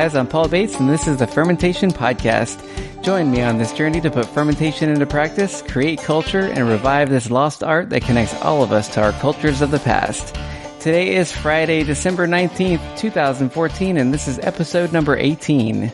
[0.00, 2.58] Guys, I'm Paul Bates and this is the Fermentation Podcast.
[3.02, 7.30] Join me on this journey to put fermentation into practice, create culture, and revive this
[7.30, 10.34] lost art that connects all of us to our cultures of the past.
[10.80, 15.92] Today is Friday, December 19th, 2014, and this is episode number 18.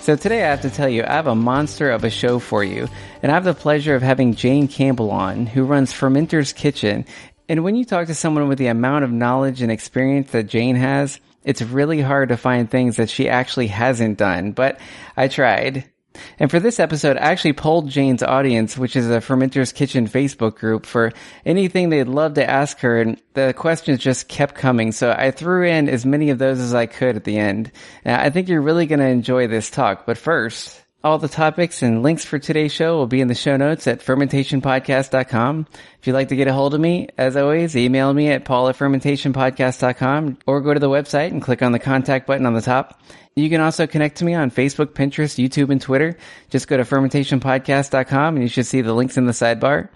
[0.00, 2.64] So today I have to tell you, I have a monster of a show for
[2.64, 2.88] you,
[3.22, 7.04] and I have the pleasure of having Jane Campbell on, who runs Fermenter's Kitchen.
[7.50, 10.76] And when you talk to someone with the amount of knowledge and experience that Jane
[10.76, 14.78] has, it's really hard to find things that she actually hasn't done, but
[15.16, 15.90] I tried.
[16.38, 20.56] And for this episode, I actually polled Jane's audience, which is a Fermenter's Kitchen Facebook
[20.56, 21.12] group, for
[21.46, 24.92] anything they'd love to ask her, and the questions just kept coming.
[24.92, 27.70] So I threw in as many of those as I could at the end.
[28.04, 31.82] Now, I think you're really going to enjoy this talk, but first, all the topics
[31.82, 35.66] and links for today's show will be in the show notes at fermentationpodcast.com.
[35.98, 38.68] If you'd like to get a hold of me, as always, email me at paul
[38.68, 42.60] at fermentationpodcast.com or go to the website and click on the contact button on the
[42.60, 43.00] top.
[43.34, 46.18] You can also connect to me on Facebook, Pinterest, YouTube, and Twitter.
[46.50, 49.88] Just go to fermentationpodcast.com and you should see the links in the sidebar.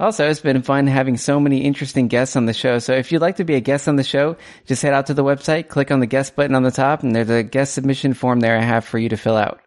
[0.00, 2.78] Also, it's been fun having so many interesting guests on the show.
[2.78, 5.14] So if you'd like to be a guest on the show, just head out to
[5.14, 8.14] the website, click on the guest button on the top, and there's a guest submission
[8.14, 9.60] form there I have for you to fill out.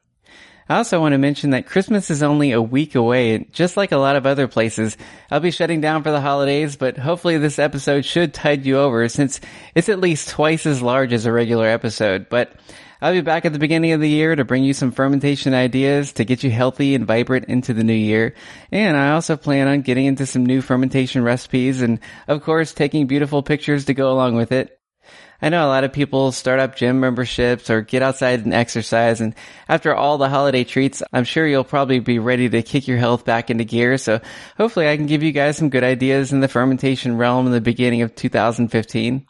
[0.70, 3.92] I also want to mention that Christmas is only a week away, and just like
[3.92, 4.98] a lot of other places,
[5.30, 9.08] I'll be shutting down for the holidays, but hopefully this episode should tide you over
[9.10, 9.42] since
[9.76, 12.30] it's at least twice as large as a regular episode.
[12.30, 12.54] But
[13.04, 16.14] I'll be back at the beginning of the year to bring you some fermentation ideas
[16.14, 18.34] to get you healthy and vibrant into the new year.
[18.72, 23.08] And I also plan on getting into some new fermentation recipes and of course taking
[23.08, 24.80] beautiful pictures to go along with it.
[25.44, 29.20] I know a lot of people start up gym memberships or get outside and exercise.
[29.20, 29.36] And
[29.68, 33.26] after all the holiday treats, I'm sure you'll probably be ready to kick your health
[33.26, 33.98] back into gear.
[33.98, 34.22] So
[34.56, 37.60] hopefully I can give you guys some good ideas in the fermentation realm in the
[37.60, 39.28] beginning of 2015.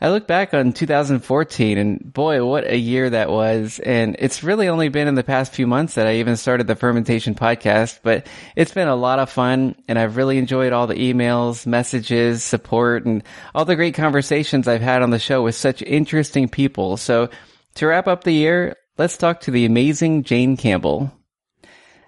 [0.00, 3.78] I look back on 2014 and boy, what a year that was.
[3.78, 6.76] And it's really only been in the past few months that I even started the
[6.76, 10.94] fermentation podcast, but it's been a lot of fun and I've really enjoyed all the
[10.94, 13.22] emails, messages, support and
[13.54, 16.98] all the great conversations I've had on the show with such interesting people.
[16.98, 17.30] So
[17.76, 21.15] to wrap up the year, let's talk to the amazing Jane Campbell.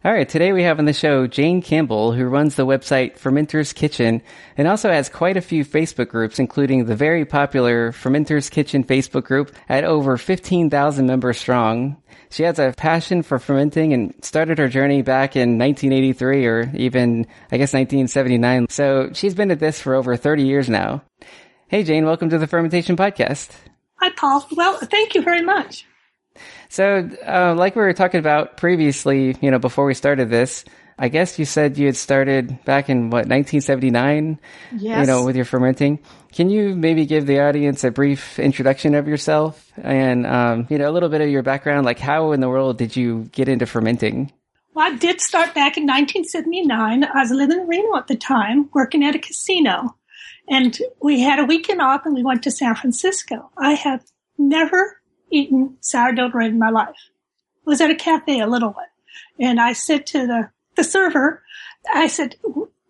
[0.04, 3.72] All right, today we have on the show Jane Campbell, who runs the website Fermenter's
[3.72, 4.22] Kitchen
[4.56, 9.24] and also has quite a few Facebook groups, including the very popular Fermenter's Kitchen Facebook
[9.24, 12.00] group at over 15,000 members strong.
[12.30, 17.26] She has a passion for fermenting and started her journey back in 1983 or even,
[17.50, 18.68] I guess, 1979.
[18.70, 21.02] So she's been at this for over 30 years now.
[21.66, 23.50] Hey, Jane, welcome to the Fermentation Podcast.
[23.96, 24.46] Hi, Paul.
[24.52, 25.86] Well, thank you very much.
[26.68, 30.64] So, uh, like we were talking about previously, you know, before we started this,
[30.98, 34.38] I guess you said you had started back in what 1979.
[34.76, 35.00] Yes.
[35.00, 36.00] You know, with your fermenting.
[36.32, 40.90] Can you maybe give the audience a brief introduction of yourself and um, you know
[40.90, 41.86] a little bit of your background?
[41.86, 44.32] Like, how in the world did you get into fermenting?
[44.74, 47.04] Well, I did start back in 1979.
[47.04, 49.96] I was living in Reno at the time, working at a casino,
[50.48, 53.50] and we had a weekend off, and we went to San Francisco.
[53.56, 54.04] I have
[54.36, 54.97] never
[55.30, 56.96] eaten sourdough bread in my life.
[57.66, 58.86] I was at a cafe, a little one,
[59.38, 61.42] and I said to the, the server,
[61.92, 62.36] I said,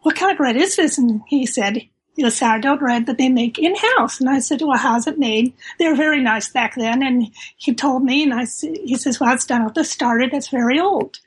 [0.01, 0.99] what kind of bread is this?
[0.99, 1.83] And he said,
[2.15, 4.21] you know, sourdough bread that they make in house.
[4.21, 5.55] And I said, well, how's it made?
[5.79, 7.03] They were very nice back then.
[7.03, 10.49] And he told me, and I he says, well, it's done with the starter that's
[10.49, 11.19] very old.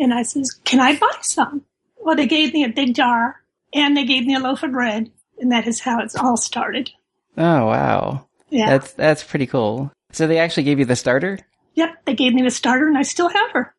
[0.00, 1.62] And I says, can I buy some?
[1.96, 3.40] Well, they gave me a big jar
[3.72, 5.10] and they gave me a loaf of bread.
[5.38, 6.90] And that is how it's all started.
[7.36, 8.26] Oh, wow.
[8.50, 8.70] Yeah.
[8.70, 9.92] That's, that's pretty cool.
[10.16, 11.38] So they actually gave you the starter?
[11.74, 13.74] Yep, they gave me the starter, and I still have her.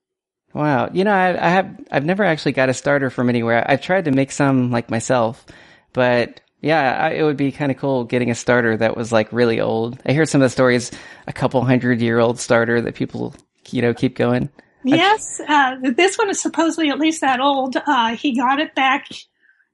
[0.53, 3.65] Wow, you know, I, I have I've never actually got a starter from anywhere.
[3.67, 5.43] I've tried to make some like myself,
[5.93, 9.33] but yeah, I, it would be kind of cool getting a starter that was like
[9.33, 9.99] really old.
[10.05, 10.91] I hear some of the stories,
[11.25, 13.33] a couple hundred year old starter that people
[13.71, 14.49] you know keep going.
[14.83, 17.77] Yes, uh, this one is supposedly at least that old.
[17.77, 19.07] Uh, he got it back.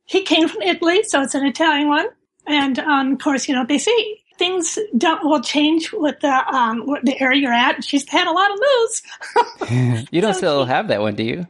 [0.05, 2.07] He came from Italy, so it's an Italian one.
[2.47, 6.85] And um, of course, you know they say things don't will change with the um
[7.03, 7.83] the area you're at.
[7.83, 10.07] She's had a lot of moves.
[10.11, 11.47] you don't so still she, have that one, do you?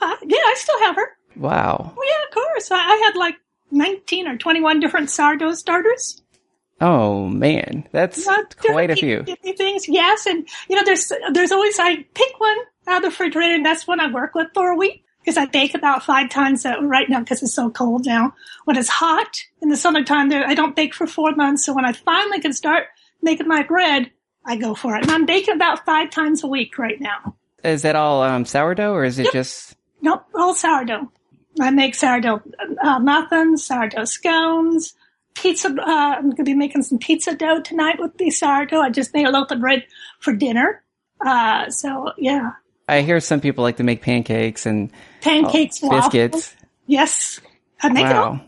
[0.00, 1.08] Uh, yeah, I still have her.
[1.36, 1.92] Wow.
[1.96, 2.70] Well, yeah, of course.
[2.70, 3.36] I, I had like
[3.70, 6.20] nineteen or twenty-one different sourdough starters.
[6.80, 9.22] Oh man, that's quite a few.
[9.56, 12.56] Things, yes, and you know, there's there's always I pick one
[12.88, 15.46] out of the refrigerator, and that's one I work with for a week because I
[15.46, 18.34] bake about five times a, right now because it's so cold now.
[18.64, 21.64] When it's hot in the summertime, there I don't bake for four months.
[21.64, 22.86] So when I finally can start
[23.22, 24.10] making my bread,
[24.44, 25.02] I go for it.
[25.02, 27.36] And I'm baking about five times a week right now.
[27.62, 29.32] Is that all um, sourdough or is it yep.
[29.32, 29.76] just?
[30.00, 31.10] Nope, all sourdough.
[31.60, 32.42] I make sourdough
[32.82, 34.94] uh, muffins, sourdough scones,
[35.34, 35.68] pizza.
[35.68, 38.80] Uh, I'm going to be making some pizza dough tonight with the sourdough.
[38.80, 39.84] I just made a loaf of bread
[40.18, 40.82] for dinner.
[41.24, 42.52] Uh, so yeah.
[42.88, 44.90] I hear some people like to make pancakes and
[45.20, 46.54] pancakes, oh, biscuits.
[46.86, 47.40] Yes,
[47.80, 48.34] I make wow.
[48.34, 48.40] it.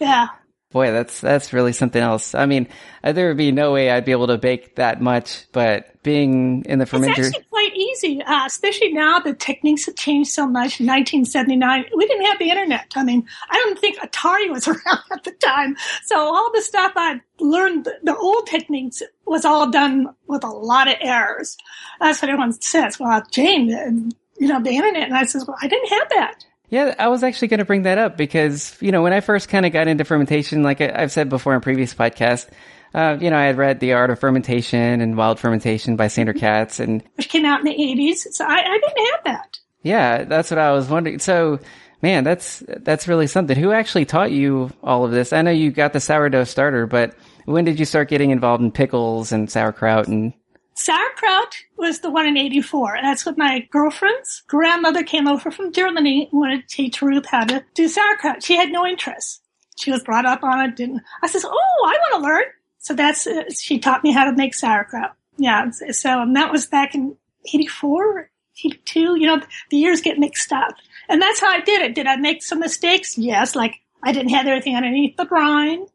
[0.00, 0.28] Yeah.
[0.72, 2.34] Boy, that's that's really something else.
[2.34, 2.66] I mean,
[3.04, 6.64] uh, there would be no way I'd be able to bake that much, but being
[6.64, 8.22] in the fermenter, it's actually quite easy.
[8.22, 10.80] Uh, especially now, the techniques have changed so much.
[10.80, 12.90] In 1979, we didn't have the internet.
[12.96, 16.92] I mean, I don't think Atari was around at the time, so all the stuff
[16.96, 21.58] I learned, the old techniques, was all done with a lot of errors.
[22.00, 22.98] That's what everyone says.
[22.98, 26.44] Well, Jane, you know, the internet, and I says, well, I didn't have that.
[26.72, 29.50] Yeah, I was actually going to bring that up because, you know, when I first
[29.50, 32.48] kind of got into fermentation, like I've said before in previous podcasts,
[32.94, 36.32] uh, you know, I had read The Art of Fermentation and Wild Fermentation by Sandor
[36.32, 38.20] Katz and which came out in the 80s.
[38.32, 39.58] So I, I didn't have that.
[39.82, 41.18] Yeah, that's what I was wondering.
[41.18, 41.60] So,
[42.00, 43.58] man, that's, that's really something.
[43.58, 45.34] Who actually taught you all of this?
[45.34, 47.14] I know you got the sourdough starter, but
[47.44, 50.32] when did you start getting involved in pickles and sauerkraut and
[50.74, 52.98] Sauerkraut was the one in 84.
[53.02, 57.44] That's what my girlfriend's grandmother came over from Germany and wanted to teach Ruth how
[57.44, 58.42] to do sauerkraut.
[58.42, 59.42] She had no interest.
[59.78, 60.76] She was brought up on it.
[60.76, 62.44] Didn't, I says, Oh, I want to learn.
[62.78, 65.14] So that's, uh, she taught me how to make sauerkraut.
[65.36, 65.70] Yeah.
[65.70, 67.16] So, and that was back in
[67.52, 68.30] 84,
[68.64, 69.00] 82.
[69.00, 70.74] You know, the years get mixed up.
[71.08, 71.94] And that's how I did it.
[71.94, 73.18] Did I make some mistakes?
[73.18, 73.54] Yes.
[73.54, 75.86] Like I didn't have everything underneath the brine.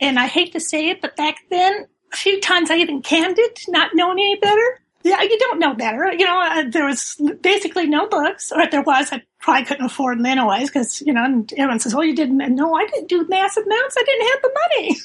[0.00, 3.38] And I hate to say it, but back then a few times I even canned
[3.38, 4.80] it, not knowing any better.
[5.02, 6.12] Yeah, you don't know better.
[6.12, 9.86] You know, uh, there was basically no books, or if there was, I probably couldn't
[9.86, 13.08] afford them anyways, because, you know, and everyone says, well, you didn't, no, I didn't
[13.08, 13.96] do massive amounts.
[13.98, 14.96] I didn't have the money.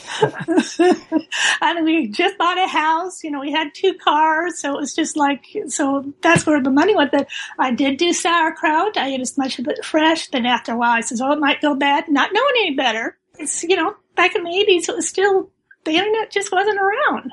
[1.62, 4.94] and we just bought a house, you know, we had two cars, so it was
[4.94, 7.12] just like, so that's where the money went.
[7.12, 8.98] But I did do sauerkraut.
[8.98, 10.28] I ate as much of it fresh.
[10.28, 13.16] Then after a while, I says, oh, it might go bad, not knowing any better.
[13.38, 15.50] It's, you know, back in the 80s, it was still
[15.90, 17.32] the internet just wasn't around.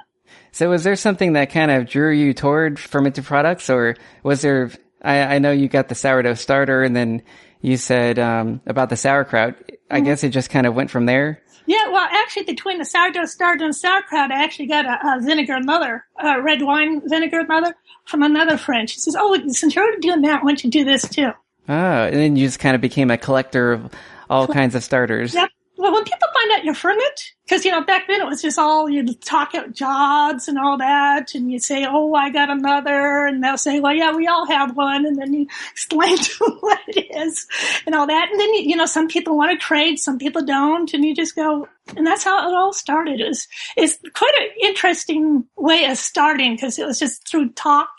[0.52, 4.72] So was there something that kind of drew you toward fermented products or was there,
[5.04, 7.22] I, I know you got the sourdough starter and then
[7.62, 9.54] you said, um, about the sauerkraut.
[9.54, 9.74] Mm-hmm.
[9.90, 11.42] I guess it just kind of went from there.
[11.68, 15.60] Yeah, well, actually, between the sourdough starter and sauerkraut, I actually got a, a vinegar
[15.60, 17.76] mother, a red wine vinegar mother
[18.06, 18.90] from another friend.
[18.90, 21.32] She says, "Oh, since you're doing that, why don't you do this too?"
[21.68, 23.92] Oh, and then you just kind of became a collector of
[24.30, 25.34] all kinds of starters.
[25.34, 25.50] Yep.
[25.78, 28.58] Well, when people find out you're ferment, because you know back then it was just
[28.58, 33.26] all you'd talk about jobs and all that, and you'd say, "Oh, I got another,"
[33.26, 36.58] and they'll say, "Well, yeah, we all have one," and then you explain to them
[36.62, 37.46] what it is
[37.86, 40.94] and all that, and then you know some people want to trade, some people don't,
[40.94, 43.22] and you just go, and that's how it all started.
[43.22, 47.90] It was it's quite an interesting way of starting because it was just through talk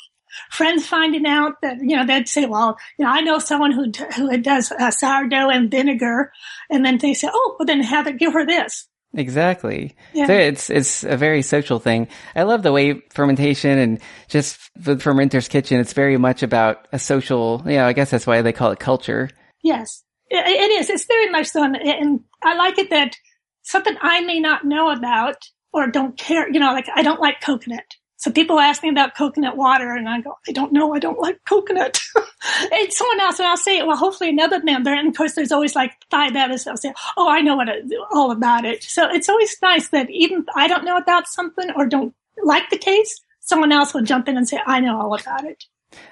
[0.50, 3.90] friends finding out that you know they'd say, "Well, you know, I know someone who
[4.14, 6.32] who does uh, sourdough and vinegar,"
[6.70, 9.96] and then they say, "Oh, well, then have it give her this." Exactly.
[10.12, 10.26] Yeah.
[10.26, 12.08] So it's it's a very social thing.
[12.36, 15.80] I love the way fermentation and just the fermenter's kitchen.
[15.80, 17.62] It's very much about a social.
[17.64, 19.30] You know, I guess that's why they call it culture.
[19.62, 20.90] Yes, it, it is.
[20.90, 23.16] It's very much so, and, and I like it that
[23.62, 25.36] something I may not know about
[25.72, 26.50] or don't care.
[26.50, 27.84] You know, like I don't like coconut.
[28.18, 30.92] So people ask me about coconut water and I go, I don't know.
[30.92, 32.00] I don't like coconut.
[32.72, 34.92] and someone else, and I'll say, well, hopefully another member.
[34.92, 36.66] And of course, there's always like five others.
[36.66, 37.68] I'll say, oh, I know what
[38.12, 38.82] all about it.
[38.82, 42.78] So it's always nice that even I don't know about something or don't like the
[42.78, 45.64] taste, someone else will jump in and say, I know all about it.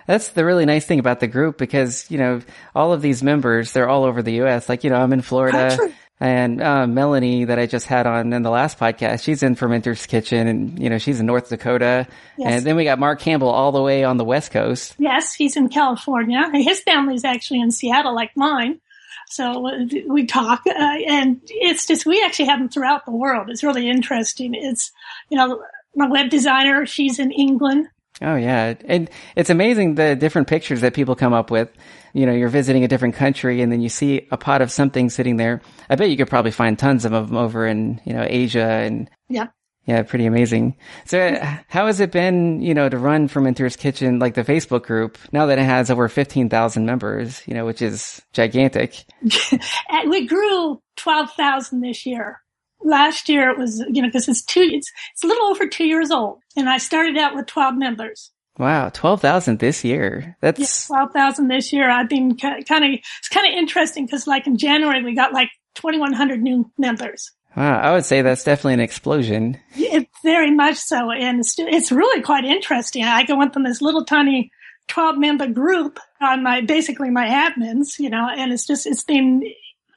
[0.07, 2.41] That's the really nice thing about the group because, you know,
[2.75, 4.69] all of these members, they're all over the U.S.
[4.69, 5.77] Like, you know, I'm in Florida.
[6.19, 10.07] And uh, Melanie, that I just had on in the last podcast, she's in Fermenter's
[10.07, 12.07] Kitchen, and you know she's in North Dakota.
[12.39, 12.53] Yes.
[12.53, 14.95] And then we got Mark Campbell all the way on the West Coast.
[14.99, 16.49] Yes, he's in California.
[16.55, 18.81] His family's actually in Seattle, like mine.
[19.29, 23.51] So uh, we talk, uh, and it's just we actually have them throughout the world.
[23.51, 24.55] It's really interesting.
[24.55, 24.93] It's
[25.29, 25.63] you know
[25.95, 27.89] my web designer, she's in England.
[28.23, 31.71] Oh yeah, and it's amazing the different pictures that people come up with
[32.17, 35.11] you know, you're visiting a different country and then you see a pot of something
[35.11, 35.61] sitting there.
[35.91, 39.11] I bet you could probably find tons of them over in, you know, Asia and.
[39.29, 39.49] Yeah.
[39.85, 40.77] Yeah, pretty amazing.
[41.05, 45.17] So how has it been, you know, to run Fermenter's Kitchen, like the Facebook group,
[45.31, 49.05] now that it has over 15,000 members, you know, which is gigantic?
[50.09, 52.41] we grew 12,000 this year.
[52.83, 55.87] Last year it was, you know, cause it's two, it's, it's a little over two
[55.87, 58.33] years old and I started out with 12 members.
[58.59, 60.37] Wow, twelve thousand this year.
[60.41, 61.91] That's yeah, twelve thousand this year.
[61.91, 65.51] I've been kind of it's kind of interesting because like in January we got like
[65.75, 67.31] twenty one hundred new members.
[67.57, 69.59] Wow, I would say that's definitely an explosion.
[69.75, 73.05] It, very much so, and it's, it's really quite interesting.
[73.05, 74.51] I go went from this little tiny
[74.89, 79.43] twelve member group on my basically my admins, you know, and it's just it's been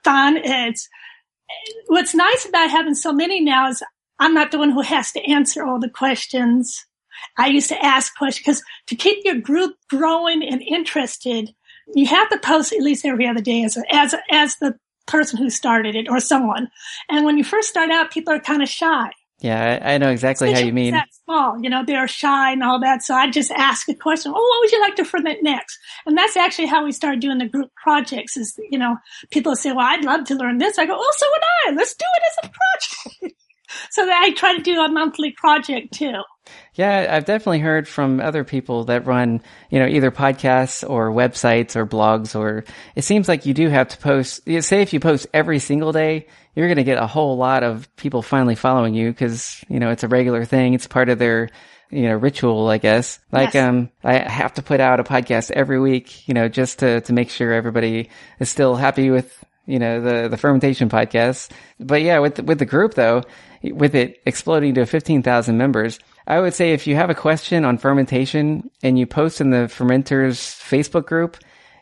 [0.03, 0.37] fun.
[0.37, 0.87] It's
[1.87, 3.83] what's nice about having so many now is
[4.19, 6.85] I'm not the one who has to answer all the questions.
[7.37, 11.53] I used to ask questions because to keep your group growing and interested,
[11.93, 14.75] you have to post at least every other day as a, as a, as the
[15.07, 16.69] person who started it or someone.
[17.09, 19.09] And when you first start out, people are kind of shy.
[19.41, 20.93] Yeah, I, I know exactly Especially how you mean.
[20.93, 23.03] That small, you know, they're shy and all that.
[23.03, 24.33] So I just ask a question.
[24.35, 25.79] Oh, what would you like to ferment next?
[26.05, 28.35] And that's actually how we started doing the group projects.
[28.35, 28.97] Is you know,
[29.31, 31.77] people say, "Well, I'd love to learn this." I go, "Oh, so would I.
[31.77, 32.53] Let's do it as a
[33.21, 33.35] project."
[33.89, 36.21] so I try to do a monthly project too.
[36.73, 41.75] Yeah, I've definitely heard from other people that run, you know, either podcasts or websites
[41.75, 42.63] or blogs, or
[42.95, 44.41] it seems like you do have to post.
[44.61, 47.93] Say if you post every single day, you're going to get a whole lot of
[47.95, 50.73] people finally following you because, you know, it's a regular thing.
[50.73, 51.49] It's part of their,
[51.91, 53.19] you know, ritual, I guess.
[53.31, 53.67] Like, yes.
[53.67, 57.13] um, I have to put out a podcast every week, you know, just to, to
[57.13, 58.09] make sure everybody
[58.39, 61.51] is still happy with, you know, the, the fermentation podcast.
[61.79, 63.23] But yeah, with, with the group though,
[63.63, 67.77] with it exploding to 15,000 members, I would say if you have a question on
[67.77, 71.37] fermentation and you post in the fermenters Facebook group,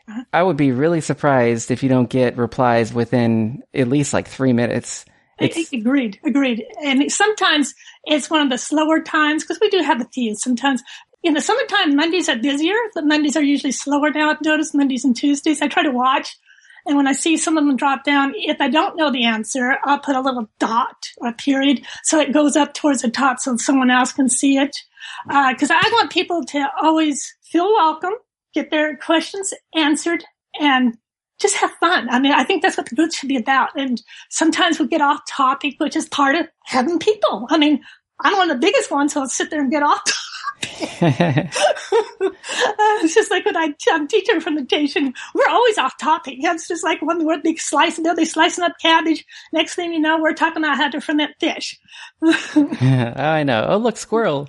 [0.08, 0.24] uh-huh.
[0.32, 4.52] I would be really surprised if you don't get replies within at least like three
[4.52, 5.04] minutes.
[5.38, 6.64] It's, agreed, agreed.
[6.82, 10.34] And sometimes it's one of the slower times because we do have a few.
[10.34, 10.82] Sometimes
[11.22, 14.30] in the summertime, Mondays are busier, but Mondays are usually slower now.
[14.30, 15.62] I've noticed Mondays and Tuesdays.
[15.62, 16.36] I try to watch
[16.86, 19.76] and when I see some of them drop down, if I don't know the answer,
[19.84, 23.56] I'll put a little dot or period so it goes up towards the top so
[23.56, 24.76] someone else can see it.
[25.26, 28.12] Because uh, I want people to always feel welcome,
[28.54, 30.24] get their questions answered,
[30.60, 30.96] and
[31.40, 32.08] just have fun.
[32.10, 33.70] I mean, I think that's what the group should be about.
[33.76, 37.46] And sometimes we get off topic, which is part of having people.
[37.50, 37.82] I mean,
[38.20, 40.02] I'm one of the biggest ones, so I'll sit there and get off
[40.62, 41.54] it's
[43.14, 46.36] just like when I, I'm teaching fermentation, we're always off topic.
[46.38, 49.24] It's just like one word big slice, and they're slicing up cabbage.
[49.52, 51.78] Next thing you know, we're talking about how to ferment fish.
[52.22, 53.66] I know.
[53.68, 54.48] Oh, look, squirrel.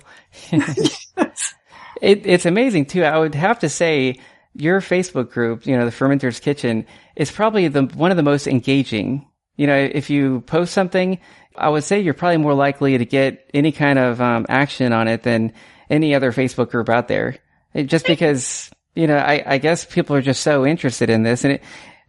[0.50, 1.06] yes.
[2.02, 3.04] it, it's amazing too.
[3.04, 4.18] I would have to say
[4.54, 6.86] your Facebook group, you know, the Fermenter's Kitchen,
[7.16, 9.26] is probably the one of the most engaging.
[9.56, 11.18] You know, if you post something,
[11.56, 15.06] I would say you're probably more likely to get any kind of um, action on
[15.06, 15.52] it than
[15.90, 17.36] any other Facebook group out there.
[17.74, 21.44] It, just because, you know, I, I guess people are just so interested in this
[21.44, 21.62] and it,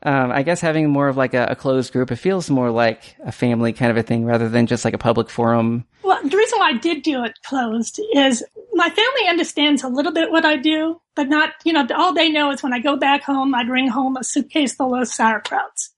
[0.04, 3.16] um, I guess having more of like a, a, closed group, it feels more like
[3.24, 5.86] a family kind of a thing rather than just like a public forum.
[6.02, 10.12] Well, the reason why I did do it closed is my family understands a little
[10.12, 12.98] bit what I do, but not, you know, all they know is when I go
[12.98, 15.90] back home, I bring home a suitcase full of sauerkrauts.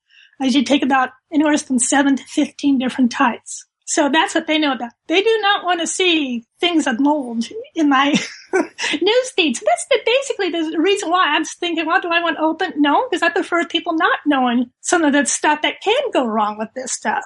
[0.41, 3.65] I usually take about anywhere from seven to 15 different types.
[3.85, 4.91] So that's what they know about.
[5.07, 8.15] They do not want to see things of mold in my
[8.53, 9.57] news feed.
[9.57, 12.73] So that's the, basically the reason why I'm thinking, well, do I want open?
[12.77, 16.57] No, because I prefer people not knowing some of the stuff that can go wrong
[16.57, 17.23] with this stuff.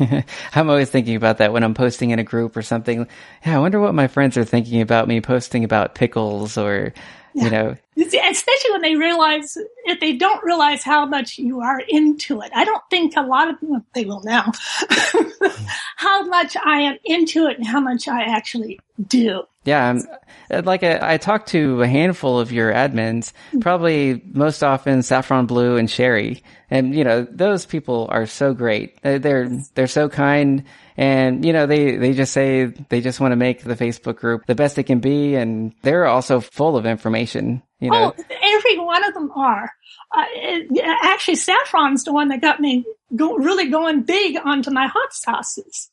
[0.54, 3.06] I'm always thinking about that when I'm posting in a group or something.
[3.44, 6.92] Yeah, I wonder what my friends are thinking about me posting about pickles or
[7.42, 7.76] you know.
[7.96, 12.50] Especially when they realize if they don't realize how much you are into it.
[12.54, 14.52] I don't think a lot of them they will now.
[15.96, 18.78] How much i am into it and how much i actually
[19.08, 19.98] do yeah
[20.50, 25.02] uh, like a, uh, I talked to a handful of your admins probably most often
[25.02, 30.08] saffron blue and sherry and you know those people are so great they're they're so
[30.08, 30.64] kind
[30.98, 34.46] and, you know, they, they just say they just want to make the Facebook group
[34.46, 35.36] the best it can be.
[35.36, 38.12] And they're also full of information, you know.
[38.18, 39.72] Oh, every one of them are.
[40.12, 40.24] Uh,
[41.04, 42.84] actually, Saffron's the one that got me
[43.14, 45.88] go, really going big onto my hot sauces.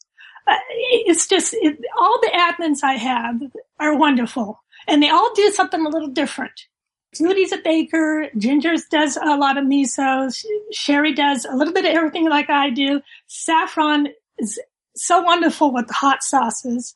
[0.48, 3.42] Uh, it's just, it, all the admins I have
[3.80, 6.68] are wonderful and they all do something a little different.
[7.16, 8.30] Judy's a baker.
[8.38, 10.46] Ginger's does a lot of misos.
[10.72, 13.02] Sherry does a little bit of everything like I do.
[13.28, 14.60] Saffron is
[14.96, 16.94] so wonderful with the hot sauces.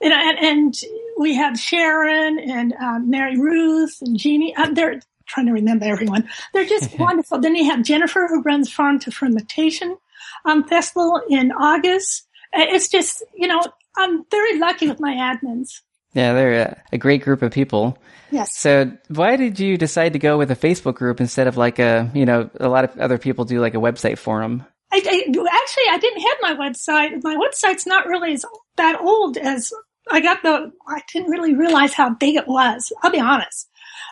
[0.00, 0.74] And, and, and
[1.18, 4.54] we have Sharon and um, Mary Ruth and Jeannie.
[4.54, 6.28] Uh, they're trying to remember everyone.
[6.52, 7.38] They're just wonderful.
[7.38, 9.96] Then you have Jennifer who runs Farm to Fermentation
[10.44, 12.28] um, Festival in August.
[12.54, 13.60] Uh, it's just, you know,
[13.96, 15.80] I'm very lucky with my admins.
[16.14, 17.96] Yeah, they're a, a, great group of people.
[18.30, 18.54] Yes.
[18.54, 22.10] So why did you decide to go with a Facebook group instead of like a,
[22.14, 24.66] you know, a lot of other people do like a website forum?
[24.92, 27.24] I, I, actually I didn't have my website.
[27.24, 28.44] My website's not really as,
[28.76, 29.72] that old as
[30.10, 30.72] I got the.
[30.86, 32.92] I didn't really realize how big it was.
[33.02, 33.68] I'll be honest.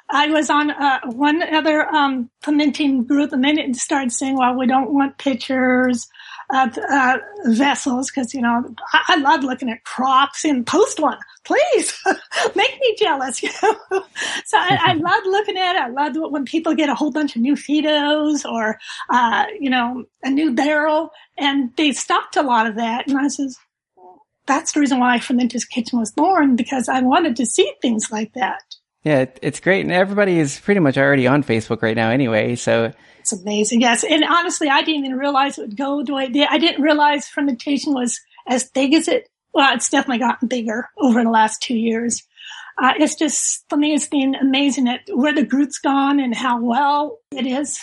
[0.09, 4.57] I was on uh, one other um, fermenting group, and then it started saying, "Well,
[4.57, 6.09] we don't want pictures.
[6.53, 11.19] Of uh, vessels because you know I, I, love looking at crocks and post one
[11.45, 11.97] please
[12.57, 13.77] make me jealous you know
[14.45, 17.37] so I, I love looking at it I love when people get a whole bunch
[17.37, 18.81] of new FIDOs or
[19.11, 23.29] uh, you know a new barrel and they stocked a lot of that and I
[23.29, 23.57] says
[24.47, 28.33] that's the reason why Fermenter's Kitchen was born because I wanted to see things like
[28.33, 28.63] that
[29.03, 29.81] yeah, it's great.
[29.81, 32.55] And everybody is pretty much already on Facebook right now anyway.
[32.55, 33.81] So it's amazing.
[33.81, 34.03] Yes.
[34.03, 36.49] And honestly, I didn't even realize it would go the way it did.
[36.51, 41.23] I didn't realize fermentation was as big as it, well, it's definitely gotten bigger over
[41.23, 42.23] the last two years.
[42.79, 46.61] Uh, it's just, for me, it's been amazing at where the group's gone and how
[46.61, 47.81] well it is.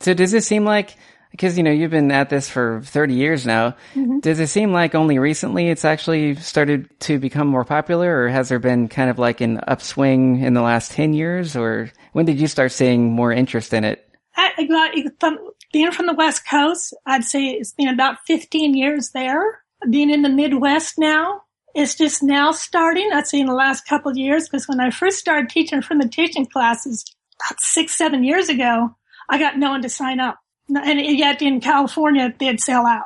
[0.00, 0.96] So does it seem like
[1.32, 4.20] because you know you've been at this for 30 years now mm-hmm.
[4.20, 8.48] does it seem like only recently it's actually started to become more popular or has
[8.48, 12.40] there been kind of like an upswing in the last 10 years or when did
[12.40, 14.07] you start seeing more interest in it
[14.38, 15.38] I, from,
[15.72, 20.22] being from the west coast i'd say it's been about 15 years there being in
[20.22, 21.42] the midwest now
[21.74, 24.90] it's just now starting i'd say in the last couple of years because when i
[24.90, 27.04] first started teaching fermentation classes
[27.40, 28.94] about six seven years ago
[29.28, 33.04] i got no one to sign up and yet in California they'd sell out.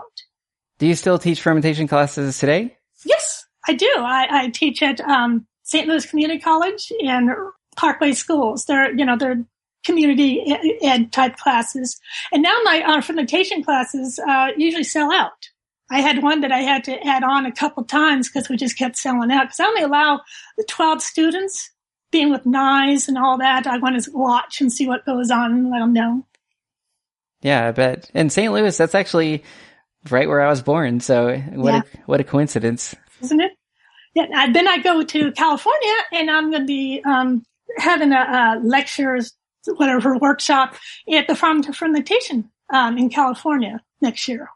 [0.78, 2.76] Do you still teach fermentation classes today?
[3.04, 3.90] Yes, I do.
[3.98, 5.86] I, I teach at um, St.
[5.86, 7.30] Louis Community College and
[7.76, 8.64] Parkway Schools.
[8.66, 9.44] They're you know they're
[9.84, 10.44] community
[10.82, 12.00] ed type classes,
[12.32, 15.48] and now my fermentation classes uh, usually sell out.
[15.90, 18.78] I had one that I had to add on a couple times because we just
[18.78, 19.44] kept selling out.
[19.44, 20.20] Because I only allow
[20.56, 21.70] the twelve students
[22.10, 23.66] being with knives and all that.
[23.66, 26.26] I want to watch and see what goes on and let them know.
[27.42, 28.10] Yeah, I bet.
[28.14, 28.52] And St.
[28.52, 29.42] Louis, that's actually
[30.10, 31.00] right where I was born.
[31.00, 31.80] So what yeah.
[31.80, 33.52] a, what a coincidence, isn't it?
[34.14, 34.52] Yeah.
[34.52, 37.44] Then I go to California, and I'm going to be um,
[37.76, 39.32] having a, a lectures,
[39.66, 40.75] whatever workshop
[41.12, 44.49] at the farm to fermentation um, in California next year.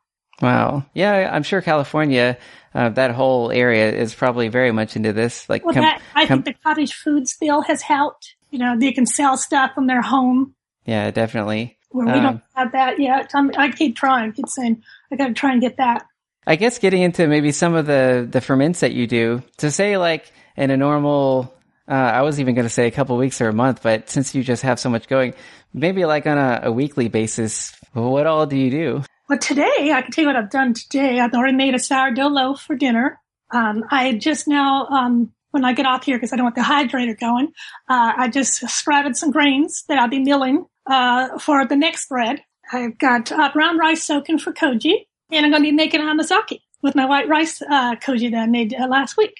[0.42, 0.84] Wow.
[0.92, 2.36] Yeah, I'm sure California,
[2.74, 5.48] uh, that whole area is probably very much into this.
[5.48, 8.36] Like, well, com- that, I com- think the cottage food still has helped.
[8.50, 10.54] You know, they can sell stuff from their home.
[10.84, 13.30] Yeah, definitely where we um, don't have that yet.
[13.34, 16.06] I'm, i keep trying, keep saying, I got to try and get that.
[16.46, 19.96] I guess getting into maybe some of the, the ferments that you do to say
[19.96, 21.52] like in a normal,
[21.88, 24.34] uh, I was even going to say a couple weeks or a month, but since
[24.34, 25.34] you just have so much going,
[25.72, 29.02] maybe like on a, a weekly basis, what all do you do?
[29.28, 31.20] Well, today I can tell you what I've done today.
[31.20, 33.20] I've already made a sourdough loaf for dinner.
[33.52, 36.62] Um, I just now, um, when I get off here, because I don't want the
[36.62, 37.48] hydrator going,
[37.88, 42.42] uh, I just sprouted some grains that I'll be milling uh, for the next bread.
[42.72, 46.60] I've got uh, brown rice soaking for koji, and I'm going to be making amazake
[46.82, 49.34] with my white rice uh, koji that I made uh, last week.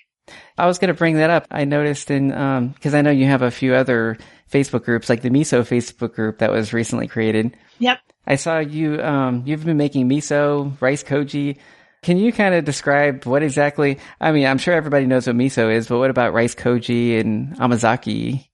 [0.58, 1.46] I was going to bring that up.
[1.50, 4.18] I noticed in because um, I know you have a few other
[4.50, 7.56] Facebook groups, like the miso Facebook group that was recently created.
[7.78, 7.98] Yep.
[8.26, 9.00] I saw you.
[9.02, 11.58] Um, you've been making miso, rice koji.
[12.02, 13.98] Can you kind of describe what exactly?
[14.20, 17.56] I mean, I'm sure everybody knows what miso is, but what about rice koji and
[17.56, 18.48] amazake?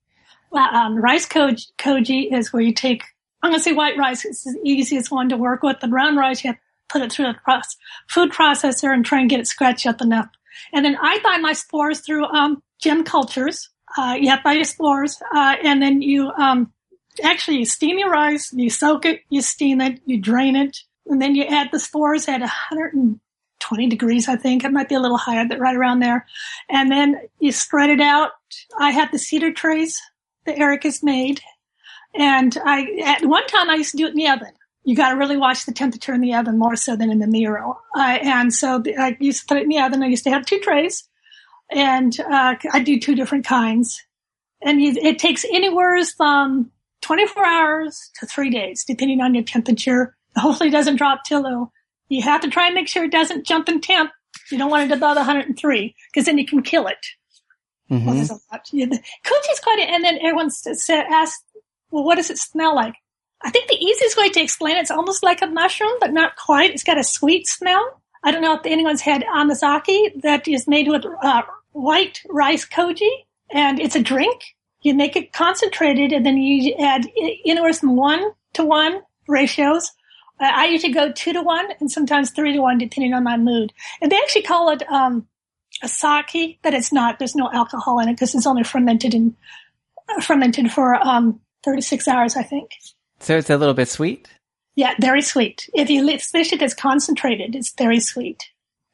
[0.51, 3.03] Well, um, rice koji, koji is where you take,
[3.43, 4.25] I'm going to say white rice.
[4.25, 5.81] It's the easiest one to work with.
[5.81, 7.65] The brown rice, you have to put it through the
[8.09, 10.29] food processor and try and get it scratched up enough.
[10.73, 13.71] And then I buy my spores through, um, gem cultures.
[13.97, 15.21] Uh, you have buy your spores.
[15.35, 16.73] Uh, and then you, um,
[17.23, 21.21] actually you steam your rice, you soak it, you steam it, you drain it, and
[21.21, 24.65] then you add the spores at 120 degrees, I think.
[24.65, 26.27] It might be a little higher, but right around there.
[26.69, 28.33] And then you spread it out.
[28.79, 30.01] I have the cedar trays
[30.47, 31.41] that Eric has made.
[32.15, 34.53] And I, at one time I used to do it in the oven.
[34.85, 37.27] You got to really watch the temperature in the oven more so than in the
[37.27, 37.79] muro.
[37.97, 40.03] Uh, and so I used to put it in the oven.
[40.03, 41.09] I used to have two trays
[41.71, 44.03] and, uh, I do two different kinds
[44.63, 46.71] and you, it takes anywhere from
[47.03, 50.17] 24 hours to three days, depending on your temperature.
[50.37, 51.71] Hopefully it doesn't drop low.
[52.09, 54.11] You have to try and make sure it doesn't jump in temp.
[54.51, 57.05] You don't want it above 103 because then you can kill it.
[57.91, 58.07] Mm-hmm.
[58.07, 58.69] Well, there's a lot.
[58.73, 59.01] Yeah, the,
[59.63, 61.45] quite, and then everyone said, asked,
[61.91, 62.95] well, what does it smell like?
[63.45, 66.37] I think the easiest way to explain it, it's almost like a mushroom, but not
[66.37, 66.71] quite.
[66.71, 68.01] It's got a sweet smell.
[68.23, 73.11] I don't know if anyone's had amazake that is made with uh, white rice koji,
[73.51, 74.55] and it's a drink.
[74.83, 77.07] You make it concentrated, and then you add
[77.45, 79.91] anywhere from one to one ratios.
[80.41, 83.37] Uh, I usually go two to one, and sometimes three to one, depending on my
[83.37, 83.73] mood.
[84.01, 85.27] And they actually call it um,
[85.83, 87.19] a sake, but it's not.
[87.19, 89.37] There's no alcohol in it because it's only fermented in
[90.09, 92.71] uh, fermented for um, 36 hours, I think.
[93.23, 94.29] So it's a little bit sweet.
[94.75, 95.69] Yeah, very sweet.
[95.75, 98.43] If you especially if it's concentrated, it's very sweet.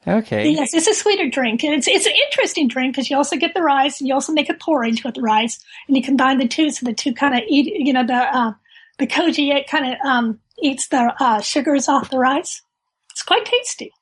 [0.07, 0.51] Okay.
[0.51, 1.65] Yes, it's a sweeter drink.
[1.65, 4.33] And It's it's an interesting drink because you also get the rice and you also
[4.33, 7.35] make a porridge with the rice and you combine the two so the two kind
[7.35, 7.73] of eat.
[7.75, 8.53] You know the uh,
[8.99, 12.63] the koji it kind of um, eats the uh, sugars off the rice.
[13.11, 13.93] It's quite tasty.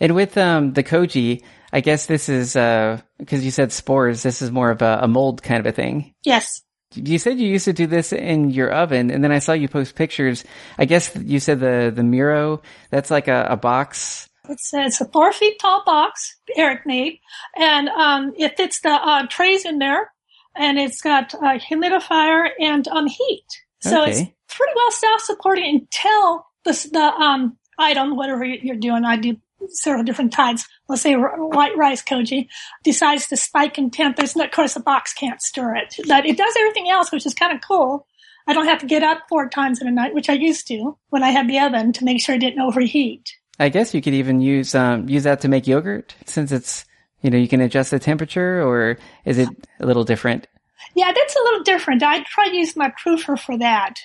[0.00, 4.22] And with um, the koji, I guess this is because uh, you said spores.
[4.22, 6.12] This is more of a, a, mold kind of a thing.
[6.24, 6.62] Yes.
[6.94, 9.68] You said you used to do this in your oven, and then I saw you
[9.68, 10.44] post pictures.
[10.76, 12.62] I guess you said the the muro.
[12.90, 14.28] That's like a, a box.
[14.48, 17.20] It's a, it's a four feet tall box Eric made,
[17.56, 20.10] and um, it fits the uh, trays in there,
[20.56, 23.46] and it's got a humidifier and um, heat.
[23.82, 24.10] So okay.
[24.10, 29.04] it's pretty well self supporting until the the um item, whatever you're doing.
[29.04, 29.36] I do
[29.68, 30.66] several different types.
[30.88, 32.48] Let's say white rice koji
[32.84, 34.16] decides to spike in temp.
[34.16, 37.26] There's no, of course the box can't stir it, but it does everything else, which
[37.26, 38.06] is kind of cool.
[38.46, 40.96] I don't have to get up four times in a night, which I used to
[41.10, 43.30] when I had the oven to make sure it didn't overheat.
[43.58, 46.86] I guess you could even use um, use that to make yogurt since it's
[47.20, 50.48] you know you can adjust the temperature, or is it a little different?
[50.94, 52.02] Yeah, that's a little different.
[52.02, 53.96] I try to use my proofer for that,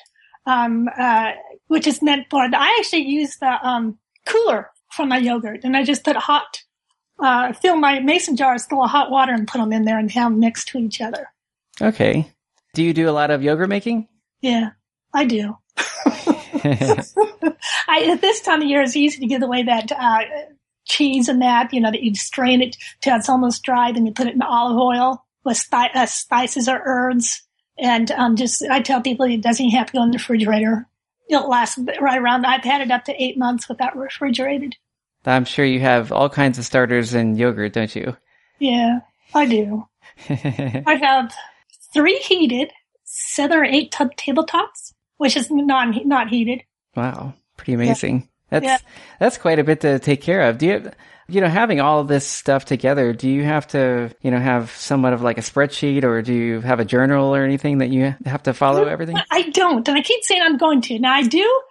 [0.45, 1.31] um, uh,
[1.67, 2.41] which is meant for.
[2.41, 6.63] I actually use the um, cooler for my yogurt, and I just put hot,
[7.19, 10.11] uh, fill my mason jars full of hot water and put them in there and
[10.11, 11.27] have them next to each other.
[11.81, 12.31] Okay.
[12.73, 14.07] Do you do a lot of yogurt making?
[14.41, 14.71] Yeah,
[15.13, 15.57] I do.
[17.87, 20.21] I, at this time of year, it's easy to give away that uh,
[20.85, 24.11] cheese and that, you know, that you strain it till it's almost dry, then you
[24.11, 27.43] put it in olive oil with spi- uh, spices or herbs.
[27.77, 30.87] And um, just, I tell people it doesn't have to go in the refrigerator.
[31.29, 34.75] It'll last right around, I've had it up to eight months without refrigerated.
[35.25, 38.15] I'm sure you have all kinds of starters and yogurt, don't you?
[38.59, 38.99] Yeah,
[39.33, 39.87] I do.
[40.29, 41.33] I have
[41.93, 42.71] three heated,
[43.03, 46.63] seven or eight tub tabletops, which is not not heated.
[46.95, 48.17] Wow, pretty amazing.
[48.17, 48.27] Yeah.
[48.51, 48.77] That's yeah.
[49.19, 50.57] that's quite a bit to take care of.
[50.57, 50.91] Do you
[51.27, 53.11] you know having all this stuff together?
[53.13, 56.61] Do you have to you know have somewhat of like a spreadsheet, or do you
[56.61, 59.17] have a journal or anything that you have to follow mm, everything?
[59.31, 60.99] I don't, and I keep saying I'm going to.
[60.99, 61.61] Now I do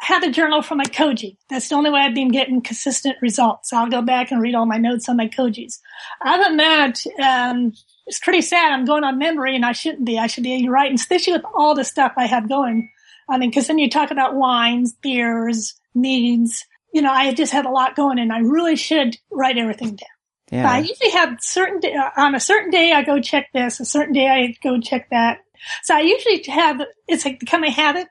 [0.00, 1.36] have a journal for my koji.
[1.50, 3.72] That's the only way I've been getting consistent results.
[3.72, 5.78] I'll go back and read all my notes on my kojis.
[6.24, 7.72] Other than that, um,
[8.06, 8.72] it's pretty sad.
[8.72, 10.18] I'm going on memory and I shouldn't be.
[10.18, 12.90] I should be writing, especially with all the stuff I have going.
[13.28, 16.64] I mean, cause then you talk about wines, beers, meads.
[16.94, 20.08] You know, I just have a lot going and I really should write everything down.
[20.50, 20.70] Yeah.
[20.70, 23.84] I usually have certain day, uh, on a certain day I go check this, a
[23.84, 25.40] certain day I go check that.
[25.82, 28.08] So I usually have, it's like become a habit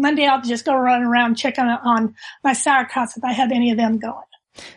[0.00, 3.76] Monday I'll just go run around checking on my sauerkrauts if I have any of
[3.76, 4.24] them going.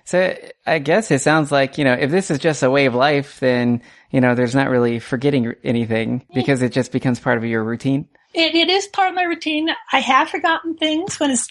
[0.04, 2.96] So I guess it sounds like, you know, if this is just a way of
[2.96, 7.46] life, then, you know, there's not really forgetting anything because it just becomes part of
[7.46, 8.08] your routine.
[8.34, 9.70] It, it is part of my routine.
[9.92, 11.48] I have forgotten things when it's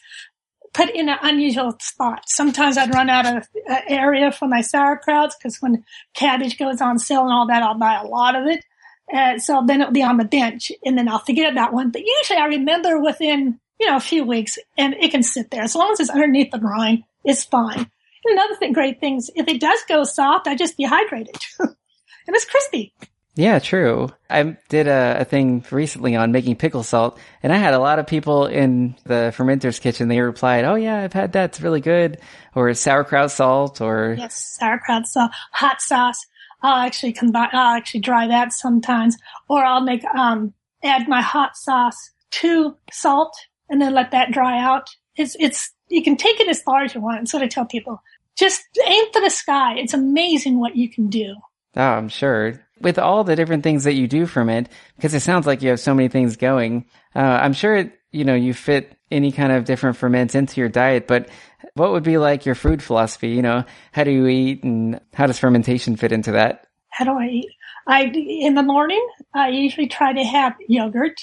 [0.75, 2.25] put in an unusual spot.
[2.27, 6.99] Sometimes I'd run out of uh, area for my sauerkrauts because when cabbage goes on
[6.99, 8.65] sale and all that, I'll buy a lot of it.
[9.13, 11.91] Uh, so then it'll be on the bench and then I'll forget about one.
[11.91, 15.63] But usually I remember within, you know, a few weeks and it can sit there.
[15.63, 17.79] As long as it's underneath the brine, it's fine.
[17.79, 21.45] And another thing, great things, if it does go soft, I just dehydrate it.
[21.61, 21.77] and
[22.29, 22.93] it's crispy.
[23.39, 24.09] Yeah, true.
[24.29, 28.01] I did a, a, thing recently on making pickle salt, and I had a lot
[28.01, 30.09] of people in the fermenter's kitchen.
[30.09, 31.51] They replied, "Oh yeah, I've had that.
[31.51, 32.19] It's really good."
[32.57, 36.19] Or sauerkraut salt, or yes, sauerkraut salt, hot sauce.
[36.63, 39.17] I'll actually combine, I'll actually dry that sometimes,
[39.49, 43.35] or I'll make, um, add my hot sauce to salt
[43.69, 44.89] and then let that dry out.
[45.17, 47.21] It's, it's, you can take it as far as you want.
[47.21, 48.03] That's what I tell people.
[48.37, 49.75] Just aim for the sky.
[49.79, 51.35] It's amazing what you can do.
[51.77, 52.65] Oh, I'm sure.
[52.81, 55.71] With all the different things that you do from it, because it sounds like you
[55.71, 59.65] have so many things going, uh, I'm sure, you know, you fit any kind of
[59.65, 61.29] different ferments into your diet, but
[61.75, 63.29] what would be like your food philosophy?
[63.31, 66.67] You know, how do you eat and how does fermentation fit into that?
[66.91, 67.51] How do I eat?
[67.87, 71.21] I, in the morning, I usually try to have yogurt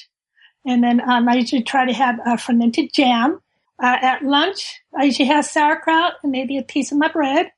[0.65, 3.39] and then um, I usually try to have a fermented jam.
[3.81, 7.51] Uh, at lunch, I usually have sauerkraut and maybe a piece of my bread.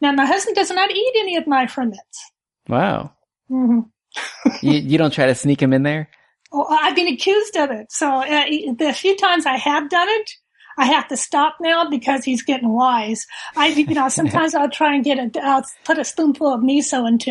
[0.00, 2.32] Now, my husband does not eat any of my ferments.
[2.68, 3.12] Wow.
[3.50, 4.50] Mm-hmm.
[4.66, 6.08] you, you don't try to sneak him in there?
[6.56, 7.90] Oh, I've been accused of it.
[7.90, 8.44] So uh,
[8.78, 10.30] the few times I have done it,
[10.76, 13.26] I have to stop now because he's getting wise.
[13.56, 17.06] I, you know, sometimes I'll try and get a, I'll put a spoonful of miso
[17.08, 17.30] into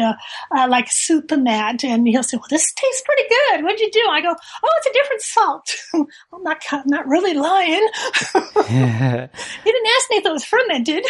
[0.55, 3.63] uh, like soup and that, and he'll say, "Well, this tastes pretty good.
[3.63, 5.75] What'd you do?" I go, "Oh, it's a different salt."
[6.33, 7.87] I'm not, I'm not really lying.
[8.33, 11.05] he didn't ask me if it was fermented,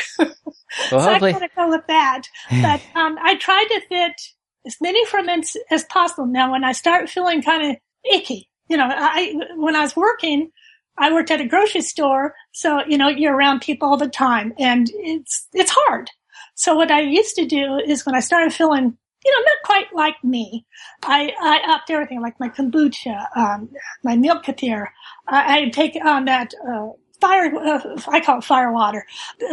[0.91, 2.23] well, so I gotta go with that.
[2.49, 4.21] But um, I try to fit
[4.65, 6.25] as many ferments as possible.
[6.25, 7.77] Now, when I start feeling kind of
[8.11, 10.51] icky, you know, I when I was working.
[10.97, 14.53] I worked at a grocery store, so you know you're around people all the time,
[14.59, 16.09] and it's it's hard.
[16.55, 19.93] So what I used to do is when I started feeling, you know, not quite
[19.93, 20.65] like me,
[21.03, 23.69] I I upped everything, like my kombucha, um,
[24.03, 24.87] my milk kefir.
[25.27, 26.89] I, I take on that uh,
[27.23, 29.05] fire, uh, I call it fire water,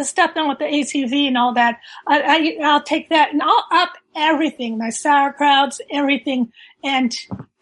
[0.03, 1.79] stuff done with the ACV and all that.
[2.07, 2.21] I,
[2.61, 6.53] I, I'll take that and I'll up everything, my sauerkrauts, everything.
[6.83, 7.15] And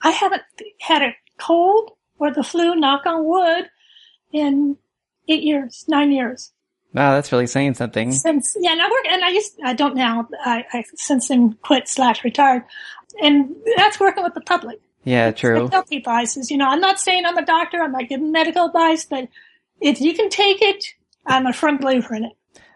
[0.02, 0.42] I haven't
[0.80, 3.68] had a cold or the flu, knock on wood,
[4.32, 4.76] in
[5.28, 6.52] eight years, nine years.
[6.94, 8.12] Wow, that's really saying something.
[8.12, 11.54] Since yeah, and I work and I used I don't now I, I since then
[11.62, 12.64] quit slash retired,
[13.22, 14.80] and that's working with the public.
[15.04, 15.66] Yeah, true.
[15.66, 18.08] I tell people, I says, you know, I'm not saying I'm a doctor, I'm not
[18.08, 19.28] giving medical advice, but
[19.80, 20.84] if you can take it,
[21.24, 22.32] I'm a firm believer in it.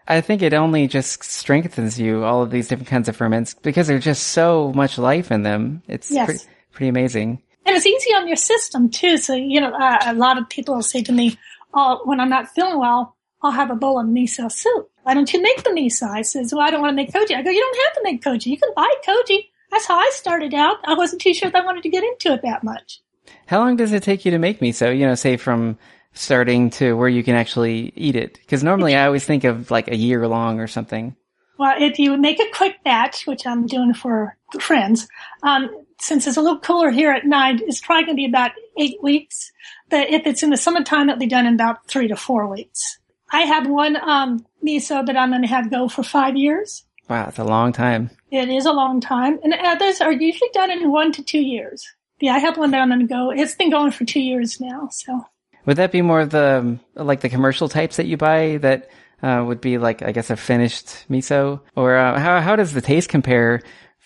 [0.07, 3.87] I think it only just strengthens you, all of these different kinds of ferments, because
[3.87, 5.83] there's just so much life in them.
[5.87, 6.25] It's Yes.
[6.25, 7.41] pretty, pretty amazing.
[7.65, 9.17] And it's easy on your system too.
[9.17, 11.37] So, you know, uh, a lot of people will say to me,
[11.73, 14.89] oh, when I'm not feeling well, I'll have a bowl of miso soup.
[15.03, 16.09] Why don't you make the miso?
[16.09, 17.35] I says, well, I don't want to make koji.
[17.35, 18.47] I go, you don't have to make koji.
[18.47, 19.49] You can buy koji.
[19.71, 20.77] That's how I started out.
[20.85, 23.01] I wasn't too sure that I wanted to get into it that much.
[23.47, 24.97] How long does it take you to make miso?
[24.97, 25.77] You know, say from
[26.13, 28.35] starting to where you can actually eat it?
[28.35, 31.15] Because normally I always think of like a year long or something.
[31.57, 35.07] Well, if you make a quick batch, which I'm doing for friends,
[35.43, 35.69] um,
[36.03, 39.01] since it's a little cooler here at night, it's probably going to be about eight
[39.01, 39.51] weeks.
[39.89, 42.99] But if it's in the summertime, it'll be done in about three to four weeks.
[43.31, 46.83] I have one um, miso that I'm going to have go for five years.
[47.09, 48.09] Wow, it's a long time.
[48.31, 51.87] It is a long time, and others are usually done in one to two years.
[52.19, 53.31] Yeah, I have one that I'm going to go.
[53.31, 55.25] It's been going for two years now, so.
[55.65, 58.89] Would that be more of the like the commercial types that you buy that
[59.21, 62.81] uh, would be like I guess a finished miso, or uh, how how does the
[62.81, 63.61] taste compare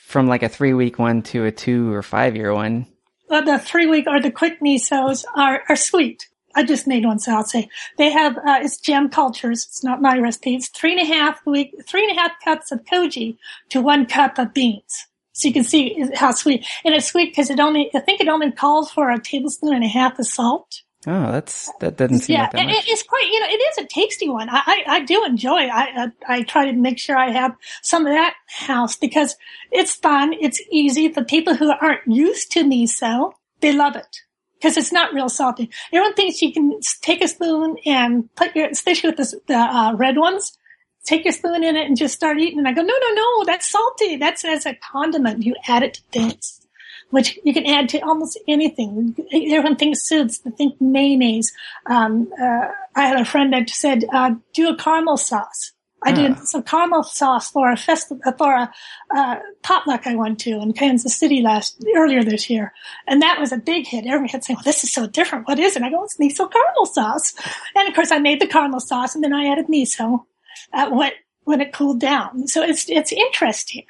[0.08, 2.88] from like a three week one to a two or five year one?
[3.30, 6.30] Well, the three week or the quick misos are, are sweet.
[6.56, 7.68] I just made one, so I'll say
[7.98, 9.66] they have, uh, it's gem cultures.
[9.66, 10.56] It's not my recipe.
[10.56, 13.38] It's three and a half week, three and a half cups of koji
[13.70, 15.08] to one cup of beans.
[15.34, 16.66] So you can see how sweet.
[16.84, 19.84] And it's sweet because it only, I think it only calls for a tablespoon and
[19.84, 20.82] a half of salt.
[21.10, 22.76] Oh, that's that doesn't seem Yeah, like that much.
[22.76, 24.50] it- it's quite, you know, it is a tasty one.
[24.50, 25.70] I, I, I do enjoy it.
[25.70, 29.38] I, I, I try to make sure I have some of that house because
[29.72, 30.34] it's fun.
[30.34, 31.08] It's easy.
[31.08, 34.18] The people who aren't used to miso, they love it
[34.60, 35.70] because it's not real salty.
[35.94, 39.94] Everyone thinks you can take a spoon and put your, especially with the, the uh,
[39.96, 40.58] red ones,
[41.06, 42.60] take your spoon in it and just start eating.
[42.60, 44.18] And I go, no, no, no, that's salty.
[44.18, 45.44] That's as a condiment.
[45.44, 46.67] You add it to things
[47.10, 49.16] which you can add to almost anything.
[49.32, 51.54] Everyone thinks soups, they think mayonnaise.
[51.86, 55.72] Um, uh, I had a friend that said, uh, do a caramel sauce.
[56.04, 56.42] I did Ah.
[56.44, 58.72] some caramel sauce for a festival, for a,
[59.16, 62.72] uh, potluck I went to in Kansas City last, earlier this year.
[63.08, 64.06] And that was a big hit.
[64.06, 65.48] Everyone had saying, well, this is so different.
[65.48, 65.82] What is it?
[65.82, 67.34] I go, it's miso caramel sauce.
[67.76, 70.26] And of course I made the caramel sauce and then I added miso,
[70.72, 71.12] uh, when,
[71.46, 72.48] when it cooled down.
[72.48, 73.86] So it's, it's interesting.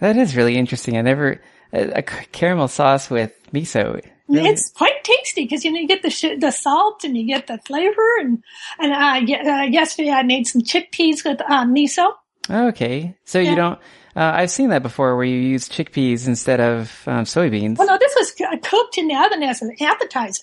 [0.00, 0.98] That is really interesting.
[0.98, 1.40] I never
[1.72, 4.00] a, a c- caramel sauce with miso.
[4.28, 4.48] Really?
[4.50, 7.46] It's quite tasty because you know you get the sh- the salt and you get
[7.46, 8.42] the flavor and
[8.78, 12.12] and uh, ye- uh, yesterday I made some chickpeas with uh, miso.
[12.50, 13.16] okay.
[13.24, 13.50] So Yeah.
[13.50, 13.78] you don't.
[14.16, 17.78] Uh, I've seen that before, where you use chickpeas instead of um, soybeans.
[17.78, 20.42] Well, no, this was cooked in the oven as an appetizer.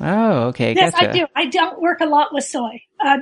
[0.00, 0.74] Oh, okay.
[0.74, 1.10] Yes, gotcha.
[1.10, 1.26] I do.
[1.34, 2.80] I don't work a lot with soy.
[3.00, 3.16] Uh,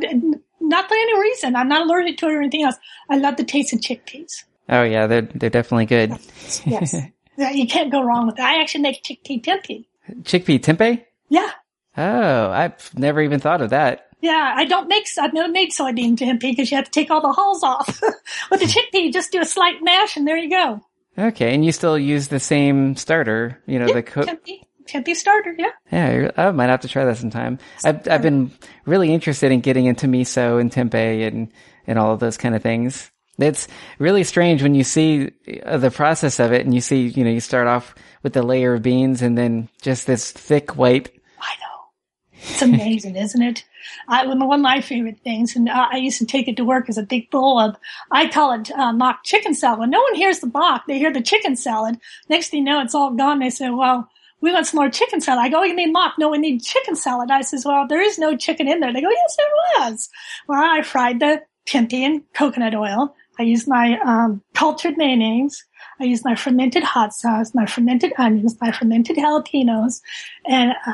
[0.61, 1.57] not for any reason.
[1.57, 2.77] I'm not allergic to it or anything else.
[3.09, 4.45] I love the taste of chickpeas.
[4.69, 6.11] Oh yeah, they're they're definitely good.
[6.11, 8.47] Yes, Yeah, you can't go wrong with that.
[8.47, 9.85] I actually make chickpea tempeh.
[10.23, 11.05] Chickpea tempeh.
[11.29, 11.51] Yeah.
[11.97, 14.09] Oh, I've never even thought of that.
[14.21, 17.21] Yeah, I don't make, I've never made soybean tempeh because you have to take all
[17.21, 18.01] the hulls off.
[18.51, 20.81] With the chickpea, you just do a slight mash and there you go.
[21.19, 24.27] Okay, and you still use the same starter, you know, the cook.
[24.27, 25.71] Tempeh, tempeh starter, yeah.
[25.93, 27.59] Yeah, I might have to try that sometime.
[27.85, 28.51] I've I've been
[28.85, 31.53] really interested in getting into miso and tempeh and
[31.87, 33.11] and all of those kind of things.
[33.39, 33.67] It's
[33.99, 35.33] really strange when you see
[35.65, 38.43] uh, the process of it and you see, you know, you start off with the
[38.43, 41.11] layer of beans and then just this thick white.
[41.41, 42.41] I know.
[42.51, 43.65] It's amazing, isn't it?
[44.09, 46.99] I, one of my favorite things, and I used to take it to work as
[46.99, 47.77] a big bowl of,
[48.11, 49.91] I call it uh, mock chicken salad.
[49.91, 51.99] No one hears the mock, they hear the chicken salad.
[52.29, 53.41] Next thing you know, it's all gone.
[53.41, 54.09] They say, well,
[54.41, 55.43] we want some more chicken salad.
[55.43, 56.15] I go, oh, you need mock?
[56.19, 57.31] No, we need chicken salad.
[57.31, 58.93] I says, well, there is no chicken in there.
[58.93, 59.47] They go, yes, there
[59.79, 60.09] was.
[60.47, 63.15] Well, I fried the tempeh in coconut oil.
[63.39, 65.65] I use my um, cultured mayonnaise.
[66.01, 70.01] I use my fermented hot sauce, my fermented onions, my fermented jalapenos,
[70.47, 70.93] and uh,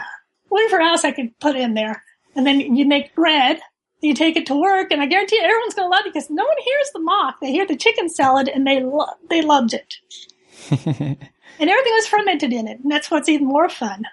[0.49, 2.03] whatever else I could put in there.
[2.35, 3.61] And then you make bread.
[4.03, 6.31] You take it to work, and I guarantee you everyone's going to love it because
[6.31, 7.39] no one hears the mock.
[7.41, 9.95] They hear the chicken salad, and they lo- they loved it.
[10.71, 11.19] and
[11.71, 14.07] everything was fermented in it, and that's what's even more fun.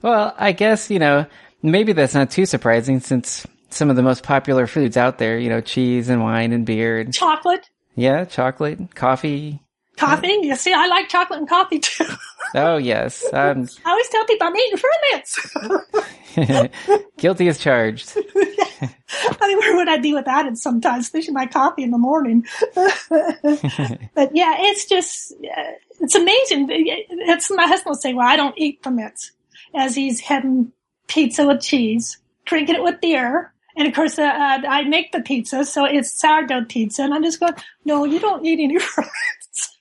[0.00, 1.26] Well, I guess, you know,
[1.62, 5.48] maybe that's not too surprising since some of the most popular foods out there, you
[5.48, 9.60] know, cheese and wine and beer and Chocolate, yeah, chocolate, coffee.
[9.96, 10.38] coffee.
[10.42, 12.06] You see, I like chocolate and coffee too.
[12.54, 13.24] Oh yes.
[13.32, 14.78] Um, I always tell people I'm eating
[16.36, 16.70] ferments.
[17.18, 18.16] guilty as charged.
[18.16, 22.46] I mean, where would I be without it sometimes, especially my coffee in the morning?
[22.74, 26.68] but yeah, it's just, uh, it's amazing.
[26.70, 29.32] It's my husband will say, well, I don't eat ferments
[29.74, 30.72] as he's having
[31.08, 33.52] pizza with cheese, drinking it with beer.
[33.76, 37.02] And of course, uh, uh, I make the pizza, so it's sourdough pizza.
[37.02, 37.52] And I'm just going,
[37.84, 39.78] no, you don't eat any ferments.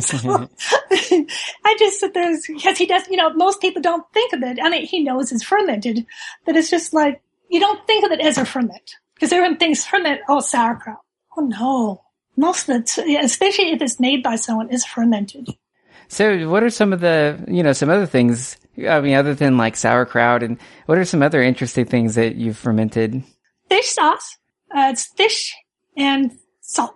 [0.00, 0.48] so,
[0.90, 4.58] I just sit there because he does, you know, most people don't think of it.
[4.62, 6.06] I mean, he knows it's fermented,
[6.44, 9.84] but it's just like, you don't think of it as a ferment because everyone thinks
[9.84, 10.98] ferment, oh, sauerkraut.
[11.36, 12.02] Oh no.
[12.36, 15.48] Most of it, especially if it's made by someone, is fermented.
[16.08, 18.56] So, what are some of the, you know, some other things?
[18.88, 22.56] I mean, other than like sauerkraut, and what are some other interesting things that you've
[22.56, 23.24] fermented?
[23.78, 24.36] Fish sauce.
[24.74, 25.54] Uh, it's fish
[25.96, 26.94] and salt.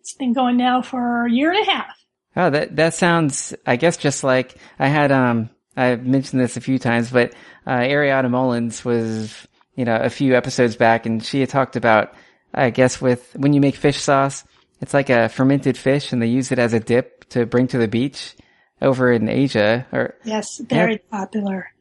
[0.00, 1.94] It's been going now for a year and a half.
[2.36, 3.54] Oh, that that sounds.
[3.66, 5.12] I guess just like I had.
[5.12, 7.34] Um, I've mentioned this a few times, but
[7.66, 12.14] uh, Ariana Mullins was you know, a few episodes back and she had talked about,
[12.52, 14.44] I guess with, when you make fish sauce,
[14.80, 17.78] it's like a fermented fish and they use it as a dip to bring to
[17.78, 18.36] the beach
[18.80, 20.14] over in Asia or.
[20.24, 21.18] Yes, very yeah.
[21.18, 21.72] popular.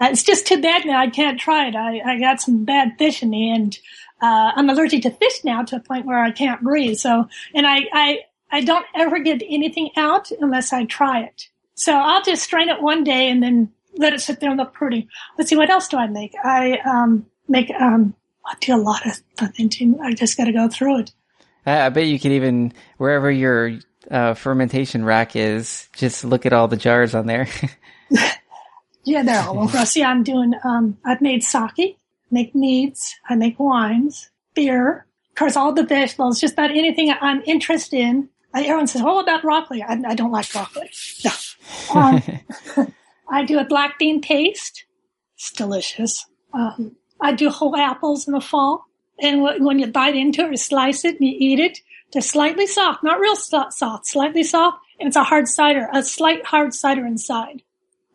[0.00, 1.76] Uh, it's just too bad now I can't try it.
[1.76, 3.78] I, I got some bad fish in the end.
[4.20, 6.96] Uh, I'm allergic to fish now to a point where I can't breathe.
[6.96, 8.18] So, and I, I,
[8.50, 11.48] I don't ever get anything out unless I try it.
[11.74, 14.72] So I'll just strain it one day and then let it sit there and look
[14.72, 15.08] pretty.
[15.38, 16.34] Let's see, what else do I make?
[16.42, 18.14] I, um, make um
[18.46, 20.00] I do a lot of fermenting.
[20.00, 21.12] I just got to go through it.
[21.66, 23.78] I bet you could even wherever your
[24.10, 27.48] uh, fermentation rack is, just look at all the jars on there.
[29.04, 29.84] yeah, they're all over.
[29.86, 30.54] See, I'm doing.
[30.64, 31.98] Um, I've made sake,
[32.30, 35.06] make meads, I make wines, beer.
[35.30, 36.40] Of course, all the vegetables.
[36.40, 38.28] Just about anything I'm interested in.
[38.54, 40.90] Everyone says, "Oh, about broccoli." I, I don't like broccoli.
[41.24, 41.30] No.
[41.94, 42.22] Um,
[43.30, 44.84] I do a black bean paste.
[45.34, 46.26] It's delicious.
[46.52, 48.84] Um, I do whole apples in the fall.
[49.20, 51.78] And when you bite into it or slice it and you eat it,
[52.12, 54.78] they're slightly soft, not real soft, slightly soft.
[55.00, 57.62] And it's a hard cider, a slight hard cider inside.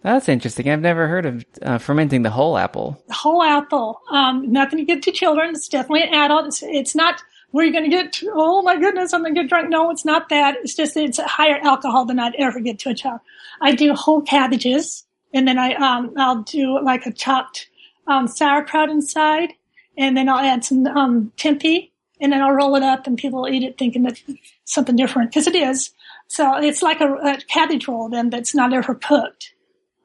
[0.02, 0.70] That's interesting.
[0.70, 3.04] I've never heard of uh, fermenting the whole apple.
[3.08, 4.00] The whole apple.
[4.10, 5.50] Um, nothing to give to children.
[5.50, 6.48] It's definitely an adult.
[6.48, 9.50] It's, it's not where you're going to get, oh my goodness, I'm going to get
[9.50, 9.70] drunk.
[9.70, 10.56] No, it's not that.
[10.62, 13.20] It's just, it's a higher alcohol than I'd ever get to a child.
[13.62, 17.70] I do whole cabbages and then I, um, I'll do like a chopped
[18.08, 19.54] um, sauerkraut inside,
[19.98, 23.42] and then I'll add some um, tempeh, and then I'll roll it up, and people
[23.42, 24.20] will eat it thinking that
[24.66, 25.92] something different because it is.
[26.28, 29.54] So it's like a, a cabbage roll then that's not ever cooked.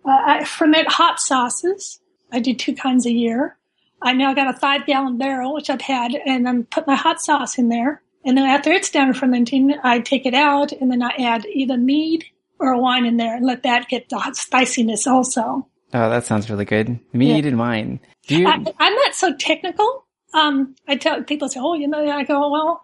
[0.05, 2.01] Uh, I ferment hot sauces.
[2.33, 3.57] I do two kinds a year.
[4.03, 7.21] I now got a five gallon barrel, which I've had, and I'm put my hot
[7.21, 8.03] sauce in there.
[8.25, 11.77] And then after it's done fermenting, I take it out and then I add either
[11.77, 12.25] mead
[12.59, 15.67] or wine in there and let that get the spiciness also.
[15.93, 16.99] Oh, that sounds really good.
[17.13, 17.49] Mead yeah.
[17.49, 18.01] and wine.
[18.27, 18.49] Do you?
[18.49, 20.05] I, am not so technical.
[20.33, 22.83] Um, I tell people say, "Oh, you know," I go, "Well,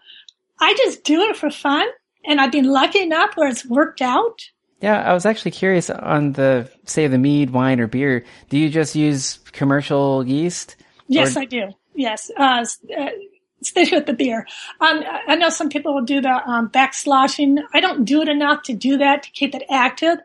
[0.60, 1.86] I just do it for fun,
[2.24, 4.40] and I've been lucky enough where it's worked out."
[4.80, 8.24] Yeah, I was actually curious on the say the mead, wine, or beer.
[8.48, 10.76] Do you just use commercial yeast?
[11.06, 11.40] Yes, or?
[11.40, 11.68] I do.
[11.94, 12.64] Yes, uh,
[12.98, 13.06] uh,
[13.60, 14.46] especially with the beer.
[14.80, 17.58] Um, I know some people will do the um, backslopping.
[17.74, 20.18] I don't do it enough to do that to keep it active.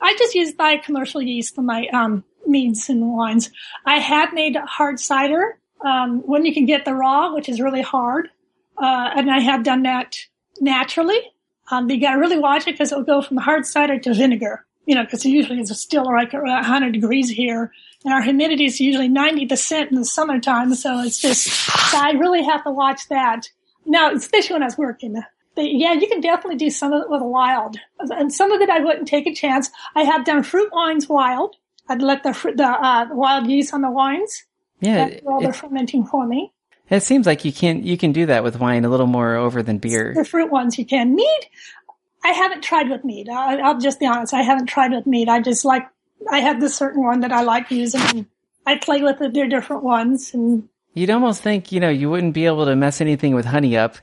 [0.00, 3.50] I just use my commercial yeast for my um, meads and wines.
[3.86, 7.82] I have made hard cider um, when you can get the raw, which is really
[7.82, 8.28] hard,
[8.76, 10.18] uh, and I have done that
[10.60, 11.31] naturally.
[11.72, 14.64] Um, you got to really watch it because it'll go from hard cider to vinegar.
[14.84, 17.72] You know, because usually it's still like 100 degrees here,
[18.04, 20.74] and our humidity is usually 90 percent in the summertime.
[20.74, 23.48] So it's just so I really have to watch that.
[23.86, 25.22] Now, especially when I was working.
[25.54, 28.70] But yeah, you can definitely do some of it with wild, and some of it
[28.70, 29.70] I wouldn't take a chance.
[29.94, 31.56] I have done fruit wines wild,
[31.88, 34.44] I'd let the the uh, wild yeast on the wines.
[34.80, 36.52] Yeah, that's all they're fermenting for me.
[36.90, 39.62] It seems like you can you can do that with wine a little more over
[39.62, 40.12] than beer.
[40.14, 41.14] The fruit ones you can.
[41.14, 41.40] Mead,
[42.24, 43.28] I haven't tried with mead.
[43.28, 44.34] I, I'll just be honest.
[44.34, 45.28] I haven't tried with mead.
[45.28, 45.86] I just like
[46.30, 48.26] I have this certain one that I like using.
[48.66, 49.34] I play with it.
[49.34, 53.00] They're different ones, and you'd almost think you know you wouldn't be able to mess
[53.00, 53.96] anything with honey up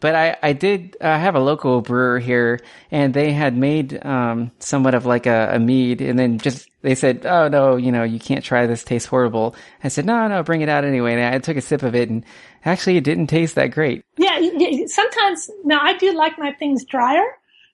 [0.00, 4.50] but I, I did uh, have a local brewer here, and they had made um,
[4.58, 8.02] somewhat of like a, a, mead, and then just they said, "Oh no, you know,
[8.02, 11.34] you can't try this; tastes horrible." I said, "No, no, bring it out anyway." And
[11.34, 12.24] I took a sip of it, and
[12.64, 14.04] actually, it didn't taste that great.
[14.16, 14.38] Yeah,
[14.86, 17.26] sometimes now I do like my things drier,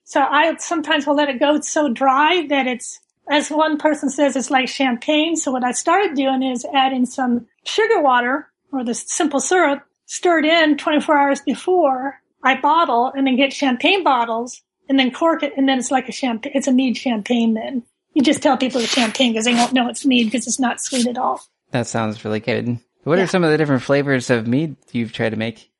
[0.05, 2.99] so I sometimes will let it go so dry that it's,
[3.29, 5.35] as one person says, it's like champagne.
[5.35, 10.45] So what I started doing is adding some sugar water or the simple syrup stirred
[10.45, 15.53] in 24 hours before I bottle and then get champagne bottles and then cork it
[15.57, 17.83] and then it's like a champagne, it's a mead champagne then.
[18.13, 20.79] You just tell people it's champagne because they won't know it's mead because it's not
[20.81, 21.41] sweet at all.
[21.71, 22.77] That sounds really good.
[23.03, 23.23] What Yeah.
[23.23, 25.71] are some of the different flavors of mead you've tried to make?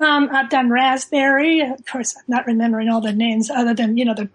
[0.00, 1.60] Um, I've done raspberry.
[1.60, 4.28] Of course, I'm not remembering all the names other than, you know, the,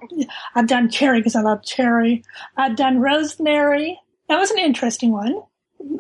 [0.54, 2.24] I've done cherry because I love cherry.
[2.56, 4.00] I've done rosemary.
[4.30, 5.42] That was an interesting one.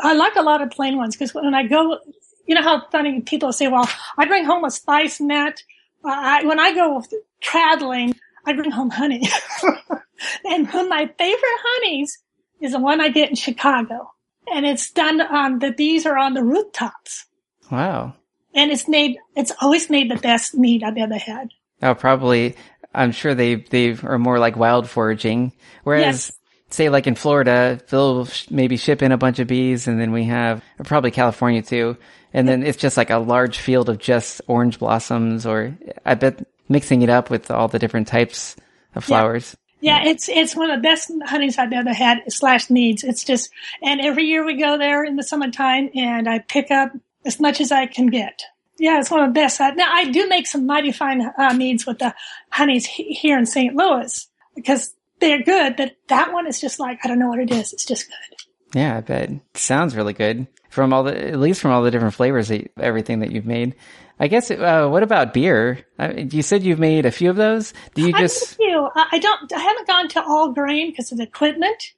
[0.01, 1.99] I like a lot of plain ones because when I go,
[2.45, 5.61] you know how funny people say, well, I bring home a spice net.
[6.03, 7.03] Uh, I, when I go
[7.41, 8.15] traveling,
[8.45, 9.27] I bring home honey.
[10.45, 12.19] and one of my favorite honeys
[12.61, 14.11] is the one I get in Chicago.
[14.51, 17.25] And it's done on the bees are on the rooftops
[17.71, 18.13] Wow.
[18.53, 21.49] and it's made it's always made the best meat I've ever had.
[21.81, 22.55] Oh, probably.
[22.93, 25.51] I'm sure they they are more like wild foraging.
[25.83, 26.31] Whereas, Yes.
[26.75, 30.11] Say like in Florida, they'll sh- maybe ship in a bunch of bees, and then
[30.11, 31.97] we have probably California too,
[32.33, 35.45] and then it's just like a large field of just orange blossoms.
[35.45, 38.55] Or I bet mixing it up with all the different types
[38.93, 39.55] of flowers.
[39.81, 43.03] Yeah, it's it's one of the best honeys I've ever had slash needs.
[43.03, 43.51] It's just
[43.83, 46.91] and every year we go there in the summertime and I pick up
[47.23, 48.41] as much as I can get.
[48.79, 49.61] Yeah, it's one of the best.
[49.61, 52.15] I, now I do make some mighty fine uh, meads with the
[52.49, 53.75] honeys he- here in St.
[53.75, 55.75] Louis because they're good.
[55.75, 57.73] But that one is just like I don't know what it is.
[57.73, 58.79] It's just good.
[58.79, 59.31] Yeah, I bet.
[59.53, 63.19] Sounds really good from all the at least from all the different flavors, that, everything
[63.19, 63.75] that you've made.
[64.19, 64.51] I guess.
[64.51, 65.85] Uh, what about beer?
[65.99, 67.73] Uh, you said you've made a few of those.
[67.95, 68.57] Do you I'm just?
[68.57, 68.89] with you.
[68.95, 69.51] I, I don't.
[69.53, 71.93] I haven't gone to all grain because of the equipment.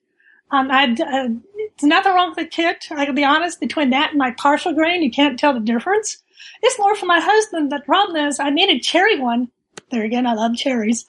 [0.50, 2.86] Um, I, uh, there's nothing wrong with the kit.
[2.92, 3.60] I can be honest.
[3.60, 6.24] Between that and my partial grain, you can't tell the difference.
[6.64, 7.72] It's more for my husband.
[7.72, 9.50] The problem is, I made a cherry one.
[9.92, 11.06] There again, I love cherries,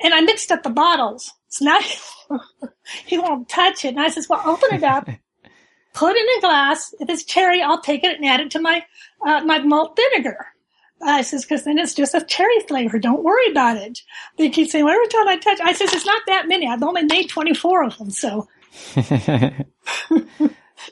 [0.00, 1.32] and I mixed up the bottles.
[1.54, 1.78] So now
[3.06, 3.88] he won't touch it.
[3.88, 5.08] And I says, "Well, open it up,
[5.94, 6.92] put it in a glass.
[6.98, 8.84] If it's cherry, I'll take it and add it to my
[9.24, 10.46] uh, my malt vinegar."
[11.06, 12.98] I says, because then it's just a cherry flavor.
[12.98, 14.00] Don't worry about it.
[14.38, 16.66] They keep saying, well, every time I touch, I says, it's not that many.
[16.66, 18.10] I've only made 24 of them.
[18.10, 18.48] So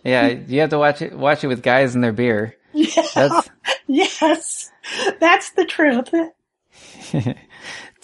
[0.05, 1.17] yeah, you have to watch it.
[1.17, 2.57] Watch it with guys and their beer.
[2.75, 3.49] yeah, That's
[3.87, 4.71] yes,
[5.19, 6.13] that's the truth.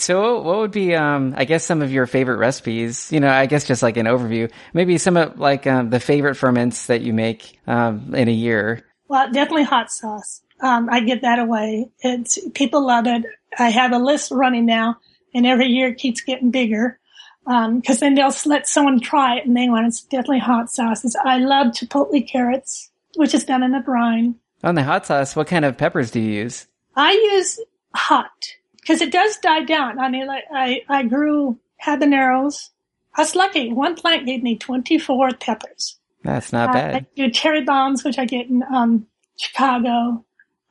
[0.01, 0.40] So.
[0.40, 3.11] What would be, um, I guess, some of your favorite recipes?
[3.12, 4.51] You know, I guess just like an overview.
[4.72, 8.84] Maybe some of like um, the favorite ferments that you make um, in a year.
[9.09, 10.42] Well, definitely hot sauce.
[10.61, 11.90] Um, I give that away.
[12.01, 13.24] It's people love it.
[13.59, 14.96] I have a list running now,
[15.34, 16.99] and every year it keeps getting bigger.
[17.44, 21.16] Because then they'll let someone try it, and they want it's definitely hot sauces.
[21.24, 24.34] I love chipotle carrots, which is done in a brine.
[24.62, 26.66] On the hot sauce, what kind of peppers do you use?
[26.94, 27.59] I use
[27.94, 29.99] hot because it does die down.
[29.99, 32.70] I mean, like I, I grew habaneros.
[33.14, 33.72] I was lucky.
[33.72, 35.97] One plant gave me 24 peppers.
[36.24, 37.07] That's not Uh, I bad.
[37.16, 39.07] do cherry bombs, which I get in um,
[39.37, 40.24] Chicago,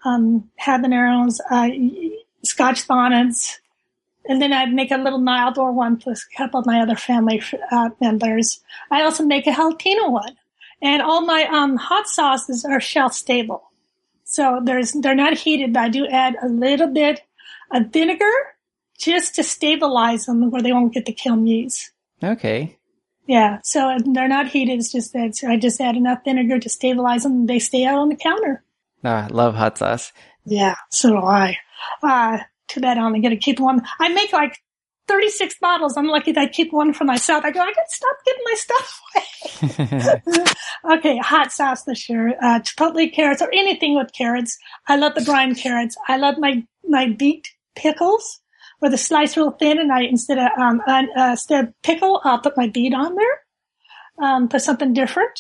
[0.06, 1.70] um, habaneros, uh,
[2.44, 3.60] scotch bonnets,
[4.30, 6.96] and then I make a little mild or one with a couple of my other
[6.96, 7.42] family
[7.72, 8.60] uh, members.
[8.92, 10.36] I also make a jalapeno one,
[10.82, 13.72] and all my um, hot sauces are shelf stable,
[14.26, 15.74] so there's they're not heated.
[15.74, 17.22] But I do add a little bit
[17.72, 18.32] of vinegar
[18.98, 21.90] just to stabilize them where they won't get the kilmies.
[22.24, 22.78] Okay.
[23.28, 24.80] Yeah, so they're not heated.
[24.80, 27.34] It's just that I just add enough vinegar to stabilize them.
[27.34, 28.64] And they stay out on the counter.
[29.04, 30.12] I love hot sauce.
[30.46, 31.58] Yeah, so do I.
[32.02, 33.82] Uh, too bad I only get to keep one.
[34.00, 34.58] I make like
[35.08, 35.98] 36 bottles.
[35.98, 37.44] I'm lucky that I keep one for myself.
[37.44, 39.02] I go, I gotta stop giving my stuff
[40.36, 40.98] away.
[40.98, 42.30] okay, hot sauce this year.
[42.42, 44.58] Uh, chipotle carrots or anything with carrots.
[44.88, 45.98] I love the brine carrots.
[46.08, 48.42] I love my, my beet pickles
[48.80, 52.40] where the slice real thin and I, instead of, um, uh, instead of pickle, I'll
[52.40, 53.40] put my beet on there.
[54.20, 55.40] Um, put something different.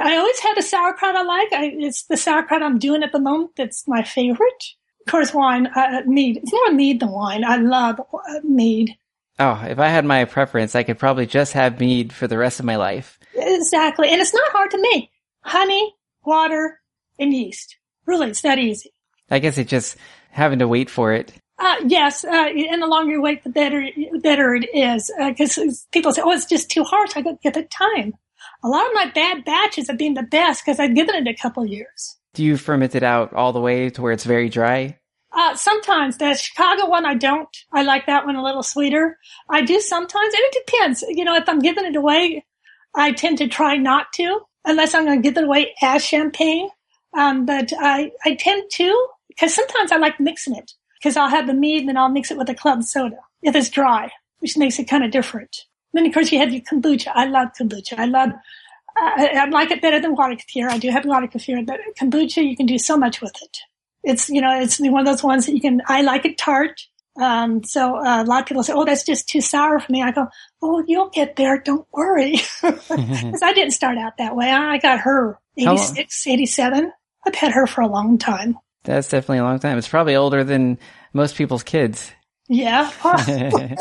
[0.00, 1.52] I always had a sauerkraut I like.
[1.52, 4.64] I, it's the sauerkraut I'm doing at the moment that's my favorite.
[5.06, 6.36] Of course, wine, uh, mead.
[6.36, 7.42] It's more mead than wine.
[7.42, 8.94] I love uh, mead.
[9.38, 12.60] oh, if I had my preference, I could probably just have mead for the rest
[12.60, 13.18] of my life.
[13.34, 14.10] Exactly.
[14.10, 15.10] And it's not hard to make.
[15.40, 16.80] Honey, water,
[17.18, 17.76] and yeast.
[18.04, 18.92] Really, it's that easy.
[19.30, 19.96] I guess it's just
[20.30, 21.32] having to wait for it.
[21.58, 23.88] Uh, yes, uh, and the longer you wait, the better,
[24.20, 25.10] better it is.
[25.18, 28.14] Because people say, "Oh, it's just too harsh." I go, "Give it time."
[28.62, 31.34] A lot of my bad batches have been the best because I've given it a
[31.34, 32.16] couple years.
[32.34, 34.98] Do you ferment it out all the way to where it's very dry?
[35.32, 37.48] Uh, sometimes the Chicago one, I don't.
[37.72, 39.18] I like that one a little sweeter.
[39.50, 41.02] I do sometimes, and it depends.
[41.08, 42.44] You know, if I'm giving it away,
[42.94, 46.68] I tend to try not to, unless I'm going to give it away as champagne.
[47.16, 51.46] Um, but I, I tend to, because sometimes I like mixing it, because I'll have
[51.46, 54.56] the mead and then I'll mix it with a club soda if it's dry, which
[54.56, 55.64] makes it kind of different.
[55.92, 57.10] Then of course you have your kombucha.
[57.14, 57.98] I love kombucha.
[57.98, 58.30] I love,
[58.96, 60.68] I, I like it better than water kefir.
[60.68, 63.58] I do have water kefir, but kombucha, you can do so much with it.
[64.04, 66.80] It's, you know, it's one of those ones that you can, I like it tart.
[67.20, 70.02] Um, so uh, a lot of people say, oh, that's just too sour for me.
[70.02, 70.28] I go,
[70.62, 71.58] oh, you'll get there.
[71.58, 72.36] Don't worry.
[72.62, 74.50] Because I didn't start out that way.
[74.50, 76.92] I got her How long- 86, 87.
[77.26, 78.58] I've had her for a long time.
[78.84, 79.78] That's definitely a long time.
[79.78, 80.78] It's probably older than
[81.12, 82.12] most people's kids.
[82.48, 83.50] Yeah, probably,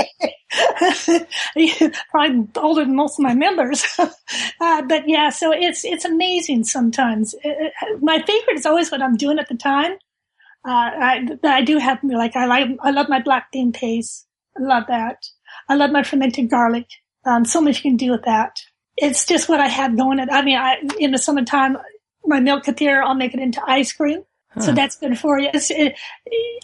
[2.12, 3.86] probably older than most of my members.
[4.00, 7.34] uh, but yeah, so it's it's amazing sometimes.
[7.44, 9.94] It, it, my favorite is always what I'm doing at the time.
[10.68, 14.28] Uh, I, I do have like I like I love my black bean paste.
[14.58, 15.26] I love that.
[15.70, 16.88] I love my fermented garlic.
[17.26, 18.58] Um, so much you can do with that.
[18.98, 20.20] It's just what I have going.
[20.20, 21.78] At, I mean, I, in the summertime,
[22.26, 24.24] my milk kefir, I'll make it into ice cream.
[24.60, 25.50] So that's good for you.
[25.54, 25.96] It,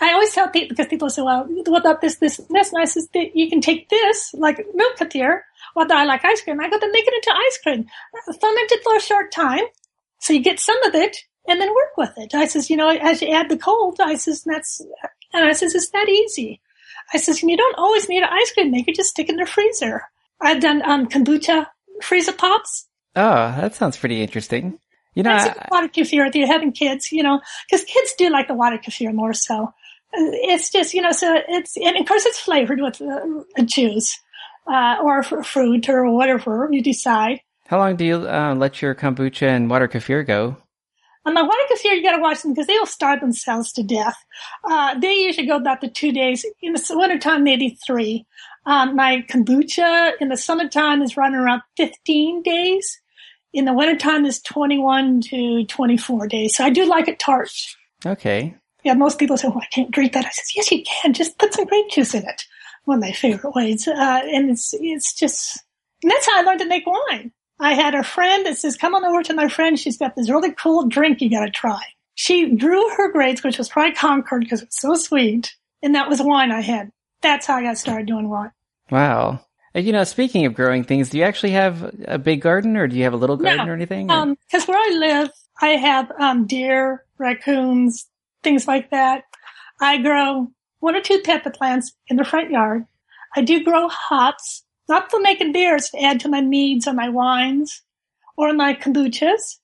[0.02, 2.82] I always tell people because people say, "Well, what about this, this, and this?" And
[2.82, 5.42] I says, "You can take this, like milk kefir.
[5.74, 6.60] What I like ice cream.
[6.60, 7.86] I got to make it into ice cream,
[8.26, 9.66] ferment it for a short time,
[10.20, 11.18] so you get some of it,
[11.48, 14.16] and then work with it." I says, "You know, as you add the cold, I
[14.16, 14.82] says that's,
[15.34, 16.62] and I says it's that easy."
[17.14, 19.46] I says, "You don't always need an ice cream maker; just stick it in the
[19.46, 20.04] freezer."
[20.42, 21.68] I've done um, kombucha
[22.02, 22.88] freezer pops.
[23.16, 24.80] Oh, that sounds pretty interesting.
[25.16, 27.40] You know, I, water kefir if you're having kids, you know,
[27.70, 29.74] because kids do like the water kefir more so.
[30.14, 34.20] It's just, you know, so it's, and of course it's flavored with uh, juice,
[34.68, 37.42] uh, or fruit or whatever you decide.
[37.68, 40.58] How long do you uh, let your kombucha and water kefir go?
[41.26, 44.18] On the water kefir, you got to watch them because they'll starve themselves to death.
[44.70, 46.46] Uh, they usually go about the two days.
[46.62, 48.26] In the wintertime, maybe three.
[48.66, 53.02] Um, my kombucha in the summertime is running around 15 days
[53.54, 56.56] in the wintertime is 21 to 24 days.
[56.56, 57.52] So I do like it tart.
[58.06, 58.56] Okay.
[58.84, 60.26] Yeah, most people say, well, I can't drink that.
[60.26, 61.14] I says, yes, you can.
[61.14, 62.46] Just put some grape juice in it.
[62.86, 63.88] One of my favorite ways.
[63.88, 65.64] Uh, and it's, it's just,
[66.02, 67.32] and that's how I learned to make wine.
[67.60, 69.80] I had a friend that says, come on over to my friend.
[69.80, 71.82] She's got this really cool drink you got to try.
[72.16, 75.56] She drew her grapes, which was probably Concord because it's so sweet.
[75.82, 76.92] And that was wine I had.
[77.22, 78.52] That's how I got started doing wine.
[78.92, 79.46] Wow.
[79.76, 82.96] You know, speaking of growing things, do you actually have a big garden or do
[82.96, 84.10] you have a little garden no, or anything?
[84.12, 88.08] Um, cause where I live, I have, um, deer, raccoons,
[88.44, 89.24] things like that.
[89.82, 92.86] I grow one or two pepper plants in the front yard.
[93.36, 97.10] I do grow hops, not for making beers, to add to my meads or my
[97.10, 97.82] wines
[98.38, 99.58] or my kombuchas.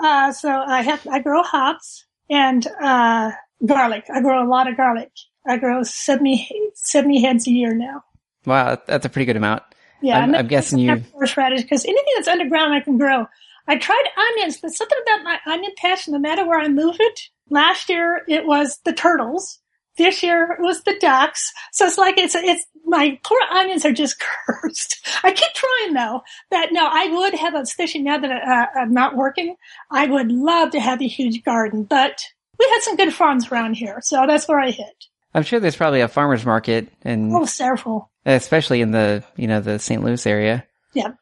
[0.00, 3.30] Uh, so I have, I grow hops and, uh,
[3.64, 4.06] garlic.
[4.12, 5.12] I grow a lot of garlic.
[5.46, 8.02] I grow 70, 70 heads a year now.
[8.46, 9.62] Wow, that's a pretty good amount.
[10.00, 13.26] Yeah, I'm, I'm guessing you have horseradish because anything that's underground I can grow.
[13.68, 17.20] I tried onions, but something about my onion patch, no matter where I move it.
[17.48, 19.60] Last year it was the turtles.
[19.98, 21.52] This year it was the ducks.
[21.72, 25.06] So it's like it's it's my poor onions are just cursed.
[25.22, 26.22] I keep trying though.
[26.50, 29.54] That no, I would have a especially now that uh, I'm not working.
[29.90, 32.20] I would love to have a huge garden, but
[32.58, 35.06] we had some good farms around here, so that's where I hit.
[35.34, 39.60] I'm sure there's probably a farmer's market and oh, several, especially in the you know
[39.60, 40.02] the St.
[40.02, 40.66] Louis area.
[40.94, 41.16] Yep,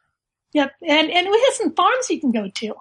[0.52, 2.74] yep, and and we have some farms you can go to,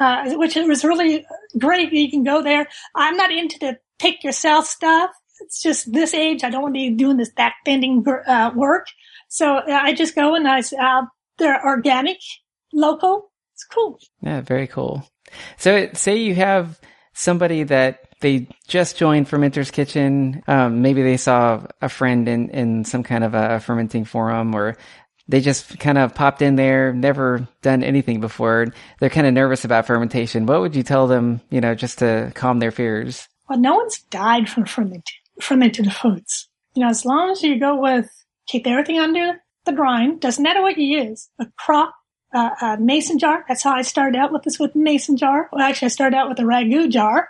[0.00, 1.24] uh, which was really
[1.58, 1.92] great.
[1.92, 2.68] You can go there.
[2.94, 5.10] I'm not into the pick yourself stuff.
[5.40, 6.44] It's just this age.
[6.44, 8.86] I don't want to be doing this back bending uh, work.
[9.28, 11.02] So uh, I just go and I uh,
[11.38, 12.18] they're organic,
[12.72, 13.30] local.
[13.54, 13.98] It's cool.
[14.22, 15.08] Yeah, very cool.
[15.56, 16.80] So say you have
[17.12, 20.42] somebody that they just joined Fermenter's Kitchen.
[20.46, 24.76] Um, maybe they saw a friend in, in some kind of a fermenting forum or
[25.28, 28.68] they just kind of popped in there, never done anything before.
[29.00, 30.46] They're kind of nervous about fermentation.
[30.46, 33.26] What would you tell them, you know, just to calm their fears?
[33.48, 35.02] Well, no one's died from fermented,
[35.40, 36.48] fermented foods.
[36.74, 38.08] You know, as long as you go with
[38.46, 41.92] keep everything under the brine, doesn't matter what you use, a crock,
[42.32, 43.44] uh, a mason jar.
[43.48, 45.48] That's how I started out with this with mason jar.
[45.52, 47.28] Well, actually, I started out with a ragu jar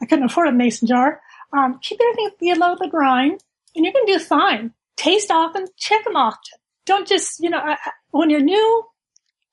[0.00, 1.20] I couldn't afford a mason jar.
[1.52, 3.42] Um, keep everything below the grind,
[3.74, 4.72] and you're going to do fine.
[4.96, 6.58] Taste often, check them often.
[6.86, 7.76] Don't just, you know,
[8.10, 8.84] when you're new,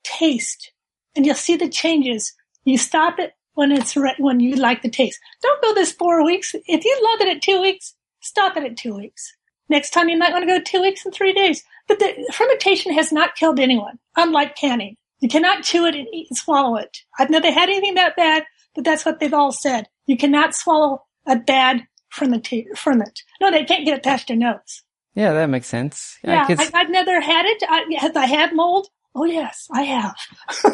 [0.04, 0.72] taste,
[1.16, 2.34] and you'll see the changes.
[2.64, 5.20] You stop it when it's re- when you like the taste.
[5.42, 6.54] Don't go this four weeks.
[6.54, 9.36] If you love it at two weeks, stop it at two weeks.
[9.70, 11.64] Next time you might want to go two weeks and three days.
[11.88, 14.98] But the fermentation has not killed anyone, unlike canning.
[15.20, 16.98] You cannot chew it and eat and swallow it.
[17.18, 18.44] I've never had anything that bad,
[18.74, 19.88] but that's what they've all said.
[20.06, 22.48] You cannot swallow a bad ferment.
[22.76, 23.22] ferment.
[23.42, 24.84] No, they can't get it past your nose.
[25.16, 26.18] Yeah, that makes sense.
[26.24, 27.64] Yeah, I have never had it.
[27.68, 28.88] I, have I had mold?
[29.16, 30.16] Oh yes, I have.
[30.66, 30.74] and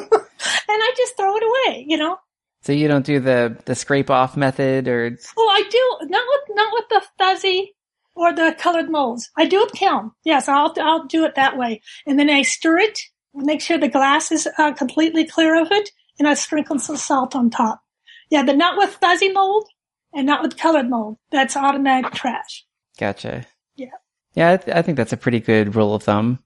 [0.70, 2.18] I just throw it away, you know.
[2.64, 5.18] So you don't do the the scrape off method, or?
[5.38, 6.08] Oh, I do.
[6.10, 7.76] Not with not with the fuzzy
[8.16, 9.30] or the colored molds.
[9.38, 10.12] I do with kiln.
[10.24, 13.00] Yes, I'll I'll do it that way, and then I stir it,
[13.34, 17.36] make sure the glass is uh, completely clear of it, and I sprinkle some salt
[17.36, 17.82] on top.
[18.32, 19.68] Yeah, but not with fuzzy mold
[20.14, 21.18] and not with colored mold.
[21.32, 22.66] That's automatic trash.
[22.98, 23.46] Gotcha.
[23.76, 23.88] Yeah.
[24.34, 26.40] Yeah, I, th- I think that's a pretty good rule of thumb.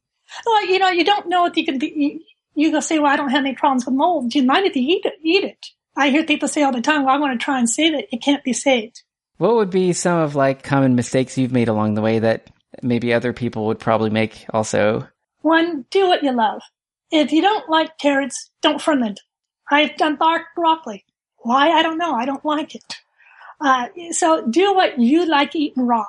[0.45, 2.19] Well, you know, you don't know if you can be, you,
[2.55, 4.31] you go say, well, I don't have any problems with mold.
[4.31, 5.13] Do you mind if you eat it?
[5.23, 5.67] Eat it.
[5.95, 8.09] I hear people say all the time, well, I want to try and save it.
[8.11, 9.03] It can't be saved.
[9.37, 12.49] What would be some of like common mistakes you've made along the way that
[12.81, 15.07] maybe other people would probably make also?
[15.41, 16.61] One, do what you love.
[17.11, 19.21] If you don't like carrots, don't ferment.
[19.69, 21.04] I've done bark broccoli.
[21.45, 21.69] Why?
[21.69, 22.15] I don't know.
[22.15, 22.95] I don't like it.
[23.61, 26.07] Uh, so do what you like eating raw.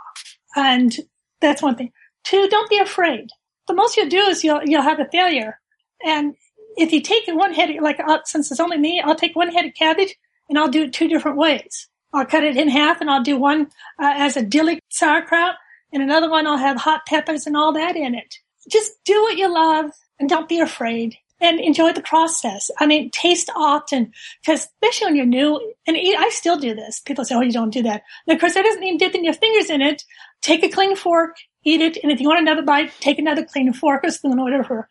[0.57, 0.97] And
[1.43, 1.93] that's one thing.
[2.25, 3.29] Two, don't be afraid.
[3.69, 5.61] The most you'll do is you'll, you'll have a failure.
[6.03, 6.37] And
[6.79, 9.67] if you take one head, like uh, since it's only me, I'll take one head
[9.67, 10.17] of cabbage
[10.49, 11.89] and I'll do it two different ways.
[12.15, 13.67] I'll cut it in half and I'll do one
[14.03, 15.57] uh, as a dilly sauerkraut
[15.93, 18.37] and another one I'll have hot peppers and all that in it.
[18.71, 22.71] Just do what you love and don't be afraid and enjoy the process.
[22.79, 24.13] I mean, taste often
[24.43, 27.01] because especially when you're new, and I still do this.
[27.01, 29.35] People say, "Oh, you don't do that." And of course, that doesn't mean dipping your
[29.35, 30.03] fingers in it.
[30.43, 33.73] Take a clean fork, eat it, and if you want another bite, take another clean
[33.73, 34.89] fork or spoon or whatever.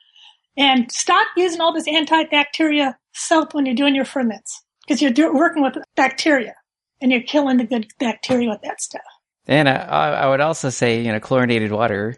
[0.57, 5.33] And stop using all this antibacteria soap when you're doing your ferments because you're do-
[5.33, 6.55] working with bacteria
[7.01, 9.01] and you're killing the good bacteria with that stuff.
[9.47, 12.15] And I, I would also say, you know, chlorinated water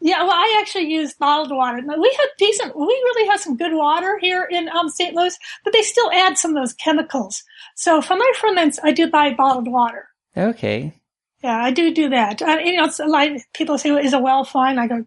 [0.00, 1.78] yeah, well, I actually use bottled water.
[1.78, 5.14] We have decent, we really have some good water here in um, St.
[5.14, 7.42] Louis, but they still add some of those chemicals.
[7.74, 10.08] So for my ferments, I do buy bottled water.
[10.36, 10.94] Okay.
[11.42, 12.42] Yeah, I do do that.
[12.42, 14.78] I, you know, it's like people say, is a well fine?
[14.78, 15.04] I go,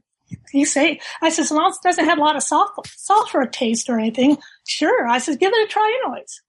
[0.53, 3.99] you say, I says, well, it doesn't have a lot of sulfur, sulfur taste or
[3.99, 4.37] anything.
[4.67, 5.07] Sure.
[5.07, 6.41] I says, give it a try anyways.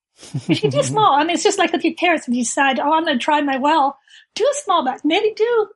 [0.49, 2.29] if you do small, I mean, it's just like with your carrots.
[2.29, 3.99] If you decide, oh, I'm going to try my well,
[4.35, 5.01] do a small batch.
[5.05, 5.69] Maybe do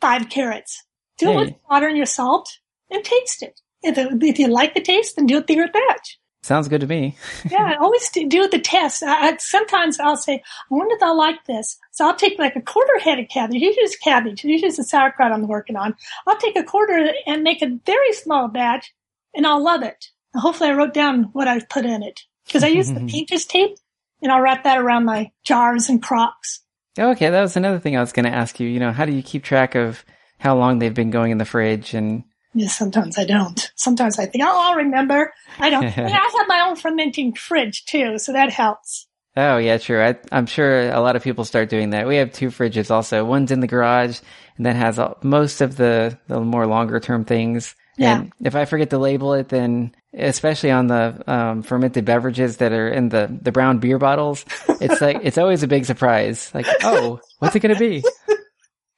[0.00, 0.82] five carrots
[1.20, 2.58] do it with water and your salt
[2.90, 3.60] and taste it.
[3.82, 6.18] If, it, if you like the taste, then do it bigger batch.
[6.42, 7.16] Sounds good to me.
[7.50, 9.02] yeah, always do, do the test.
[9.02, 11.78] I, I, sometimes I'll say, I wonder if I'll like this.
[11.92, 13.60] So I'll take like a quarter head of cabbage.
[13.60, 14.44] Usually it's cabbage.
[14.44, 15.94] Usually it's the sauerkraut I'm working on.
[16.26, 18.92] I'll take a quarter and make a very small batch
[19.34, 20.06] and I'll love it.
[20.32, 23.44] And hopefully I wrote down what I've put in it because I use the painter's
[23.44, 23.76] tape
[24.22, 26.60] and I'll wrap that around my jars and crocks.
[26.98, 28.68] Okay, that was another thing I was going to ask you.
[28.68, 30.04] You know, how do you keep track of
[30.40, 33.70] how long they've been going in the fridge and yeah, sometimes I don't.
[33.76, 35.32] Sometimes I think, oh, I'll remember.
[35.58, 35.84] I don't.
[35.98, 39.06] I have my own fermenting fridge too, so that helps.
[39.36, 40.02] Oh yeah, true.
[40.02, 42.08] I, am sure a lot of people start doing that.
[42.08, 43.24] We have two fridges also.
[43.24, 44.18] One's in the garage,
[44.56, 47.76] and that has all, most of the the more longer term things.
[47.96, 48.20] Yeah.
[48.20, 52.72] And if I forget to label it, then especially on the um, fermented beverages that
[52.72, 54.44] are in the the brown beer bottles,
[54.80, 56.50] it's like it's always a big surprise.
[56.52, 58.02] Like, oh, what's it going to be?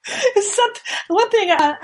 [1.07, 1.75] One thing uh,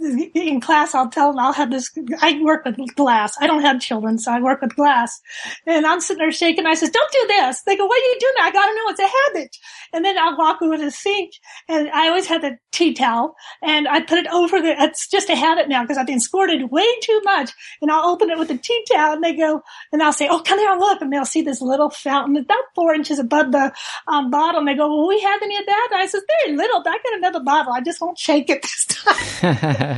[0.00, 1.90] in class, I'll tell them I'll have this.
[2.20, 3.34] I work with glass.
[3.40, 5.20] I don't have children, so I work with glass.
[5.66, 6.66] And I'm sitting there shaking.
[6.66, 8.88] I says, "Don't do this." They go, "What are you doing?" I got to know
[8.88, 9.56] it's a habit.
[9.92, 11.32] And then I'll walk over to the sink,
[11.68, 14.80] and I always have the tea towel, and I put it over the.
[14.82, 17.50] It's just a habit now because I've been squirted way too much.
[17.82, 20.40] And I'll open it with the tea towel, and they go, and I'll say, "Oh,
[20.40, 23.72] come here and look," and they'll see this little fountain about four inches above the
[24.06, 26.80] um, And They go, "Well, we have any of that?" And I says, "Very little,
[26.80, 27.72] I got another bottle.
[27.72, 29.97] I just won't shake it this time."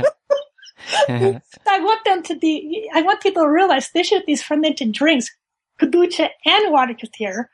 [1.67, 5.29] I want them to be, I want people to realize, especially with these fermented drinks,
[5.79, 7.45] kombucha and water kefir,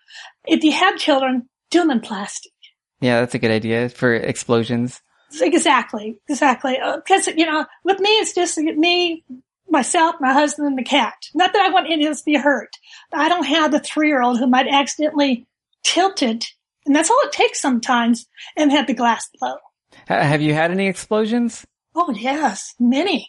[0.46, 2.52] if you have children, do them in plastic.
[3.00, 5.02] Yeah, that's a good idea for explosions.
[5.42, 6.78] Exactly, exactly.
[6.96, 9.24] Because, uh, you know, with me, it's just me,
[9.70, 11.14] myself, my husband, and the cat.
[11.36, 12.70] Not that I want any of us to be hurt.
[13.14, 15.46] I don't have the three year old who might accidentally
[15.84, 16.46] tilt it.
[16.86, 18.26] And that's all it takes sometimes
[18.56, 19.58] and have the glass blow.
[20.08, 21.66] Have you had any explosions?
[22.00, 23.28] Oh yes, many.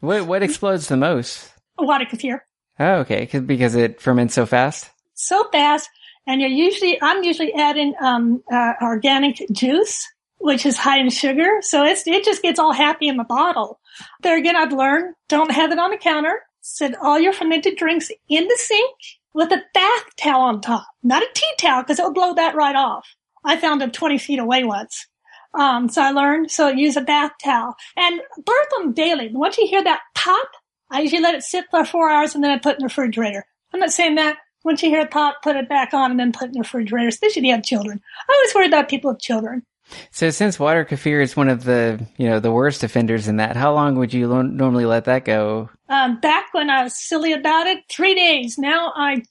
[0.00, 1.50] what what explodes the most?
[1.78, 2.40] A water kefir.
[2.78, 4.90] Oh, okay, because it ferments so fast.
[5.14, 5.88] So fast,
[6.26, 10.06] and you're usually I'm usually adding um, uh, organic juice,
[10.36, 13.80] which is high in sugar, so it's it just gets all happy in the bottle.
[14.20, 16.42] There again, I've learned don't have it on the counter.
[16.60, 18.96] Set all your fermented drinks in the sink
[19.32, 22.76] with a bath towel on top, not a tea towel, because it'll blow that right
[22.76, 23.08] off.
[23.46, 25.06] I found them 20 feet away once.
[25.54, 29.30] Um, so I learned, so use a bath towel and birth them daily.
[29.32, 30.48] Once you hear that pop,
[30.90, 32.86] I usually let it sit for four hours and then I put it in the
[32.86, 33.44] refrigerator.
[33.72, 34.38] I'm not saying that.
[34.64, 36.60] Once you hear it pop, put it back on and then put it in the
[36.60, 38.00] refrigerator, especially if you have children.
[38.28, 39.64] I always worry about people with children.
[40.10, 43.56] So since water kefir is one of the, you know, the worst offenders in that,
[43.56, 45.68] how long would you lo- normally let that go?
[45.88, 48.56] Um, back when I was silly about it, three days.
[48.56, 49.22] Now I,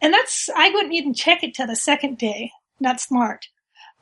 [0.00, 2.50] and that's, I wouldn't even check it till the second day.
[2.80, 3.46] Not smart.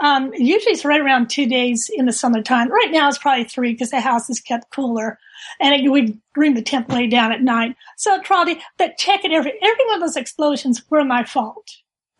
[0.00, 2.70] Um, usually it's right around two days in the summertime.
[2.70, 5.18] Right now it's probably three because the house is kept cooler
[5.60, 7.76] and we bring the temp way down at night.
[7.96, 11.68] So probably, but check it every, every one of those explosions were my fault.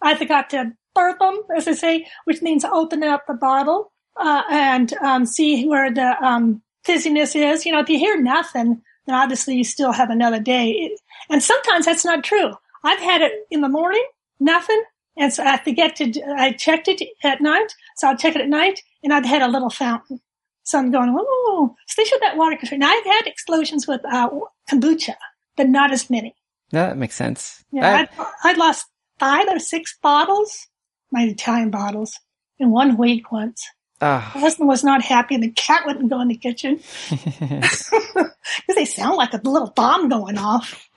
[0.01, 4.43] I forgot to birth them, as I say, which means open up the bottle, uh,
[4.51, 7.65] and, um, see where the, um, fizziness is.
[7.65, 10.71] You know, if you hear nothing, then obviously you still have another day.
[10.71, 11.01] It,
[11.31, 12.53] and sometimes that's not true.
[12.85, 14.05] I've had it in the morning,
[14.39, 14.83] nothing,
[15.17, 17.75] And so I forget to, I checked it at night.
[17.97, 20.21] So I'll check it at night and I'd had a little fountain.
[20.65, 22.79] So I'm going, oh, stay with that water control.
[22.79, 24.31] Now I've had explosions with uh,
[24.71, 25.17] kombucha,
[25.57, 26.35] but not as many.
[26.73, 27.65] No, that makes sense.
[27.73, 28.87] Yeah, I, I lost
[29.19, 30.69] five or six bottles,
[31.11, 32.19] my Italian bottles,
[32.59, 33.67] in one week once.
[34.01, 34.31] Oh.
[34.35, 38.33] My husband was not happy, and the cat wouldn't go in the kitchen because
[38.75, 40.89] they sound like a little bomb going off.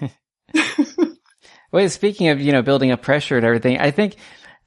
[1.70, 4.16] Well, speaking of, you know, building up pressure and everything, I think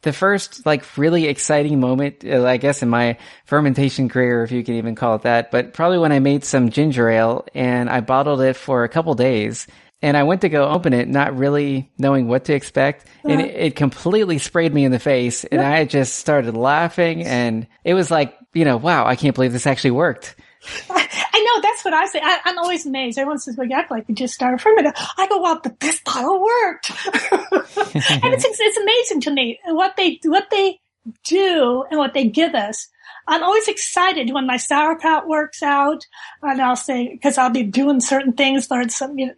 [0.01, 4.63] the first like really exciting moment, uh, I guess in my fermentation career, if you
[4.63, 8.01] can even call it that, but probably when I made some ginger ale and I
[8.01, 9.67] bottled it for a couple days
[10.01, 13.05] and I went to go open it, not really knowing what to expect.
[13.23, 17.67] And it, it completely sprayed me in the face and I just started laughing and
[17.83, 20.35] it was like, you know, wow, I can't believe this actually worked.
[21.33, 22.19] I know that's what I say.
[22.21, 23.17] I, am always amazed.
[23.17, 26.01] Everyone says, "Well, you act like you just started fermenting." I go, "Well, but this
[26.01, 30.79] bottle worked," and it's it's amazing to me what they what they
[31.23, 32.87] do and what they give us.
[33.27, 36.05] I'm always excited when my sauerkraut works out,
[36.41, 38.69] and I'll say because I'll be doing certain things.
[38.69, 39.17] Learn some.
[39.17, 39.33] You know,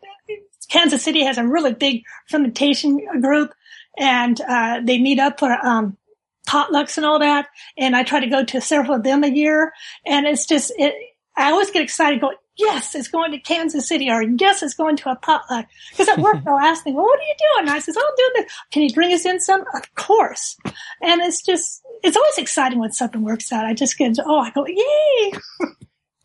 [0.70, 3.54] Kansas City has a really big fermentation group,
[3.98, 5.98] and uh, they meet up for um,
[6.48, 7.48] potlucks and all that.
[7.78, 9.74] And I try to go to several of them a year,
[10.06, 10.96] and it's just it
[11.36, 14.96] I always get excited going, yes, it's going to Kansas City or yes, it's going
[14.98, 15.66] to a potluck.
[15.92, 17.68] Because at work they'll ask me, well, what are you doing?
[17.68, 18.54] And I says, oh, I'm doing this.
[18.72, 19.64] Can you bring us in some?
[19.74, 20.58] Of course.
[21.02, 23.66] And it's just, it's always exciting when something works out.
[23.66, 25.34] I just get, oh, I go, yay.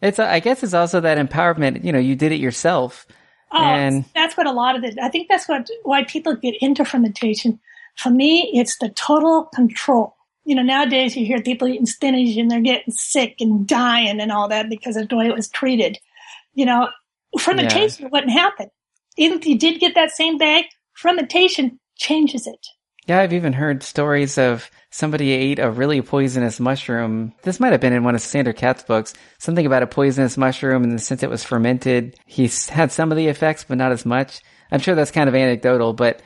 [0.00, 3.04] It's, I guess it's also that empowerment, you know, you did it yourself.
[3.50, 6.54] Oh, and that's what a lot of it, I think that's what, why people get
[6.60, 7.58] into fermentation.
[7.96, 10.14] For me, it's the total control
[10.48, 14.32] you know, nowadays you hear people eating spinach and they're getting sick and dying and
[14.32, 15.98] all that because of the way it was treated.
[16.54, 16.88] You know,
[17.38, 18.08] fermentation yeah.
[18.10, 18.70] wouldn't happen.
[19.18, 22.66] Even if you did get that same bag, fermentation changes it.
[23.06, 27.34] Yeah, I've even heard stories of somebody ate a really poisonous mushroom.
[27.42, 29.12] This might have been in one of Sandor Katz's books.
[29.36, 33.28] Something about a poisonous mushroom, and since it was fermented, he had some of the
[33.28, 34.40] effects, but not as much.
[34.72, 36.22] I'm sure that's kind of anecdotal, but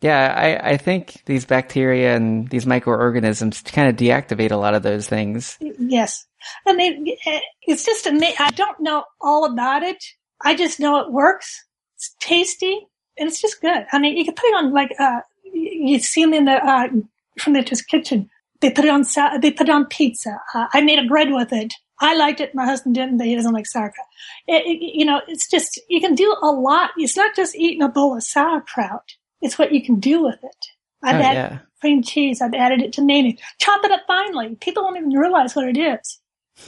[0.00, 4.82] yeah, I, I think these bacteria and these microorganisms kind of deactivate a lot of
[4.82, 5.56] those things.
[5.60, 6.26] Yes.
[6.66, 7.18] And they,
[7.62, 10.04] it's just, I don't know all about it.
[10.42, 11.64] I just know it works.
[11.96, 12.86] It's tasty
[13.18, 13.86] and it's just good.
[13.90, 16.88] I mean, you can put it on like, uh, you see them in the, uh,
[17.38, 18.28] from the kitchen.
[18.60, 19.04] They put it on,
[19.40, 20.38] they put it on pizza.
[20.54, 21.72] Uh, I made a bread with it.
[22.00, 22.54] I liked it.
[22.54, 23.20] My husband didn't.
[23.20, 24.06] He doesn't like sauerkraut.
[24.46, 26.90] It, it, you know, it's just, you can do a lot.
[26.98, 29.14] It's not just eating a bowl of sauerkraut.
[29.46, 30.66] It's what you can do with it.
[31.02, 31.58] I've oh, added yeah.
[31.80, 32.42] cream cheese.
[32.42, 33.38] I've added it to mayonnaise.
[33.58, 34.56] Chop it up finely.
[34.56, 36.18] People won't even realize what it is.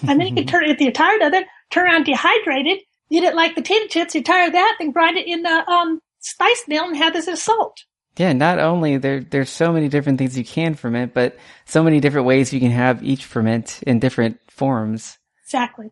[0.06, 2.78] And then you can turn, it if you're tired of it, turn around dehydrated,
[3.10, 4.14] eat it like the potato chips.
[4.14, 7.28] You're tired of that, then grind it in the um, spice mill and have this
[7.28, 7.84] as salt.
[8.16, 12.00] Yeah, not only there, there's so many different things you can ferment, but so many
[12.00, 15.18] different ways you can have each ferment in different forms.
[15.44, 15.90] Exactly.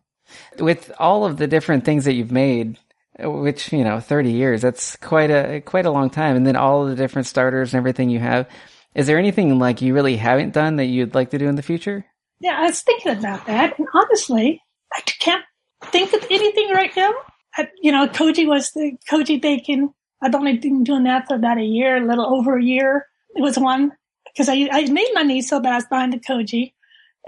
[0.59, 2.77] With all of the different things that you've made,
[3.19, 6.35] which you know 30 years that's quite a quite a long time.
[6.35, 8.47] And then all the different starters and everything you have.
[8.95, 11.61] Is there anything like you really haven't done that you'd like to do in the
[11.61, 12.05] future?
[12.39, 13.77] Yeah i was thinking about that.
[13.77, 14.61] And honestly
[14.93, 15.43] i can't
[15.85, 17.11] think of anything right now.
[17.55, 19.93] I, you know koji was the koji bacon.
[20.21, 23.05] I've only been doing that for about a year a little over a year.
[23.35, 23.91] It was one
[24.25, 26.73] because I, I made money so bad I was buying the koji.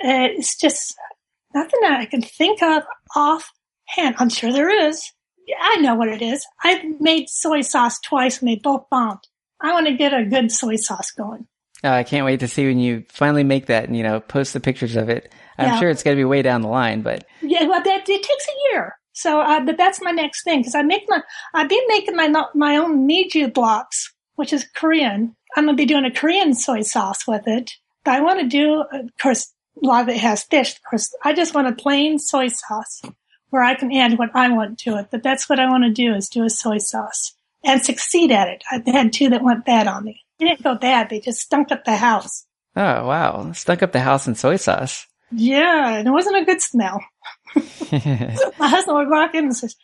[0.04, 0.96] Uh, it's just
[1.54, 2.84] nothing that i can think of
[3.16, 4.16] offhand.
[4.18, 5.12] I'm sure there is
[5.60, 6.45] I know what it is.
[6.64, 9.20] I've made soy sauce twice and they both bombed.
[9.62, 11.47] I want to get a good soy sauce going.
[11.84, 14.54] Uh, I can't wait to see when you finally make that and, you know, post
[14.54, 15.32] the pictures of it.
[15.58, 15.80] I'm yeah.
[15.80, 17.26] sure it's going to be way down the line, but.
[17.41, 18.97] Yeah, well, that, it takes a year.
[19.14, 21.22] So, uh, but that's my next thing because I make my,
[21.54, 25.36] I've been making my, my own meju blocks, which is Korean.
[25.56, 27.72] I'm going to be doing a Korean soy sauce with it.
[28.06, 30.74] But I want to do, of course, a lot of it has fish.
[30.74, 33.02] Of course, I just want a plain soy sauce
[33.50, 35.08] where I can add what I want to it.
[35.12, 37.34] But that's what I want to do is do a soy sauce
[37.64, 38.64] and succeed at it.
[38.72, 40.24] I had two that went bad on me.
[40.39, 41.10] They didn't go bad.
[41.10, 42.45] They just stunk up the house.
[42.76, 43.52] Oh, wow.
[43.54, 45.06] Stunk up the house in soy sauce.
[45.32, 45.97] Yeah.
[45.97, 47.04] And it wasn't a good smell.
[47.56, 49.76] My husband would walk in and says,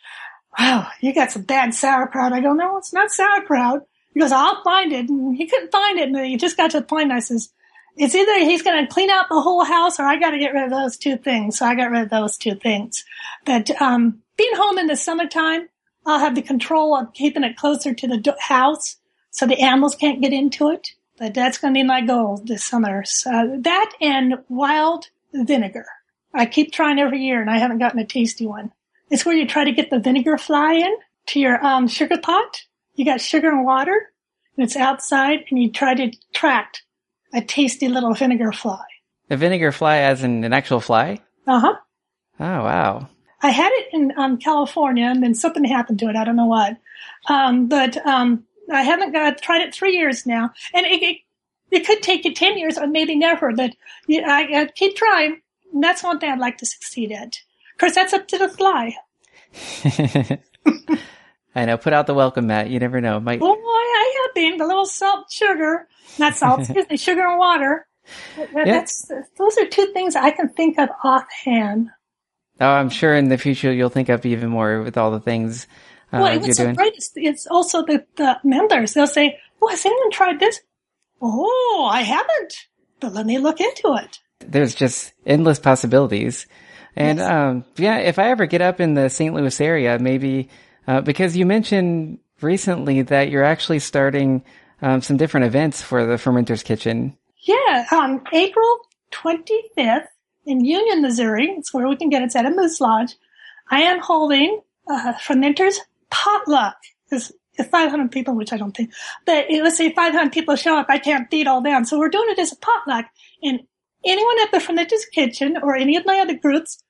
[0.58, 2.32] wow, you got some bad sauerkraut.
[2.32, 3.82] I go, no, it's not sauerkraut.
[4.14, 5.08] He goes, I'll find it.
[5.10, 6.08] And he couldn't find it.
[6.08, 7.12] And he just got to the point.
[7.12, 7.50] I says,
[7.96, 10.52] it's either he's going to clean out the whole house or I got to get
[10.52, 11.58] rid of those two things.
[11.58, 13.04] So I got rid of those two things.
[13.44, 15.68] But, um, being home in the summertime,
[16.04, 18.96] I'll have the control of keeping it closer to the house
[19.30, 20.88] so the animals can't get into it.
[21.18, 23.02] But that's going to be my goal this summer.
[23.06, 25.86] So that and wild vinegar.
[26.34, 28.72] I keep trying every year and I haven't gotten a tasty one.
[29.10, 30.94] It's where you try to get the vinegar fly in
[31.28, 32.62] to your um, sugar pot.
[32.94, 34.12] You got sugar and water
[34.56, 36.82] and it's outside, and you try to attract
[37.36, 38.82] a tasty little vinegar fly.
[39.30, 41.20] A vinegar fly, as in an actual fly?
[41.46, 41.74] Uh huh.
[42.40, 43.08] Oh wow!
[43.42, 46.16] I had it in um, California, and then something happened to it.
[46.16, 46.76] I don't know what,
[47.28, 51.16] um, but um, I haven't got tried it three years now, and it, it,
[51.70, 53.52] it could take you ten years or maybe never.
[53.52, 53.74] But
[54.06, 55.40] you, I, I keep trying.
[55.72, 57.38] And that's one thing I'd like to succeed at.
[57.74, 58.96] Of course, that's up to the fly.
[61.56, 61.78] I know.
[61.78, 62.68] Put out the welcome mat.
[62.68, 63.18] You never know.
[63.18, 63.40] Might.
[63.42, 65.88] Oh, I have been the little salt, sugar,
[66.18, 67.86] not salt, excuse me, sugar and water.
[68.54, 68.92] That,
[69.36, 71.88] those are two things I can think of offhand.
[72.60, 75.66] Oh, I'm sure in the future you'll think of even more with all the things
[76.12, 76.74] uh, well, you're doing.
[76.74, 78.94] great is it's also the, the members.
[78.94, 80.60] They'll say, "Oh, has anyone tried this?"
[81.20, 82.54] Oh, I haven't,
[83.00, 84.20] but let me look into it.
[84.40, 86.46] There's just endless possibilities.
[86.94, 87.30] And Yes.
[87.30, 89.34] um, yeah, if I ever get up in the St.
[89.34, 90.48] Louis area, maybe
[90.86, 94.44] uh, because you mentioned recently that you're actually starting
[94.82, 97.16] um, some different events for the Fermenter's Kitchen.
[97.46, 98.78] Yeah, um, April
[99.12, 100.06] 25th
[100.44, 101.54] in Union, Missouri.
[101.56, 102.26] It's where we can get it.
[102.26, 103.16] It's at a Moose Lodge.
[103.70, 105.76] I am holding uh, Fermenters
[106.10, 106.76] Potluck.
[107.10, 107.32] It's
[107.70, 108.92] 500 people, which I don't think,
[109.24, 110.86] but let's say 500 people show up.
[110.88, 111.84] I can't feed all them.
[111.84, 113.06] So we're doing it as a potluck.
[113.42, 113.60] And
[114.04, 116.82] anyone at the Fermenters Kitchen or any of my other groups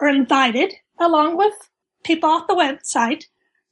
[0.00, 1.52] are invited, along with
[2.04, 3.24] people off the website,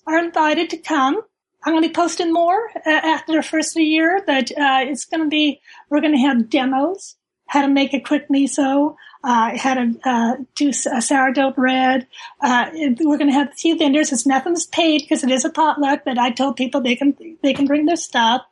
[0.07, 1.20] are invited to come.
[1.64, 4.90] I'm going to be posting more uh, after the first of the year that uh,
[4.90, 8.96] it's going to be, we're going to have demos, how to make a quick miso,
[9.24, 12.07] uh, how to uh, do sourdough bread.
[12.40, 14.12] Uh, we're going to have a few vendors.
[14.12, 17.55] It's nothing's paid because it is a potluck, but I told people they can they
[17.55, 18.42] can bring their stuff.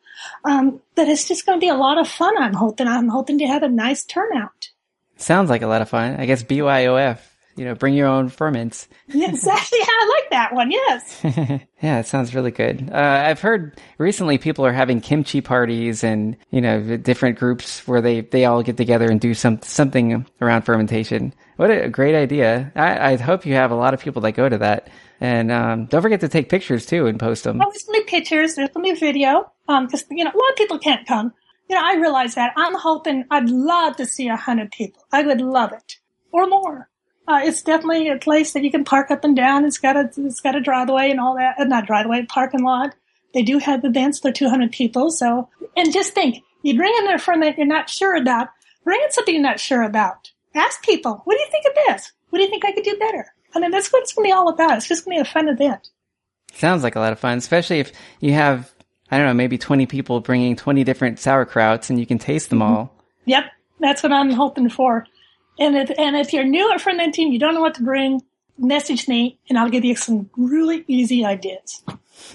[0.44, 2.36] Um, but it's just going to be a lot of fun.
[2.38, 2.86] I'm hoping.
[2.86, 4.70] I'm hoping to have a nice turnout.
[5.16, 6.16] Sounds like a lot of fun.
[6.18, 7.18] I guess BYOF,
[7.60, 8.88] you know, bring your own ferments.
[9.12, 9.80] Yeah, exactly.
[9.82, 10.70] I like that one.
[10.70, 11.20] Yes.
[11.82, 12.88] yeah, it sounds really good.
[12.92, 18.00] Uh, I've heard recently people are having kimchi parties and, you know, different groups where
[18.00, 21.34] they, they all get together and do some, something around fermentation.
[21.56, 22.70] What a great idea.
[22.76, 24.88] I, I hope you have a lot of people that go to that.
[25.20, 27.60] And, um, don't forget to take pictures too and post them.
[27.60, 28.54] Oh, there's be pictures.
[28.54, 29.50] There's to be video.
[29.68, 31.34] Um, because you know a lot of people can't come.
[31.68, 32.52] You know, I realize that.
[32.56, 33.24] I'm hoping.
[33.30, 35.02] I'd love to see a hundred people.
[35.12, 35.98] I would love it
[36.32, 36.88] or more.
[37.28, 39.64] Uh, it's definitely a place that you can park up and down.
[39.64, 41.56] It's got a it's got a driveway and all that.
[41.58, 42.94] Uh, not driveway, parking lot.
[43.34, 45.10] They do have events for 200 people.
[45.10, 48.48] So, and just think, you bring in a friend that you're not sure about.
[48.84, 50.32] Bring in something you're not sure about.
[50.54, 52.12] Ask people, what do you think of this?
[52.30, 53.26] What do you think I could do better?
[53.54, 54.76] I mean, that's what it's going to be all about.
[54.76, 55.90] It's just going to be a fun event.
[56.52, 58.72] Sounds like a lot of fun, especially if you have,
[59.10, 62.62] I don't know, maybe 20 people bringing 20 different sauerkrauts and you can taste them
[62.62, 62.92] all.
[63.26, 63.44] Yep,
[63.78, 65.06] that's what I'm hoping for.
[65.60, 68.20] And if, and if you're new at fermenting, you don't know what to bring,
[68.58, 71.82] message me and I'll give you some really easy ideas.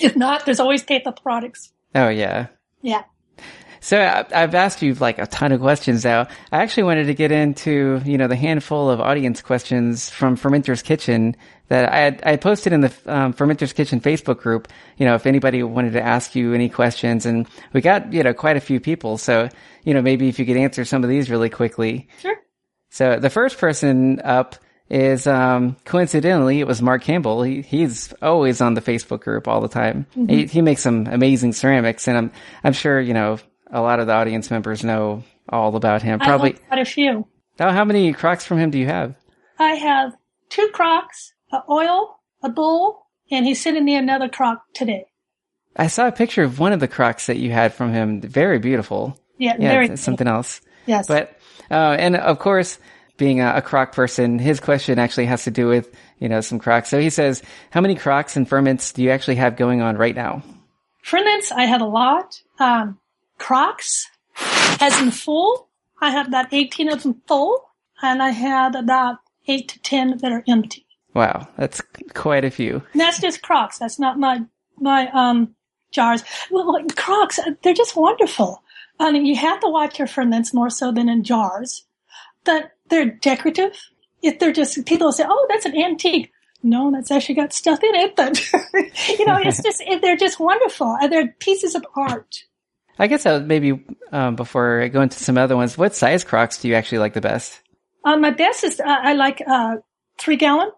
[0.00, 1.72] if not, there's always paper products.
[1.94, 2.46] Oh yeah.
[2.82, 3.04] Yeah.
[3.80, 6.26] So I- I've asked you like a ton of questions now.
[6.50, 10.80] I actually wanted to get into, you know, the handful of audience questions from Fermenter's
[10.82, 11.36] Kitchen
[11.68, 14.68] that I had, I posted in the um, Fermenter's Kitchen Facebook group.
[14.96, 18.34] You know, if anybody wanted to ask you any questions, and we got you know
[18.34, 19.18] quite a few people.
[19.18, 19.48] So
[19.82, 22.08] you know, maybe if you could answer some of these really quickly.
[22.20, 22.36] Sure.
[22.94, 24.54] So the first person up
[24.88, 27.42] is um, coincidentally it was Mark Campbell.
[27.42, 30.06] He, he's always on the Facebook group all the time.
[30.28, 32.30] He, he makes some amazing ceramics, and I'm
[32.62, 33.38] I'm sure you know
[33.68, 36.20] a lot of the audience members know all about him.
[36.20, 36.52] Probably.
[36.52, 37.26] quite a few.
[37.58, 39.16] Now, how many crocks from him do you have?
[39.58, 40.12] I have
[40.48, 45.06] two crocks, a oil, a bowl, and he's sitting me another crock today.
[45.74, 48.20] I saw a picture of one of the crocks that you had from him.
[48.20, 49.18] Very beautiful.
[49.36, 50.60] Yeah, Yeah, very something else.
[50.86, 51.08] Yes.
[51.08, 51.33] But
[51.70, 52.78] uh, and of course,
[53.16, 56.58] being a, a crock person, his question actually has to do with you know some
[56.58, 56.88] crocks.
[56.88, 60.14] So he says, how many crocks and ferments do you actually have going on right
[60.14, 60.42] now?
[61.02, 62.40] Ferments, I have a lot.
[62.58, 62.98] Um,
[63.38, 64.10] crocks,
[64.80, 65.68] as in full,
[66.00, 67.62] I have about 18 of them full,
[68.02, 70.86] and I had about 8 to 10 that are empty.
[71.12, 71.80] Wow, that's
[72.14, 72.82] quite a few.
[72.92, 73.78] And that's just crocks.
[73.78, 74.42] That's not my,
[74.78, 75.54] my, um,
[75.92, 76.24] jars.
[76.50, 78.62] Well, crocks, they're just wonderful.
[78.98, 81.84] I mean, you have to watch your ferments more so than in jars,
[82.44, 83.76] but they're decorative.
[84.22, 86.30] If they're just, people will say, oh, that's an antique.
[86.62, 88.40] No, that's actually got stuff in it, but,
[89.18, 90.96] you know, it's just, they're just wonderful.
[91.00, 92.44] And They're pieces of art.
[92.98, 96.24] I guess I would maybe um, before I go into some other ones, what size
[96.24, 97.60] crocks do you actually like the best?
[98.04, 99.76] Uh, my best is uh, I like uh,
[100.18, 100.70] three gallon,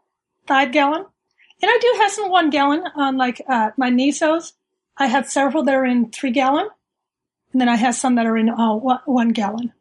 [0.47, 1.05] five gallon,
[1.63, 4.53] and I do have some one gallon on like uh, my misos.
[4.97, 6.69] I have several that are in three gallon,
[7.53, 9.73] and then I have some that are in uh, one, one gallon.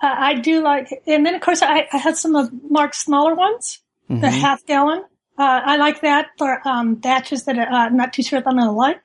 [0.00, 3.34] Uh, I do like, and then of course I, I had some of Mark's smaller
[3.34, 5.04] ones, the half gallon.
[5.38, 8.46] Uh, I like that for um, batches that are, uh, I'm not too sure if
[8.46, 9.02] I'm going to like.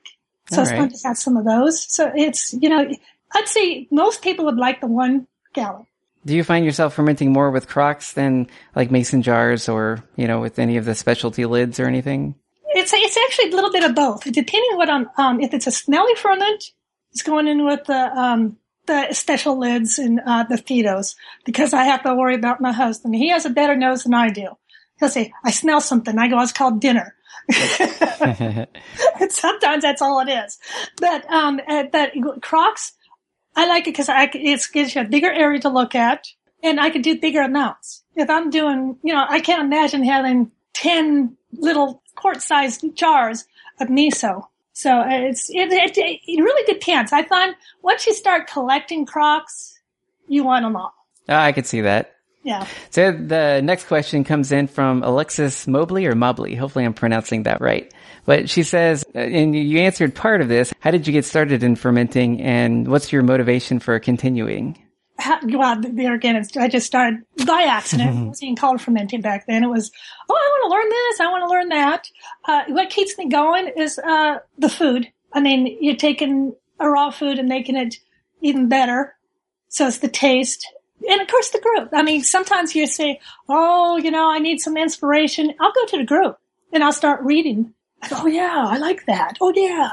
[0.50, 1.92] So All it's fun to have some of those.
[1.92, 2.88] So it's, you know,
[3.32, 5.86] I'd say most people would like the one gallon.
[6.26, 10.40] Do you find yourself fermenting more with crocks than like mason jars or, you know,
[10.40, 12.34] with any of the specialty lids or anything?
[12.72, 14.24] It's it's actually a little bit of both.
[14.24, 16.64] Depending on what on um, if it's a smelly ferment,
[17.12, 18.56] it's going in with the um,
[18.86, 23.14] the special lids and uh, the Fidos because I have to worry about my husband.
[23.14, 24.56] He has a better nose than I do.
[24.98, 27.14] He'll say, "I smell something." I go, "It's called dinner."
[28.20, 28.68] and
[29.30, 30.58] sometimes that's all it is.
[31.00, 32.92] But um, uh, but crocks,
[33.56, 36.28] I like it because it gives you a bigger area to look at,
[36.62, 38.02] and I can do bigger amounts.
[38.14, 43.46] If I'm doing, you know, I can't imagine having ten little quart-sized jars
[43.80, 44.46] of miso.
[44.80, 47.12] So uh, it's it, it it really depends.
[47.12, 49.78] I find once you start collecting crocks,
[50.26, 50.94] you want them all.
[51.28, 52.14] Ah, I could see that.
[52.44, 52.66] Yeah.
[52.88, 56.54] So the next question comes in from Alexis Mobley or Mobley.
[56.54, 57.92] Hopefully I'm pronouncing that right.
[58.24, 60.72] But she says, uh, and you answered part of this.
[60.80, 64.78] How did you get started in fermenting and what's your motivation for continuing?
[65.44, 68.10] Well, there again, it's, I just started by accident.
[68.10, 69.64] it wasn't even called fermenting back then.
[69.64, 69.90] It was,
[70.28, 71.20] oh, I want to learn this.
[71.20, 72.10] I want to learn that.
[72.44, 75.10] Uh, what keeps me going is, uh, the food.
[75.32, 77.96] I mean, you're taking a raw food and making it
[78.40, 79.14] even better.
[79.68, 80.66] So it's the taste.
[81.08, 81.90] And of course the group.
[81.92, 85.54] I mean, sometimes you say, oh, you know, I need some inspiration.
[85.60, 86.38] I'll go to the group
[86.72, 87.74] and I'll start reading.
[88.08, 89.36] Go, oh yeah, I like that.
[89.40, 89.92] Oh yeah.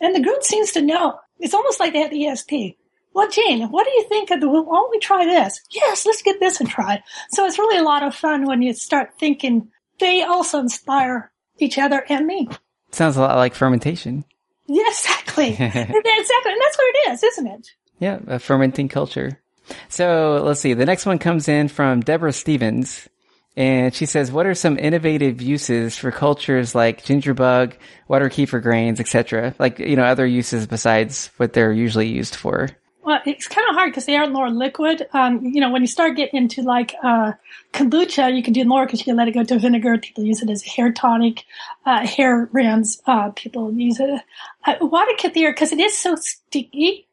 [0.00, 1.18] And the group seems to know.
[1.38, 2.76] It's almost like they have the ESP.
[3.16, 5.62] Well, Jane, what do you think of the, why don't we try this?
[5.70, 7.02] Yes, let's get this and try.
[7.30, 11.78] So it's really a lot of fun when you start thinking they also inspire each
[11.78, 12.46] other and me.
[12.90, 14.26] Sounds a lot like fermentation.
[14.66, 15.48] Yeah, exactly.
[15.48, 15.72] exactly.
[15.72, 17.70] And that's what it is, isn't it?
[18.00, 19.40] Yeah, a fermenting culture.
[19.88, 20.74] So let's see.
[20.74, 23.08] The next one comes in from Deborah Stevens.
[23.56, 29.00] And she says, what are some innovative uses for cultures like gingerbug, water kefir grains,
[29.00, 29.54] etc.?
[29.58, 32.68] Like, you know, other uses besides what they're usually used for.
[33.06, 35.06] Well, it's kind of hard because they aren't more liquid.
[35.12, 37.34] Um, you know, when you start getting into like uh,
[37.72, 39.96] kombucha, you can do more because you can let it go to vinegar.
[39.98, 41.44] People use it as a hair tonic,
[41.84, 43.00] uh, hair rinse.
[43.06, 44.20] Uh, people use it.
[44.66, 47.06] Uh, water kefir because it is so sticky.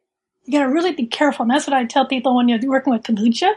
[0.46, 1.44] You got to really be careful.
[1.44, 3.54] And that's what I tell people when you're working with kombucha.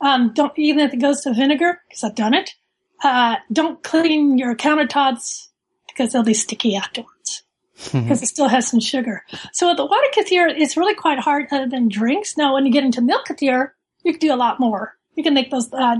[0.00, 2.56] Um, don't even if it goes to vinegar because I've done it.
[3.04, 5.50] Uh, don't clean your countertops
[5.86, 7.44] because they'll be sticky afterwards
[7.92, 9.22] because it still has some sugar.
[9.52, 12.36] So the water kefir, it's really quite hard other than drinks.
[12.36, 13.70] Now, when you get into milk kefir,
[14.02, 14.96] you can do a lot more.
[15.14, 15.96] You can make those uh,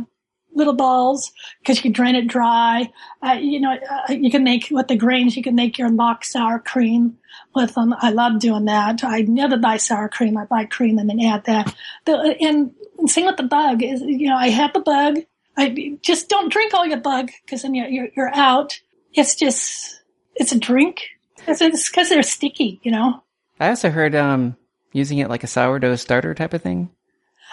[0.55, 2.91] little balls because you can drain it dry.
[3.23, 5.37] Uh, you know, uh, you can make with the grains.
[5.37, 7.19] You can make your mock sour cream
[7.55, 7.95] with them.
[7.99, 9.05] I love doing that.
[9.05, 10.37] I never buy sour cream.
[10.37, 11.75] I buy cream and then add that.
[12.07, 15.19] The, and, and same with the bug is, you know, I have the bug.
[15.57, 18.81] I just don't drink all your bug because then you're, you're, you're out.
[19.13, 20.03] It's just,
[20.35, 21.03] it's a drink.
[21.47, 23.23] It's because they're sticky, you know.
[23.61, 24.57] I also heard um,
[24.93, 26.91] using it like a sourdough starter type of thing.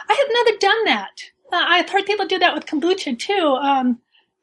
[0.09, 1.11] I have never done that.
[1.51, 3.57] Uh, I've heard people do that with kombucha too.
[3.61, 3.99] Um,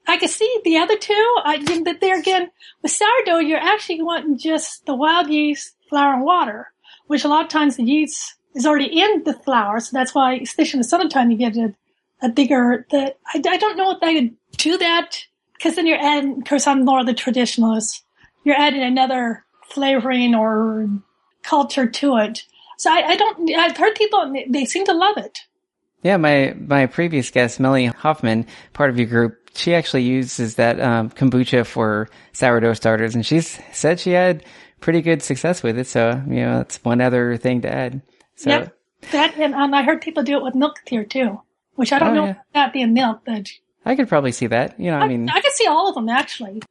[0.06, 1.36] I can see the other two.
[1.44, 2.50] I think that there again
[2.82, 6.72] with sourdough, you're actually wanting just the wild yeast, flour, and water,
[7.06, 9.80] which a lot of times the yeast is already in the flour.
[9.80, 11.74] So that's why, especially in the summertime, you get a,
[12.22, 12.86] a bigger.
[12.90, 15.18] The I, I don't know if I could do that
[15.54, 16.38] because then you're adding.
[16.38, 18.00] Of course, I'm more of the traditionalist.
[18.44, 20.88] You're adding another flavoring or
[21.42, 22.44] culture to it.
[22.78, 23.50] So I, I don't.
[23.54, 25.40] I've heard people; they, seem to love it.
[26.02, 30.80] Yeah, my my previous guest, Melanie Hoffman, part of your group, she actually uses that
[30.80, 34.44] um, kombucha for sourdough starters, and she's said she had
[34.80, 35.86] pretty good success with it.
[35.86, 38.00] So you know, that's one other thing to add.
[38.36, 38.76] So Yep.
[39.12, 41.40] That and I heard people do it with milk here too,
[41.74, 42.30] which I don't Oh, know yeah.
[42.32, 43.50] about that being milk, but
[43.84, 44.78] I could probably see that.
[44.80, 46.62] You know, I mean, I can see all of them actually.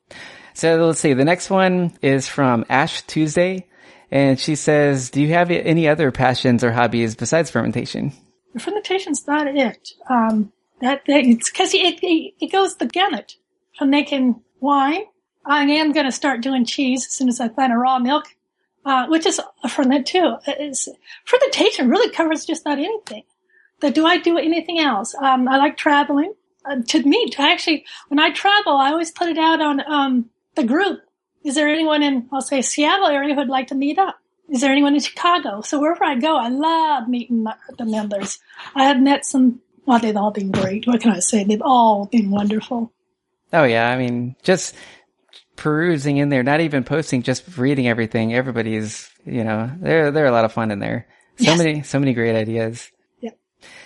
[0.54, 1.14] So let's see.
[1.14, 3.68] The next one is from Ash Tuesday.
[4.12, 8.12] And she says, do you have any other passions or hobbies besides fermentation?
[8.58, 9.90] Fermentation's not it.
[10.10, 13.36] Um, that, that it's because it, it it goes the gamut
[13.78, 15.04] from making wine.
[15.46, 18.26] I am going to start doing cheese as soon as I find a raw milk,
[18.86, 20.36] uh, which is a ferment too.
[20.48, 20.88] It's,
[21.26, 23.24] fermentation really covers just about anything.
[23.82, 25.16] Do I do anything else?
[25.16, 26.34] Um, I like traveling.
[26.66, 30.30] Uh, to me, to actually, when I travel, I always put it out on um,
[30.60, 31.02] the group.
[31.44, 34.18] Is there anyone in, I'll say, Seattle area who'd like to meet up?
[34.50, 35.62] Is there anyone in Chicago?
[35.62, 38.40] So wherever I go, I love meeting my, the members.
[38.76, 40.86] I have met some, well, they've all been great.
[40.88, 41.44] What can I say?
[41.44, 42.92] They've all been wonderful.
[43.54, 43.90] Oh yeah.
[43.90, 44.76] I mean, just
[45.56, 48.34] perusing in there, not even posting, just reading everything.
[48.34, 51.08] Everybody's, you know, they're, they're a lot of fun in there.
[51.38, 51.58] So Yes.
[51.58, 52.92] many, so many great ideas.
[53.22, 53.32] Yeah.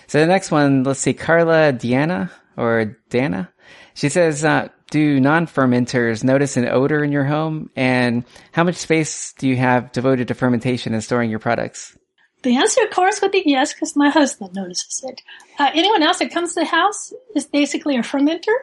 [0.08, 3.52] So the next one, let's see, Carla Diana or Dana.
[3.94, 7.68] She says, uh, do non-fermenters notice an odor in your home?
[7.74, 11.98] And how much space do you have devoted to fermentation and storing your products?
[12.42, 15.20] The answer, of course, would be yes, because my husband notices it.
[15.58, 18.54] Uh, anyone else that comes to the house is basically a fermenter,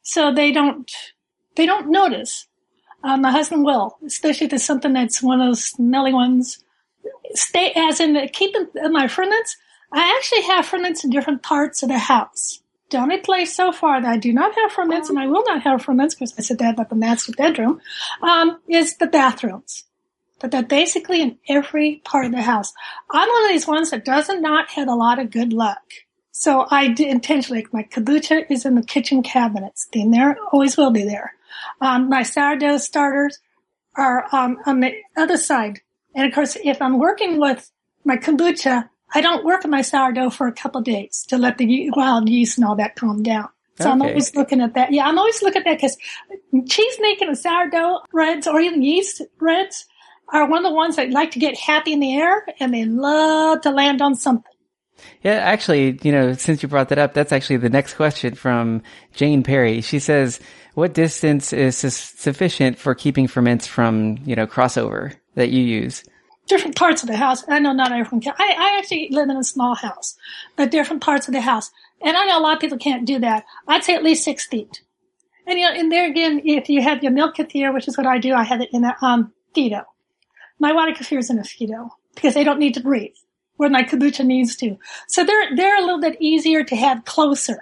[0.00, 0.90] so they don't
[1.56, 2.46] they don't notice.
[3.04, 6.64] Uh, my husband will, especially if it's something that's one of those smelly ones.
[7.34, 9.58] Stay as in keeping my ferments.
[9.92, 12.62] I actually have ferments in different parts of the house.
[12.90, 15.62] The only place so far that I do not have ferments, and I will not
[15.62, 17.80] have ferments because I said that about the master bedroom,
[18.22, 19.84] um, is the bathrooms.
[20.38, 22.72] But they're basically in every part of the house.
[23.10, 25.82] I'm one of these ones that doesn't not have a lot of good luck.
[26.30, 29.88] So I intentionally, my kombucha is in the kitchen cabinets.
[29.92, 31.32] in there, always will be there.
[31.80, 33.38] Um, my sourdough starters
[33.96, 35.80] are um, on the other side.
[36.14, 37.70] And of course, if I'm working with
[38.04, 41.90] my kombucha, I don't work on my sourdough for a couple days to let the
[41.90, 43.48] wild yeast and all that calm down.
[43.78, 43.90] So okay.
[43.90, 44.92] I'm always looking at that.
[44.92, 45.96] Yeah, I'm always looking at that because
[46.68, 49.86] cheese making and sourdough breads or even yeast breads
[50.32, 52.84] are one of the ones that like to get happy in the air and they
[52.84, 54.52] love to land on something.
[55.22, 58.82] Yeah, actually, you know, since you brought that up, that's actually the next question from
[59.12, 59.82] Jane Perry.
[59.82, 60.40] She says,
[60.74, 66.02] what distance is sufficient for keeping ferments from, you know, crossover that you use?
[66.46, 67.44] Different parts of the house.
[67.48, 68.34] I know not everyone can.
[68.38, 70.16] I, I actually live in a small house,
[70.54, 71.70] but different parts of the house.
[72.00, 73.44] And I know a lot of people can't do that.
[73.66, 74.82] I'd say at least six feet.
[75.46, 78.06] And you know, and there again, if you have your milk kefir, which is what
[78.06, 79.82] I do, I have it in a um, FIDO.
[80.58, 83.14] My water kefir is in a FIDO because they don't need to breathe
[83.56, 84.76] where my kombucha needs to.
[85.08, 87.60] So they're they're a little bit easier to have closer.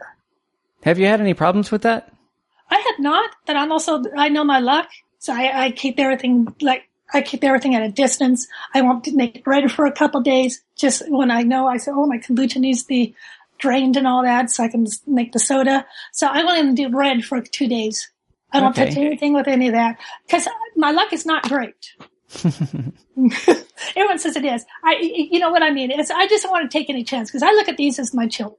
[0.82, 2.12] Have you had any problems with that?
[2.70, 6.54] I have not, but I'm also I know my luck, so I, I keep everything
[6.60, 8.46] like I keep everything at a distance.
[8.74, 10.62] I won't make it ready for a couple days.
[10.76, 13.14] Just when I know, I say, oh, my kombucha needs to be
[13.58, 15.86] drained and all that, so I can make the soda.
[16.12, 18.10] So I want to do bread for two days.
[18.52, 18.86] I don't okay.
[18.86, 20.46] touch anything with any of that because
[20.76, 21.92] my luck is not great.
[22.44, 24.64] Everyone says it is.
[24.84, 25.90] I, you know what I mean?
[25.90, 28.14] It's, I just don't want to take any chance because I look at these as
[28.14, 28.58] my children.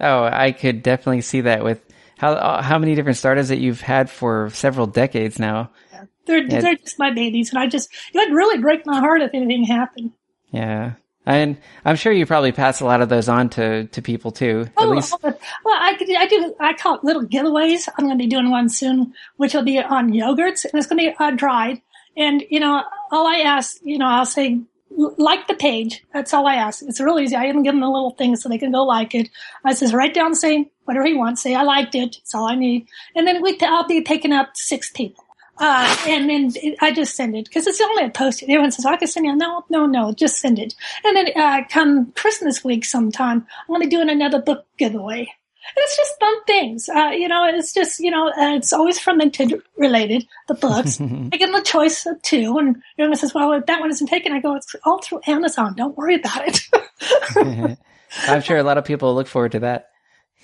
[0.00, 1.80] Oh, I could definitely see that with
[2.18, 5.70] how how many different starters that you've had for several decades now.
[5.92, 6.04] Yeah.
[6.26, 6.60] They're yeah.
[6.60, 9.64] they're just my babies, and I just it would really break my heart if anything
[9.64, 10.12] happened.
[10.50, 10.92] Yeah,
[11.26, 14.68] and I'm sure you probably pass a lot of those on to, to people too.
[14.76, 15.14] Oh, at least.
[15.22, 15.34] well,
[15.66, 16.54] I, I do.
[16.60, 17.88] I call it little giveaways.
[17.88, 21.02] I'm going to be doing one soon, which will be on yogurts, and it's going
[21.02, 21.80] to be uh, dried.
[22.16, 24.60] And, you know, all I ask, you know, I'll say,
[24.96, 26.04] like the page.
[26.12, 26.82] That's all I ask.
[26.86, 27.34] It's real easy.
[27.34, 29.28] I even give them a little thing so they can go like it.
[29.64, 31.42] I says, write down, say whatever he wants.
[31.42, 32.16] Say, I liked it.
[32.16, 32.86] That's all I need.
[33.16, 35.23] And then we, I'll be taking up six people.
[35.58, 38.42] Uh, and then I just send it because it's only a post.
[38.42, 39.36] Everyone says, oh, I can send you.
[39.36, 40.74] No, no, no, just send it.
[41.04, 45.28] And then, uh, come Christmas week sometime, I'm going to do another book giveaway
[45.76, 46.88] it's just fun things.
[46.88, 51.00] Uh, you know, it's just, you know, uh, it's always fermented related, the books.
[51.00, 52.58] I give them a choice of two.
[52.58, 55.74] And everyone says, well, if that one isn't taken, I go, it's all through Amazon.
[55.74, 57.78] Don't worry about it.
[58.28, 59.90] I'm sure a lot of people look forward to that.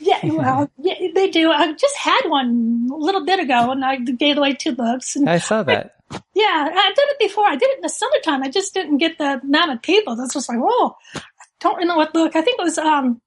[0.00, 1.50] Yeah, well, yeah, they do.
[1.50, 5.14] I just had one a little bit ago and I gave away two books.
[5.14, 5.96] And I saw that.
[6.10, 7.46] I, yeah, I did it before.
[7.46, 8.42] I did it in the summertime.
[8.42, 10.16] I just didn't get the amount of people.
[10.16, 11.20] That's just like, whoa, I
[11.60, 12.34] don't know what book.
[12.34, 13.20] I think it was, um,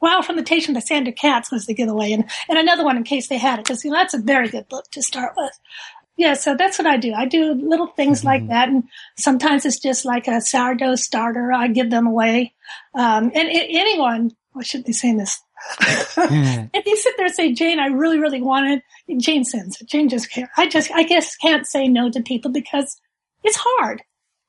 [0.00, 3.36] Wild Fermentation by Sandor Katz was the giveaway, and, and another one in case they
[3.36, 5.52] had it, because you know, that's a very good book to start with.
[6.16, 7.12] Yeah, so that's what I do.
[7.12, 8.28] I do little things mm-hmm.
[8.28, 8.84] like that, and
[9.16, 11.52] sometimes it's just like a sourdough starter.
[11.52, 12.54] I give them away,
[12.94, 14.30] um, and, and anyone.
[14.56, 15.40] I should be saying this.
[15.80, 18.82] if you sit there and say, Jane, I really, really wanted,
[19.18, 19.88] Jane sends it.
[19.88, 20.50] Jane just can't.
[20.56, 22.98] I just, I guess, can't say no to people because
[23.44, 24.02] it's hard.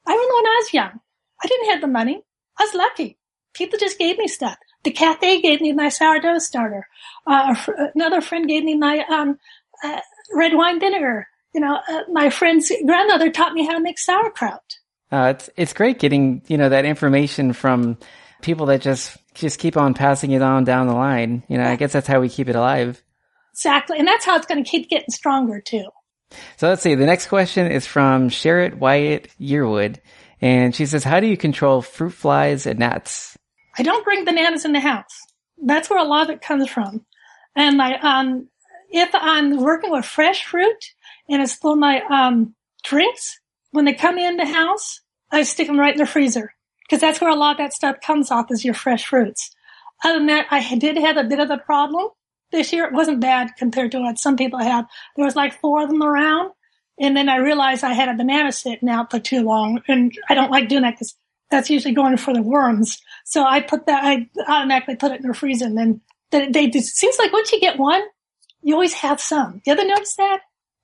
[0.07, 0.99] I remember when I was young,
[1.43, 2.21] I didn't have the money.
[2.59, 3.17] I was lucky.
[3.53, 4.57] People just gave me stuff.
[4.83, 6.87] The cafe gave me my sourdough starter.
[7.27, 7.55] Uh,
[7.93, 9.37] another friend gave me my um,
[9.83, 9.99] uh,
[10.33, 11.27] red wine vinegar.
[11.53, 14.61] You know, uh, my friend's grandmother taught me how to make sauerkraut.
[15.11, 17.97] Uh, it's it's great getting you know that information from
[18.41, 21.43] people that just just keep on passing it on down the line.
[21.47, 21.65] You know.
[21.65, 23.01] I guess that's how we keep it alive.
[23.53, 25.85] Exactly, and that's how it's going to keep getting stronger too.
[26.57, 26.95] So let's see.
[26.95, 29.99] The next question is from Sherritt Wyatt Yearwood,
[30.39, 33.37] and she says, "How do you control fruit flies and gnats?"
[33.77, 35.19] I don't bring bananas in the house.
[35.63, 37.05] That's where a lot of it comes from.
[37.55, 38.49] And my, um,
[38.89, 40.83] if I'm working with fresh fruit
[41.29, 43.39] and it's for my, um, drinks,
[43.71, 45.01] when they come in the house,
[45.31, 46.53] I stick them right in the freezer
[46.91, 49.55] because that's where a lot of that stuff comes off is your fresh fruits.
[50.03, 52.09] Other than that, I did have a bit of a problem
[52.51, 52.83] this year.
[52.83, 54.87] It wasn't bad compared to what some people have.
[55.15, 56.51] There was like four of them around.
[56.99, 59.81] And then I realized I had a banana sitting out for too long.
[59.87, 61.15] And I don't like doing that because
[61.49, 63.01] that's usually going for the worms.
[63.23, 66.01] So I put that, I automatically put it in the freezer and then
[66.31, 68.01] they, they it seems like once you get one,
[68.61, 69.61] you always have some.
[69.65, 70.39] You ever notice that?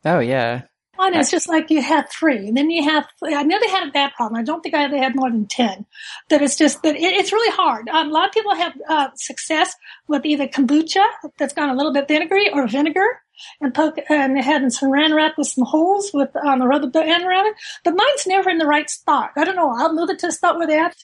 [0.06, 0.64] Oh yeah.
[0.98, 3.08] One is just like you have three, and then you have.
[3.24, 4.40] I never had a bad problem.
[4.40, 5.86] I don't think I ever had more than ten.
[6.30, 7.88] That it's just that it, it's really hard.
[7.88, 9.76] Um, a lot of people have uh, success
[10.08, 11.06] with either kombucha
[11.38, 13.22] that's gone a little bit vinegary or vinegar,
[13.62, 17.24] and poke and having some saran wrap with some holes with on the rubber band
[17.24, 17.56] around it.
[17.84, 19.32] But mine's never in the right spot.
[19.38, 19.72] I don't know.
[19.72, 20.96] I'll move it to a spot where they at.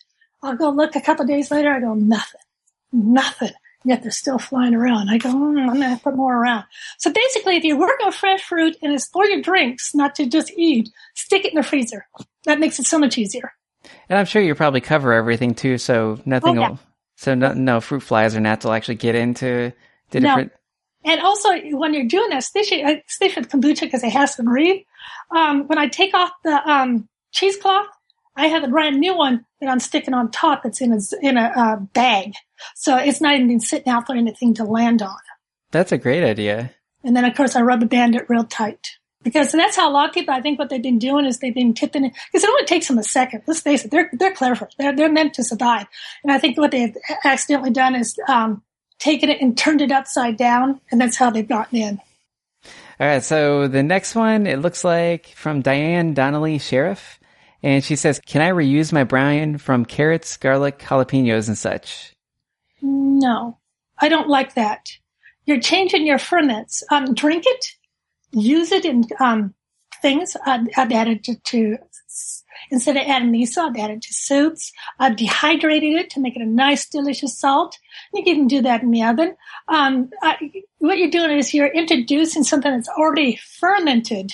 [0.41, 1.71] I'll go look a couple days later.
[1.71, 2.41] I go nothing,
[2.91, 3.53] nothing
[3.83, 5.09] yet they're still flying around.
[5.09, 6.65] I go, mm, I'm going to put more around.
[6.97, 10.25] So basically, if you work on fresh fruit and it's for your drinks, not to
[10.25, 12.07] just eat, stick it in the freezer.
[12.45, 13.53] That makes it so much easier.
[14.09, 16.69] And I'm sure you probably cover everything too, so nothing oh, yeah.
[16.69, 16.79] will,
[17.15, 19.73] so no, no, fruit flies or gnats will actually get into
[20.11, 20.51] the different.
[20.53, 21.11] No.
[21.11, 24.83] And also, when you're doing this, especially, especially with kombucha because it has to breathe,
[25.35, 27.87] um, when I take off the um, cheesecloth,
[28.35, 31.37] I have a brand new one that I'm sticking on top that's in a, in
[31.37, 32.33] a uh, bag.
[32.75, 35.17] So it's not even sitting out there anything to land on.
[35.71, 36.71] That's a great idea.
[37.03, 38.97] And then of course I rubber band it real tight.
[39.21, 41.55] Because that's how a lot of people, I think what they've been doing is they've
[41.55, 43.43] been tipping it, because it only takes them a second.
[43.47, 44.67] Let's face it, they're, they're clever.
[44.77, 45.87] They're, they're meant to survive.
[46.23, 46.93] And I think what they've
[47.23, 48.61] accidentally done is, um,
[48.99, 52.01] taken it and turned it upside down, and that's how they've gotten in.
[52.99, 53.23] All right.
[53.23, 57.19] So the next one, it looks like from Diane Donnelly Sheriff.
[57.63, 62.13] And she says, Can I reuse my brine from carrots, garlic, jalapenos, and such?
[62.81, 63.57] No,
[63.99, 64.89] I don't like that.
[65.45, 66.83] You're changing your ferments.
[66.91, 67.65] Um, drink it,
[68.31, 69.53] use it in um,
[70.01, 70.35] things.
[70.45, 71.77] I've, I'd add it to,
[72.69, 74.73] instead of adding miso, I've added it to soups.
[74.99, 77.77] I've dehydrated it to make it a nice, delicious salt.
[78.13, 79.35] You can do that in the oven.
[79.69, 84.33] Um, I, what you're doing is you're introducing something that's already fermented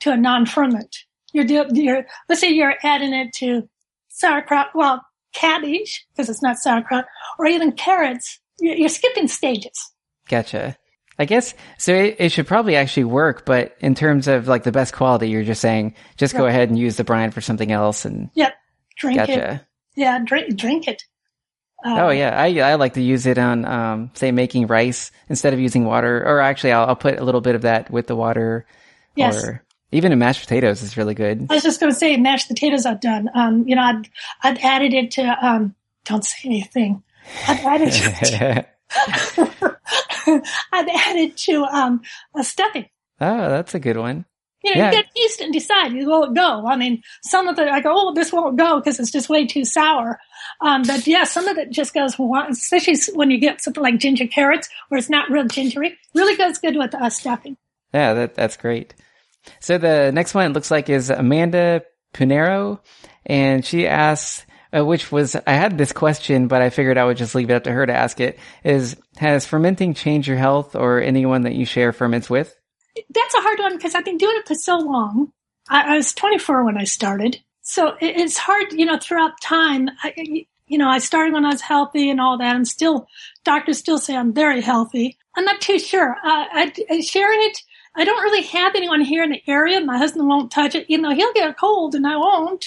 [0.00, 0.96] to a non-ferment.
[1.44, 3.68] You're, you're, let's say you're adding it to
[4.08, 5.04] sauerkraut, well,
[5.34, 7.04] cabbage, because it's not sauerkraut,
[7.38, 8.40] or even carrots.
[8.58, 9.92] You're, you're skipping stages.
[10.28, 10.76] Gotcha.
[11.18, 11.94] I guess so.
[11.94, 15.44] It, it, should probably actually work, but in terms of like the best quality, you're
[15.44, 18.28] just saying just go ahead and use the brine for something else and.
[18.34, 18.54] Yep.
[18.98, 19.54] Drink gotcha.
[19.54, 19.60] it.
[19.94, 21.02] Yeah, drink drink it.
[21.84, 25.54] Um, oh yeah, I I like to use it on um, say making rice instead
[25.54, 28.16] of using water, or actually I'll, I'll put a little bit of that with the
[28.16, 28.66] water.
[29.14, 29.42] Yes.
[29.42, 31.46] Or even in mashed potatoes is really good.
[31.50, 33.30] I was just going to say mashed potatoes I've done.
[33.34, 34.08] Um, you know, I'd,
[34.42, 37.02] I'd added it to, um, don't say anything.
[37.48, 38.66] I've added it
[39.36, 39.76] to,
[40.72, 42.02] I'd added to, um,
[42.34, 42.88] a stuffing.
[43.20, 44.24] Oh, that's a good one.
[44.64, 44.90] You know, yeah.
[44.90, 46.66] you get yeast and decide, You will it go?
[46.66, 49.46] I mean, some of it, I go, oh, this won't go because it's just way
[49.46, 50.18] too sour.
[50.60, 52.16] Um, but yeah, some of it just goes,
[52.50, 56.58] especially when you get something like ginger carrots where it's not real gingery, really goes
[56.58, 57.56] good with uh, stuffing.
[57.94, 58.94] Yeah, that, that's great.
[59.60, 61.82] So the next one it looks like is Amanda
[62.12, 62.80] Pinero,
[63.24, 64.44] and she asks,
[64.76, 67.54] uh, which was I had this question, but I figured I would just leave it
[67.54, 68.38] up to her to ask it.
[68.64, 72.54] Is has fermenting changed your health or anyone that you share ferments with?
[73.10, 75.32] That's a hard one because I've been doing it for so long.
[75.68, 79.90] I, I was 24 when I started, so it, it's hard, you know, throughout time.
[80.02, 83.06] I, you know, I started when I was healthy and all that, and still,
[83.44, 85.16] doctors still say I'm very healthy.
[85.36, 86.12] I'm not too sure.
[86.12, 87.58] Uh, I, I, sharing it
[87.96, 89.80] I don't really have anyone here in the area.
[89.80, 92.66] My husband won't touch it, even though he'll get a cold and I won't.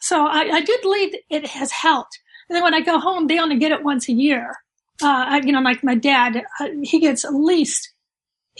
[0.00, 2.18] So I, I do believe it has helped.
[2.48, 4.56] And then when I go home, they only get it once a year.
[5.02, 7.92] Uh, I, you know, like my dad, uh, he gets at least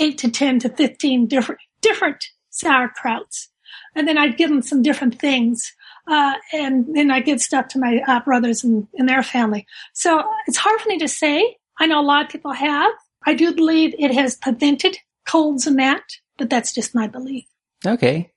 [0.00, 3.48] eight to 10 to 15 different, different sauerkrauts.
[3.94, 5.72] And then I'd give them some different things.
[6.06, 9.66] Uh, and then I give stuff to my uh, brothers and, and their family.
[9.94, 11.56] So it's hard for me to say.
[11.78, 12.92] I know a lot of people have.
[13.24, 16.02] I do believe it has prevented colds and that,
[16.38, 17.44] but that's just my belief.
[17.86, 18.32] Okay.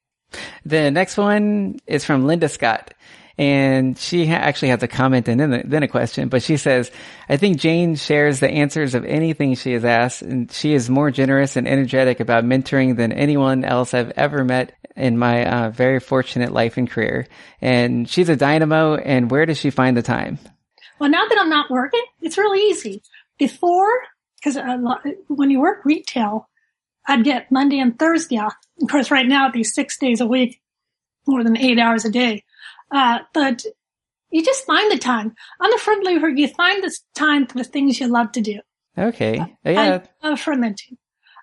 [0.65, 2.93] The next one is from Linda Scott.
[3.37, 6.55] And she ha- actually has a comment and then a, then a question, but she
[6.55, 6.89] says,
[7.27, 11.11] I think Jane shares the answers of anything she is asked, and she is more
[11.11, 15.99] generous and energetic about mentoring than anyone else I've ever met in my uh, very
[15.99, 17.27] fortunate life and career.
[17.59, 20.39] And she's a dynamo, and where does she find the time?
[20.99, 23.03] Well, now that I'm not working, it's really easy.
[23.37, 23.89] Before,
[24.37, 24.57] because
[25.27, 26.47] when you work retail,
[27.07, 28.55] I'd get Monday and Thursday off.
[28.81, 30.61] Of course, right now it'd be six days a week,
[31.27, 32.43] more than eight hours a day.
[32.91, 33.63] Uh, but
[34.31, 35.33] you just find the time.
[35.61, 38.59] On the front lever, you find this time for the things you love to do.
[38.97, 39.37] Okay.
[39.63, 40.01] Yeah.
[40.21, 40.97] I love fermenting.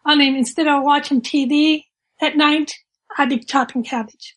[0.05, 1.85] I mean, instead of watching TV
[2.21, 2.75] at night,
[3.17, 4.37] I'd be chopping cabbage.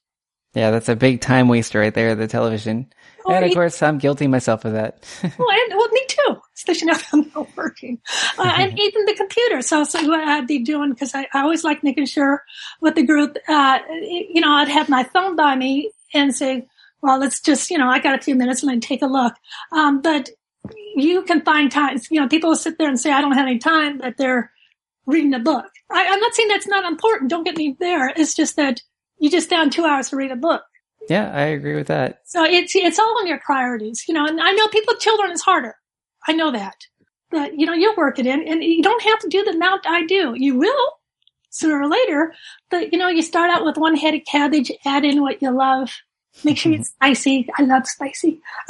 [0.53, 2.93] Yeah, that's a big time waster right there, the television.
[3.27, 5.03] And of course, I'm guilty myself of that.
[5.23, 7.99] well, and, well, me too, especially now I'm not working.
[8.37, 9.61] Uh, and even the computer.
[9.61, 12.43] So, so what I'd be doing, because I, I, always like making sure
[12.81, 16.67] with the group, uh, you know, I'd have my phone by me and say,
[17.01, 19.33] well, let's just, you know, I got a few minutes and I take a look.
[19.71, 20.29] Um, but
[20.95, 23.59] you can find times, you know, people sit there and say, I don't have any
[23.59, 24.51] time, but they're
[25.05, 25.65] reading a book.
[25.91, 27.29] I, I'm not saying that's not important.
[27.29, 28.09] Don't get me there.
[28.09, 28.81] It's just that
[29.19, 30.63] you just found two hours to read a book.
[31.09, 32.21] Yeah, I agree with that.
[32.25, 34.25] So it's it's all on your priorities, you know.
[34.25, 35.75] And I know people with children is harder.
[36.27, 36.75] I know that,
[37.29, 39.85] but you know you'll work it in, and you don't have to do the amount
[39.85, 40.33] I do.
[40.35, 40.91] You will
[41.49, 42.33] sooner or later,
[42.69, 45.51] but you know you start out with one head of cabbage, add in what you
[45.51, 45.91] love,
[46.43, 47.47] make sure it's spicy.
[47.57, 48.41] I love spicy.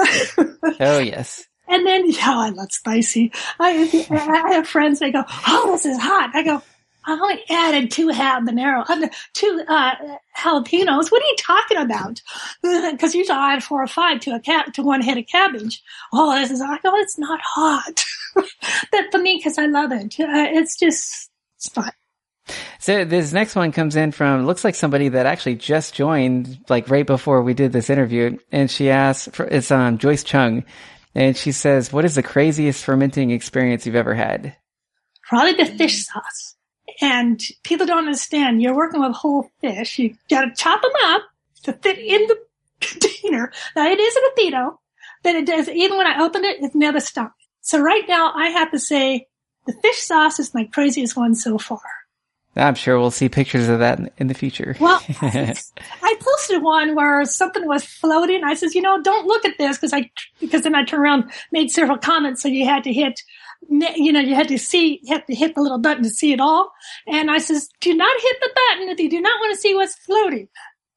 [0.79, 1.45] oh yes.
[1.67, 3.31] And then, yeah, I love spicy.
[3.59, 6.29] I, I have friends, they go, oh, this is hot.
[6.33, 6.61] I go,
[7.07, 9.95] I only added two habanero, uh, two uh,
[10.37, 11.11] jalapenos.
[11.11, 12.21] What are you talking about?
[12.95, 15.83] Because usually I add four or five to a cat to one head of cabbage.
[16.13, 16.61] Oh, this is.
[16.61, 16.95] I go.
[16.95, 18.03] It's not hot.
[18.35, 21.91] but for me, because I love it, uh, it's just it's fun.
[22.79, 26.89] So this next one comes in from looks like somebody that actually just joined, like
[26.89, 30.63] right before we did this interview, and she asks, for, it's um Joyce Chung,
[31.13, 34.55] and she says, "What is the craziest fermenting experience you've ever had?"
[35.27, 36.54] Probably the fish sauce
[37.01, 38.61] and people don't understand.
[38.61, 39.99] You're working with whole fish.
[39.99, 41.23] You got to chop them up
[41.63, 42.37] to fit in the
[42.81, 43.51] container.
[43.75, 44.79] Now it is a potato,
[45.23, 45.69] but it does.
[45.69, 47.41] Even when I opened it, it never stopped.
[47.61, 49.27] So right now, I have to say
[49.65, 51.81] the fish sauce is my craziest one so far.
[52.57, 54.77] I'm sure we'll see pictures of that in the future.
[54.79, 58.43] Well, I posted one where something was floating.
[58.45, 60.09] I says, you know, don't look at this because I,
[60.39, 62.41] because then I turned around, made several comments.
[62.41, 63.19] So you had to hit
[63.69, 66.33] you know, you had to see, you had to hit the little button to see
[66.33, 66.71] it all.
[67.07, 69.73] And I says, do not hit the button if you do not want to see
[69.73, 70.47] what's floating.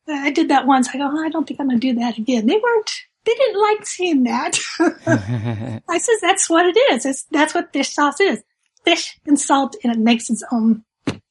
[0.08, 0.88] Uh, I did that once.
[0.88, 2.46] I go, oh, I don't think I'm going to do that again.
[2.46, 2.90] They weren't,
[3.24, 4.58] they didn't like seeing that.
[5.88, 7.06] I says, that's what it is.
[7.06, 8.42] It's, that's what fish sauce is.
[8.84, 10.84] Fish and salt and it makes its own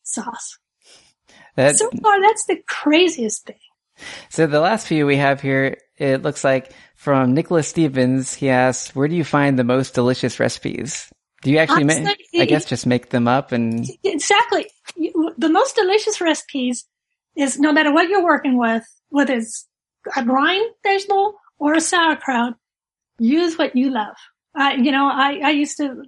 [0.04, 0.58] sauce.
[1.56, 3.58] That, so far, that's the craziest thing.
[4.30, 8.96] So the last few we have here, it looks like from Nicholas Stevens, he asks,
[8.96, 11.12] where do you find the most delicious recipes?
[11.44, 14.68] Do you actually make, I guess just make them up and exactly
[15.38, 16.86] the most delicious recipes
[17.36, 19.68] is no matter what you're working with, whether it's
[20.16, 22.56] a brine vegetable or a sauerkraut,
[23.20, 24.16] use what you love.
[24.60, 26.04] Uh, you know, I, I used to,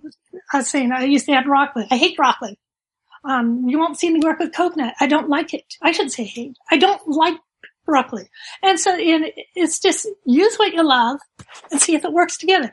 [0.52, 1.86] I was saying, I used to have broccoli.
[1.92, 2.60] I hate broccoli.
[3.24, 4.96] Um, you won't see me work with coconut.
[5.00, 5.76] I don't like it.
[5.82, 6.58] I should say hate.
[6.72, 7.38] I don't like
[7.86, 8.30] broccoli.
[8.64, 11.20] And so it's just use what you love
[11.72, 12.72] and see if it works together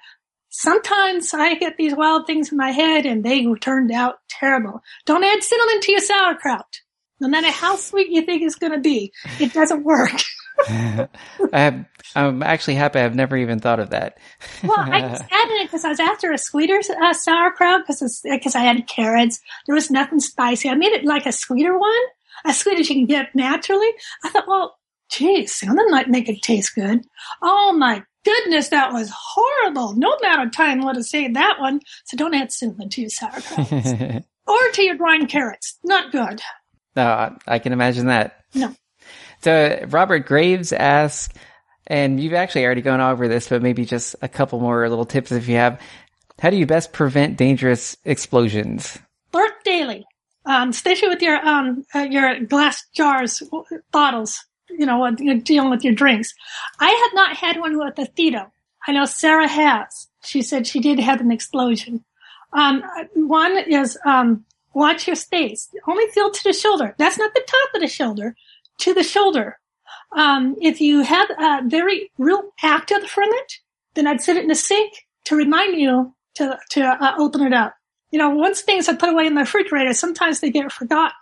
[0.57, 4.83] sometimes I get these wild things in my head and they turned out terrible.
[5.05, 6.81] Don't add cinnamon to your sauerkraut.
[7.21, 10.13] No matter how sweet you think it's going to be, it doesn't work.
[10.69, 11.09] I
[11.53, 11.85] have,
[12.15, 14.17] I'm actually happy I've never even thought of that.
[14.65, 18.55] well, I just added it because I was after a sweeter uh, sauerkraut because because
[18.55, 19.39] I had carrots.
[19.67, 20.71] There was nothing spicy.
[20.71, 21.93] I made it like a sweeter one,
[22.47, 23.91] as sweet as you can get naturally.
[24.25, 24.79] I thought, well,
[25.11, 27.03] geez, cinnamon might make it taste good.
[27.43, 29.95] Oh my goodness, that was horrible.
[29.95, 31.81] No amount of time would have saved that one.
[32.07, 33.73] So don't add cinnamon to your sauerkraut.
[34.47, 35.79] or to your brine carrots.
[35.85, 36.41] Not good.
[36.97, 38.45] No, I can imagine that.
[38.55, 38.75] No.
[39.43, 41.33] So Robert Graves asks,
[41.87, 45.31] and you've actually already gone over this, but maybe just a couple more little tips
[45.31, 45.81] if you have.
[46.41, 48.99] How do you best prevent dangerous explosions?
[49.31, 50.05] Burp daily,
[50.45, 53.43] um, especially with your um, uh, your glass jars,
[53.93, 56.35] bottles you know, dealing with your drinks.
[56.81, 58.53] I have not had one with a Fido.
[58.87, 60.09] I know Sarah has.
[60.25, 62.05] She said she did have an explosion.
[62.53, 62.83] Um,
[63.15, 64.45] one is, um,
[64.75, 65.69] watch your space.
[65.87, 66.95] Only fill to the shoulder.
[66.99, 68.35] That's not the top of the shoulder,
[68.79, 69.59] to the shoulder.
[70.13, 73.59] Um, if you have a very real active ferment,
[73.95, 77.53] then I'd sit it in the sink to remind you to, to uh, open it
[77.53, 77.75] up.
[78.11, 81.17] You know, once things I put away in the refrigerator, sometimes they get forgotten.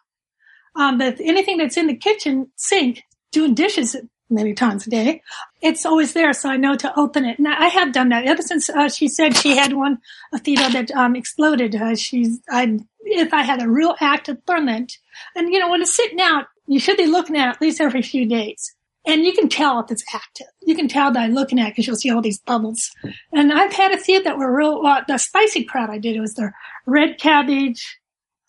[0.76, 3.02] Um, but anything that's in the kitchen sink,
[3.34, 3.96] doing dishes
[4.30, 5.22] many times a day.
[5.60, 7.38] It's always there, so I know to open it.
[7.38, 9.98] Now I have done that ever since uh, she said she had one
[10.32, 11.74] a Fido that um, exploded.
[11.74, 14.96] Uh, she's I if I had a real active ferment,
[15.34, 17.80] and you know when it's sitting out, you should be looking at it at least
[17.80, 18.74] every few days.
[19.06, 20.46] And you can tell if it's active.
[20.62, 22.90] You can tell by looking at it because you'll see all these bubbles.
[23.32, 24.80] And I've had a few that were real.
[24.82, 26.52] Uh, the spicy crowd I did was the
[26.86, 27.98] red cabbage,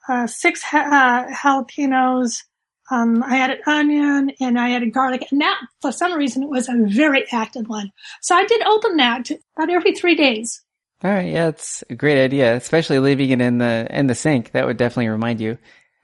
[0.07, 2.43] uh, six ha- uh, jalapenos,
[2.91, 6.69] um, I added onion and I added garlic, and that for some reason it was
[6.69, 7.91] a very active one.
[8.21, 10.61] So I did open that about every three days.
[11.03, 14.51] All right, yeah, it's a great idea, especially leaving it in the in the sink.
[14.51, 15.57] That would definitely remind you.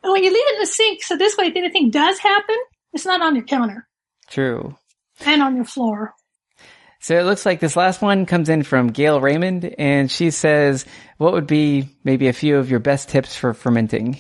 [0.04, 2.58] And when you leave it in the sink, so this way, if anything does happen,
[2.94, 3.88] it's not on your counter.
[4.30, 4.76] True.
[5.24, 6.16] And on your floor.
[7.00, 10.86] So it looks like this last one comes in from Gail Raymond, and she says,
[11.18, 14.20] "What would be maybe a few of your best tips for fermenting?"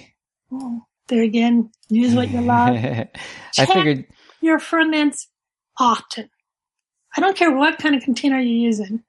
[0.51, 2.75] Oh there again, use what you love.
[2.75, 4.07] I figured
[4.41, 5.27] your ferments
[5.79, 6.29] often.
[7.15, 9.03] I don't care what kind of container you're using.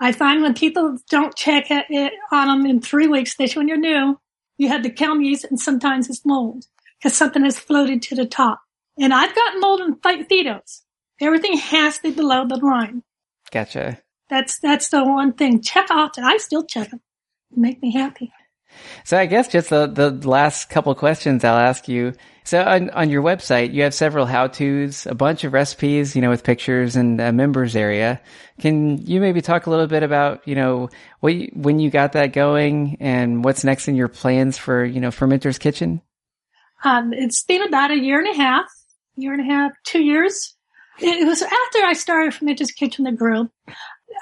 [0.00, 3.78] I find when people don't check it on them in three weeks, especially when you're
[3.78, 4.20] new,
[4.56, 6.66] you have the yeast and sometimes it's mold
[6.98, 8.60] because something has floated to the top.
[9.00, 10.82] And I've gotten mold in Fidos.
[11.20, 13.02] Everything has to be below the line.
[13.50, 14.00] Gotcha.
[14.30, 15.62] That's, that's the one thing.
[15.62, 17.00] Check out, and I still check them.
[17.50, 18.32] Make me happy.
[19.04, 22.14] So I guess just the, the last couple questions I'll ask you.
[22.44, 26.30] So on, on your website, you have several how-tos, a bunch of recipes, you know,
[26.30, 28.20] with pictures and a members area.
[28.58, 30.88] Can you maybe talk a little bit about, you know,
[31.20, 35.00] what you, when you got that going and what's next in your plans for, you
[35.00, 36.00] know, Fermenter's Kitchen?
[36.84, 38.64] Um, it's been about a year and a half,
[39.16, 40.54] year and a half, two years.
[41.00, 43.50] It was after I started Fermenter's Kitchen, the group.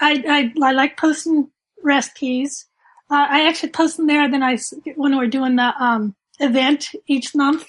[0.01, 1.51] I, I, I like posting
[1.82, 2.66] recipes.
[3.10, 4.30] Uh, I actually post them there.
[4.30, 4.58] Then I,
[4.96, 7.66] when we're doing the um, event each month,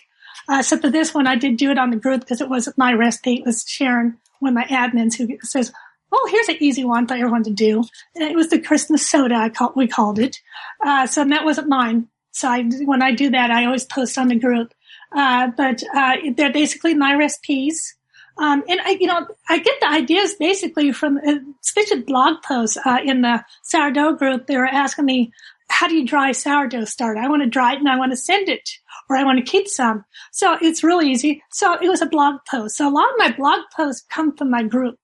[0.50, 2.78] uh, except for this one, I did do it on the group because it wasn't
[2.78, 3.36] my recipe.
[3.36, 5.72] It was Sharon, one of my admins, who says,
[6.12, 7.84] "Oh, here's an easy one for everyone to do."
[8.16, 9.36] And it was the Christmas soda.
[9.36, 10.38] I call we called it.
[10.86, 12.08] Uh, so that wasn't mine.
[12.32, 14.74] So I, when I do that, I always post on the group.
[15.16, 17.97] Uh, but uh, they're basically my recipes.
[18.40, 22.78] Um, and I, you know, I get the ideas basically from, uh, especially blog posts,
[22.86, 24.48] uh, in the sourdough group.
[24.48, 25.32] They were asking me,
[25.70, 27.20] how do you dry sourdough starter?
[27.20, 28.70] I want to dry it and I want to send it
[29.10, 30.06] or I want to keep some.
[30.32, 31.44] So it's really easy.
[31.52, 32.78] So it was a blog post.
[32.78, 34.96] So a lot of my blog posts come from my group.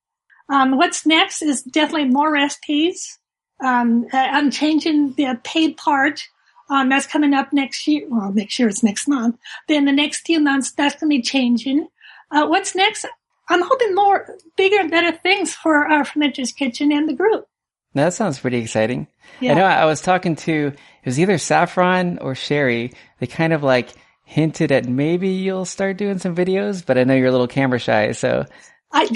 [0.50, 3.20] Um, what's next is definitely more recipes.
[3.64, 6.22] Um, uh, I'm changing the paid part.
[6.70, 8.08] Um, that's coming up next year.
[8.10, 9.38] Well, next year is next month.
[9.68, 11.88] Then the next few months, that's going to be changing.
[12.32, 13.06] Uh, what's next?
[13.50, 17.48] I'm hoping more bigger and better things for our Fermenter's Kitchen and the group.
[17.94, 19.08] That sounds pretty exciting.
[19.40, 19.52] Yeah.
[19.52, 22.94] I know I was talking to, it was either Saffron or Sherry.
[23.20, 23.90] They kind of like
[24.24, 27.80] hinted at maybe you'll start doing some videos, but I know you're a little camera
[27.80, 28.46] shy, so.
[28.92, 29.08] I,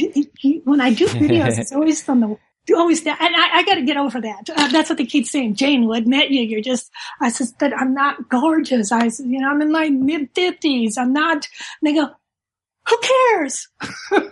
[0.64, 2.38] when I do videos, it's always from the,
[2.76, 4.49] always that, and I, I got to get over that.
[4.49, 5.56] Uh, that's what they keep saying.
[5.56, 6.41] Jane would met you.
[6.41, 6.91] You're just,
[7.22, 8.91] I said, but I'm not gorgeous.
[8.91, 10.98] I said, you know, I'm in my mid fifties.
[10.98, 11.44] I'm not, and
[11.84, 12.10] they go,
[12.90, 13.68] who cares?
[13.82, 14.32] so right.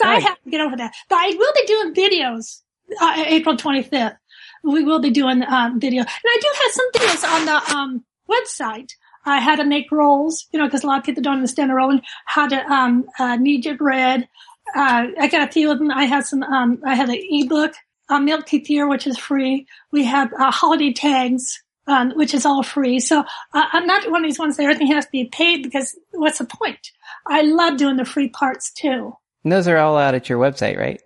[0.00, 0.92] I have to get over that.
[1.08, 2.60] But I will be doing videos
[3.00, 4.16] uh, April 25th.
[4.62, 8.04] We will be doing um, video, and I do have some videos on the um,
[8.30, 8.90] website.
[9.26, 11.74] Uh, how to make rolls, you know, because a lot of people don't understand the
[11.74, 12.02] rolling.
[12.26, 14.28] How to um, uh, knead your bread.
[14.76, 15.90] Uh, I got a few of them.
[15.90, 16.42] I have some.
[16.42, 17.72] Um, I have an ebook,
[18.10, 19.66] uh, Milk Kefir, which is free.
[19.92, 23.00] We have uh, holiday tags, um, which is all free.
[23.00, 23.24] So uh,
[23.72, 26.46] I'm not one of these ones that everything has to be paid because what's the
[26.46, 26.90] point?
[27.26, 29.12] I love doing the free parts too.
[29.42, 31.00] And those are all out at your website, right?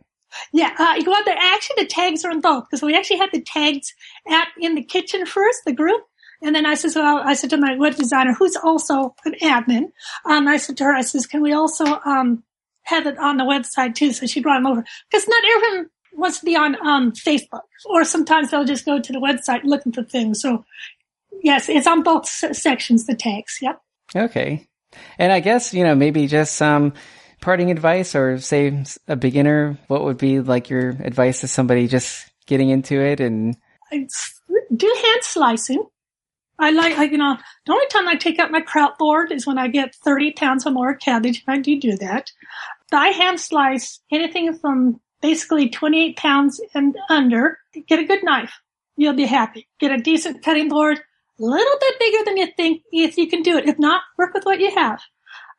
[0.52, 1.36] Yeah, uh, you go out there.
[1.38, 3.92] Actually, the tags are in both because we actually had the tags
[4.30, 6.02] at in the kitchen first, the group,
[6.42, 9.90] and then I said, well, I said to my web designer, who's also an admin,
[10.24, 12.44] um, I said to her, I says, can we also um,
[12.84, 14.12] have it on the website too?
[14.12, 18.05] So she brought them over because not everyone wants to be on um, Facebook, or
[18.05, 20.40] sometimes they'll just go to the website looking for things.
[20.40, 20.64] So
[21.43, 23.06] yes, it's on both sections.
[23.06, 23.59] The tags.
[23.60, 23.80] Yep.
[24.14, 24.66] Okay.
[25.18, 26.94] And I guess, you know, maybe just some
[27.40, 32.30] parting advice or say a beginner, what would be like your advice to somebody just
[32.47, 33.56] getting into it and
[33.90, 35.85] do hand slicing.
[36.59, 37.36] I like, I, you know,
[37.66, 40.66] the only time I take out my kraut board is when I get 30 pounds
[40.66, 42.32] or more cabbage, and I do do that.
[42.90, 47.59] I hand slice anything from basically 28 pounds and under.
[47.86, 48.53] Get a good knife.
[48.97, 49.69] You'll be happy.
[49.78, 53.43] Get a decent cutting board a little bit bigger than you think if you can
[53.43, 53.69] do it.
[53.69, 55.01] If not, work with what you have.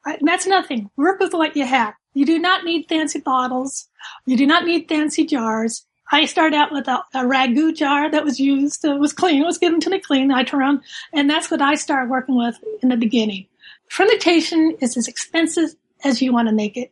[0.05, 0.89] And that's nothing.
[0.97, 1.93] Work with what you have.
[2.13, 3.87] You do not need fancy bottles.
[4.25, 5.85] You do not need fancy jars.
[6.11, 8.83] I started out with a, a ragu jar that was used.
[8.83, 9.41] It was clean.
[9.41, 10.31] It was given to me clean.
[10.31, 10.81] I turned around,
[11.13, 13.45] and that's what I started working with in the beginning.
[13.89, 16.91] Fermentation is as expensive as you want to make it.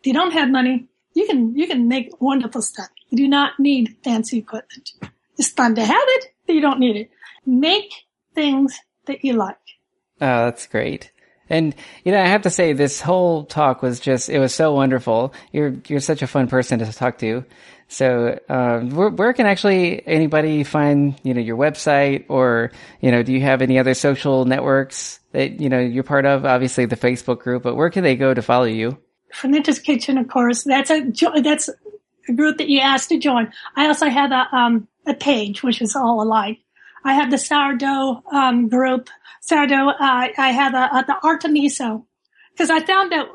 [0.00, 2.88] If you don't have money, you can you can make wonderful stuff.
[3.10, 4.92] You do not need fancy equipment.
[5.36, 7.10] It's fun to have it, but you don't need it.
[7.44, 7.92] Make
[8.34, 9.56] things that you like.
[10.20, 11.10] Oh, that's great.
[11.50, 11.74] And
[12.04, 15.32] you know, I have to say, this whole talk was just—it was so wonderful.
[15.50, 17.44] You're you're such a fun person to talk to.
[17.90, 22.70] So, um, where, where, can actually anybody find you know your website, or
[23.00, 26.44] you know, do you have any other social networks that you know you're part of?
[26.44, 28.98] Obviously, the Facebook group, but where can they go to follow you?
[29.32, 30.64] Fermenter's Kitchen, of course.
[30.64, 31.10] That's a
[31.42, 31.68] that's
[32.28, 33.52] a group that you asked to join.
[33.76, 36.58] I also have a um a page which is all alike.
[37.04, 39.08] I have the sourdough um, group.
[39.40, 39.90] Sourdough.
[39.90, 42.04] Uh, I have a, a, the Art of Miso
[42.52, 43.26] because I found that,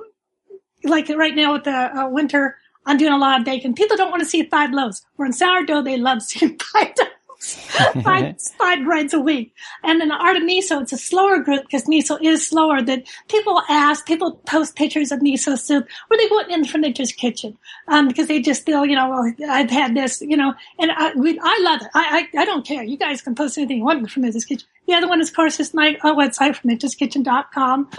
[0.83, 3.75] like right now with the uh, winter, I'm doing a lot of baking.
[3.75, 5.03] People don't want to see five loaves.
[5.17, 6.93] We're in sourdough, they love seeing five.
[8.03, 9.53] five, five grades a week.
[9.83, 13.03] And in the art of miso, it's a slower group because miso is slower that
[13.27, 17.57] people ask, people post pictures of miso soup or they want in from nature's kitchen.
[17.87, 21.13] Um, because they just feel, you know, well, I've had this, you know, and I,
[21.15, 21.87] we, I love it.
[21.93, 22.83] I, I, I don't care.
[22.83, 24.67] You guys can post anything you want from nature's kitchen.
[24.87, 27.89] The other one, is, of course, is my uh, website fermenterskitchen.com.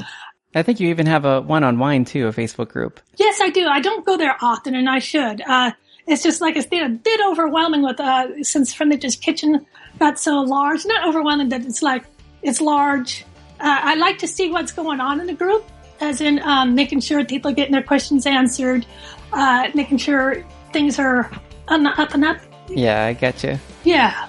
[0.54, 3.00] I think you even have a one on wine too, a Facebook group.
[3.16, 3.66] Yes, I do.
[3.66, 5.40] I don't go there often and I should.
[5.40, 5.72] Uh,
[6.06, 9.64] it's just like it's a bit overwhelming with uh, since Fermenter's Kitchen
[9.98, 10.84] got so large.
[10.84, 12.04] Not overwhelming that it's like
[12.42, 13.24] it's large.
[13.60, 15.64] Uh, I like to see what's going on in the group,
[16.00, 18.84] as in um, making sure people are getting their questions answered,
[19.32, 21.30] uh, making sure things are
[21.68, 22.38] on the up and up.
[22.68, 23.58] Yeah, I get you.
[23.84, 24.28] Yeah.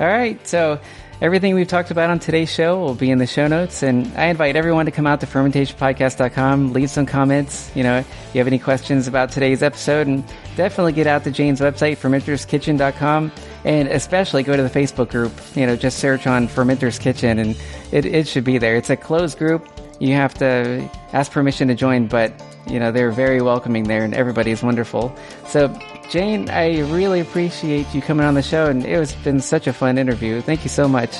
[0.00, 0.80] All right, so
[1.20, 4.26] Everything we've talked about on today's show will be in the show notes, and I
[4.28, 7.70] invite everyone to come out to fermentationpodcast.com, leave some comments.
[7.74, 10.24] You know, if you have any questions about today's episode, and
[10.56, 13.32] definitely get out to Jane's website, fermenterskitchen.com,
[13.64, 15.32] and especially go to the Facebook group.
[15.54, 17.54] You know, just search on Fermenter's Kitchen, and
[17.92, 18.76] it, it should be there.
[18.76, 19.68] It's a closed group.
[20.00, 22.32] You have to ask permission to join, but
[22.66, 25.14] you know they're very welcoming there, and everybody's wonderful.
[25.46, 25.68] So
[26.10, 29.72] Jane, I really appreciate you coming on the show, and it has been such a
[29.72, 30.40] fun interview.
[30.40, 31.16] Thank you so much.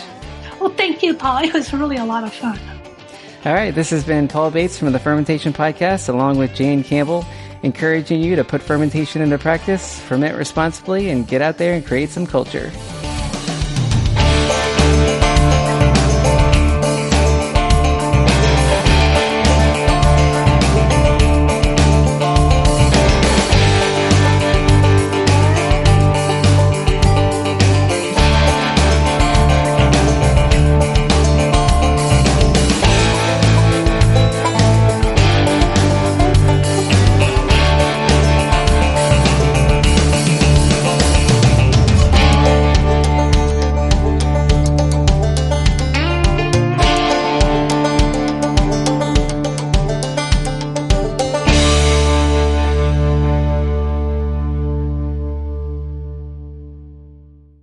[0.61, 1.45] Well, thank you, Paul.
[1.45, 2.59] It was really a lot of fun.
[3.45, 7.25] All right, this has been Paul Bates from the Fermentation Podcast, along with Jane Campbell,
[7.63, 12.11] encouraging you to put fermentation into practice, ferment responsibly, and get out there and create
[12.11, 12.71] some culture.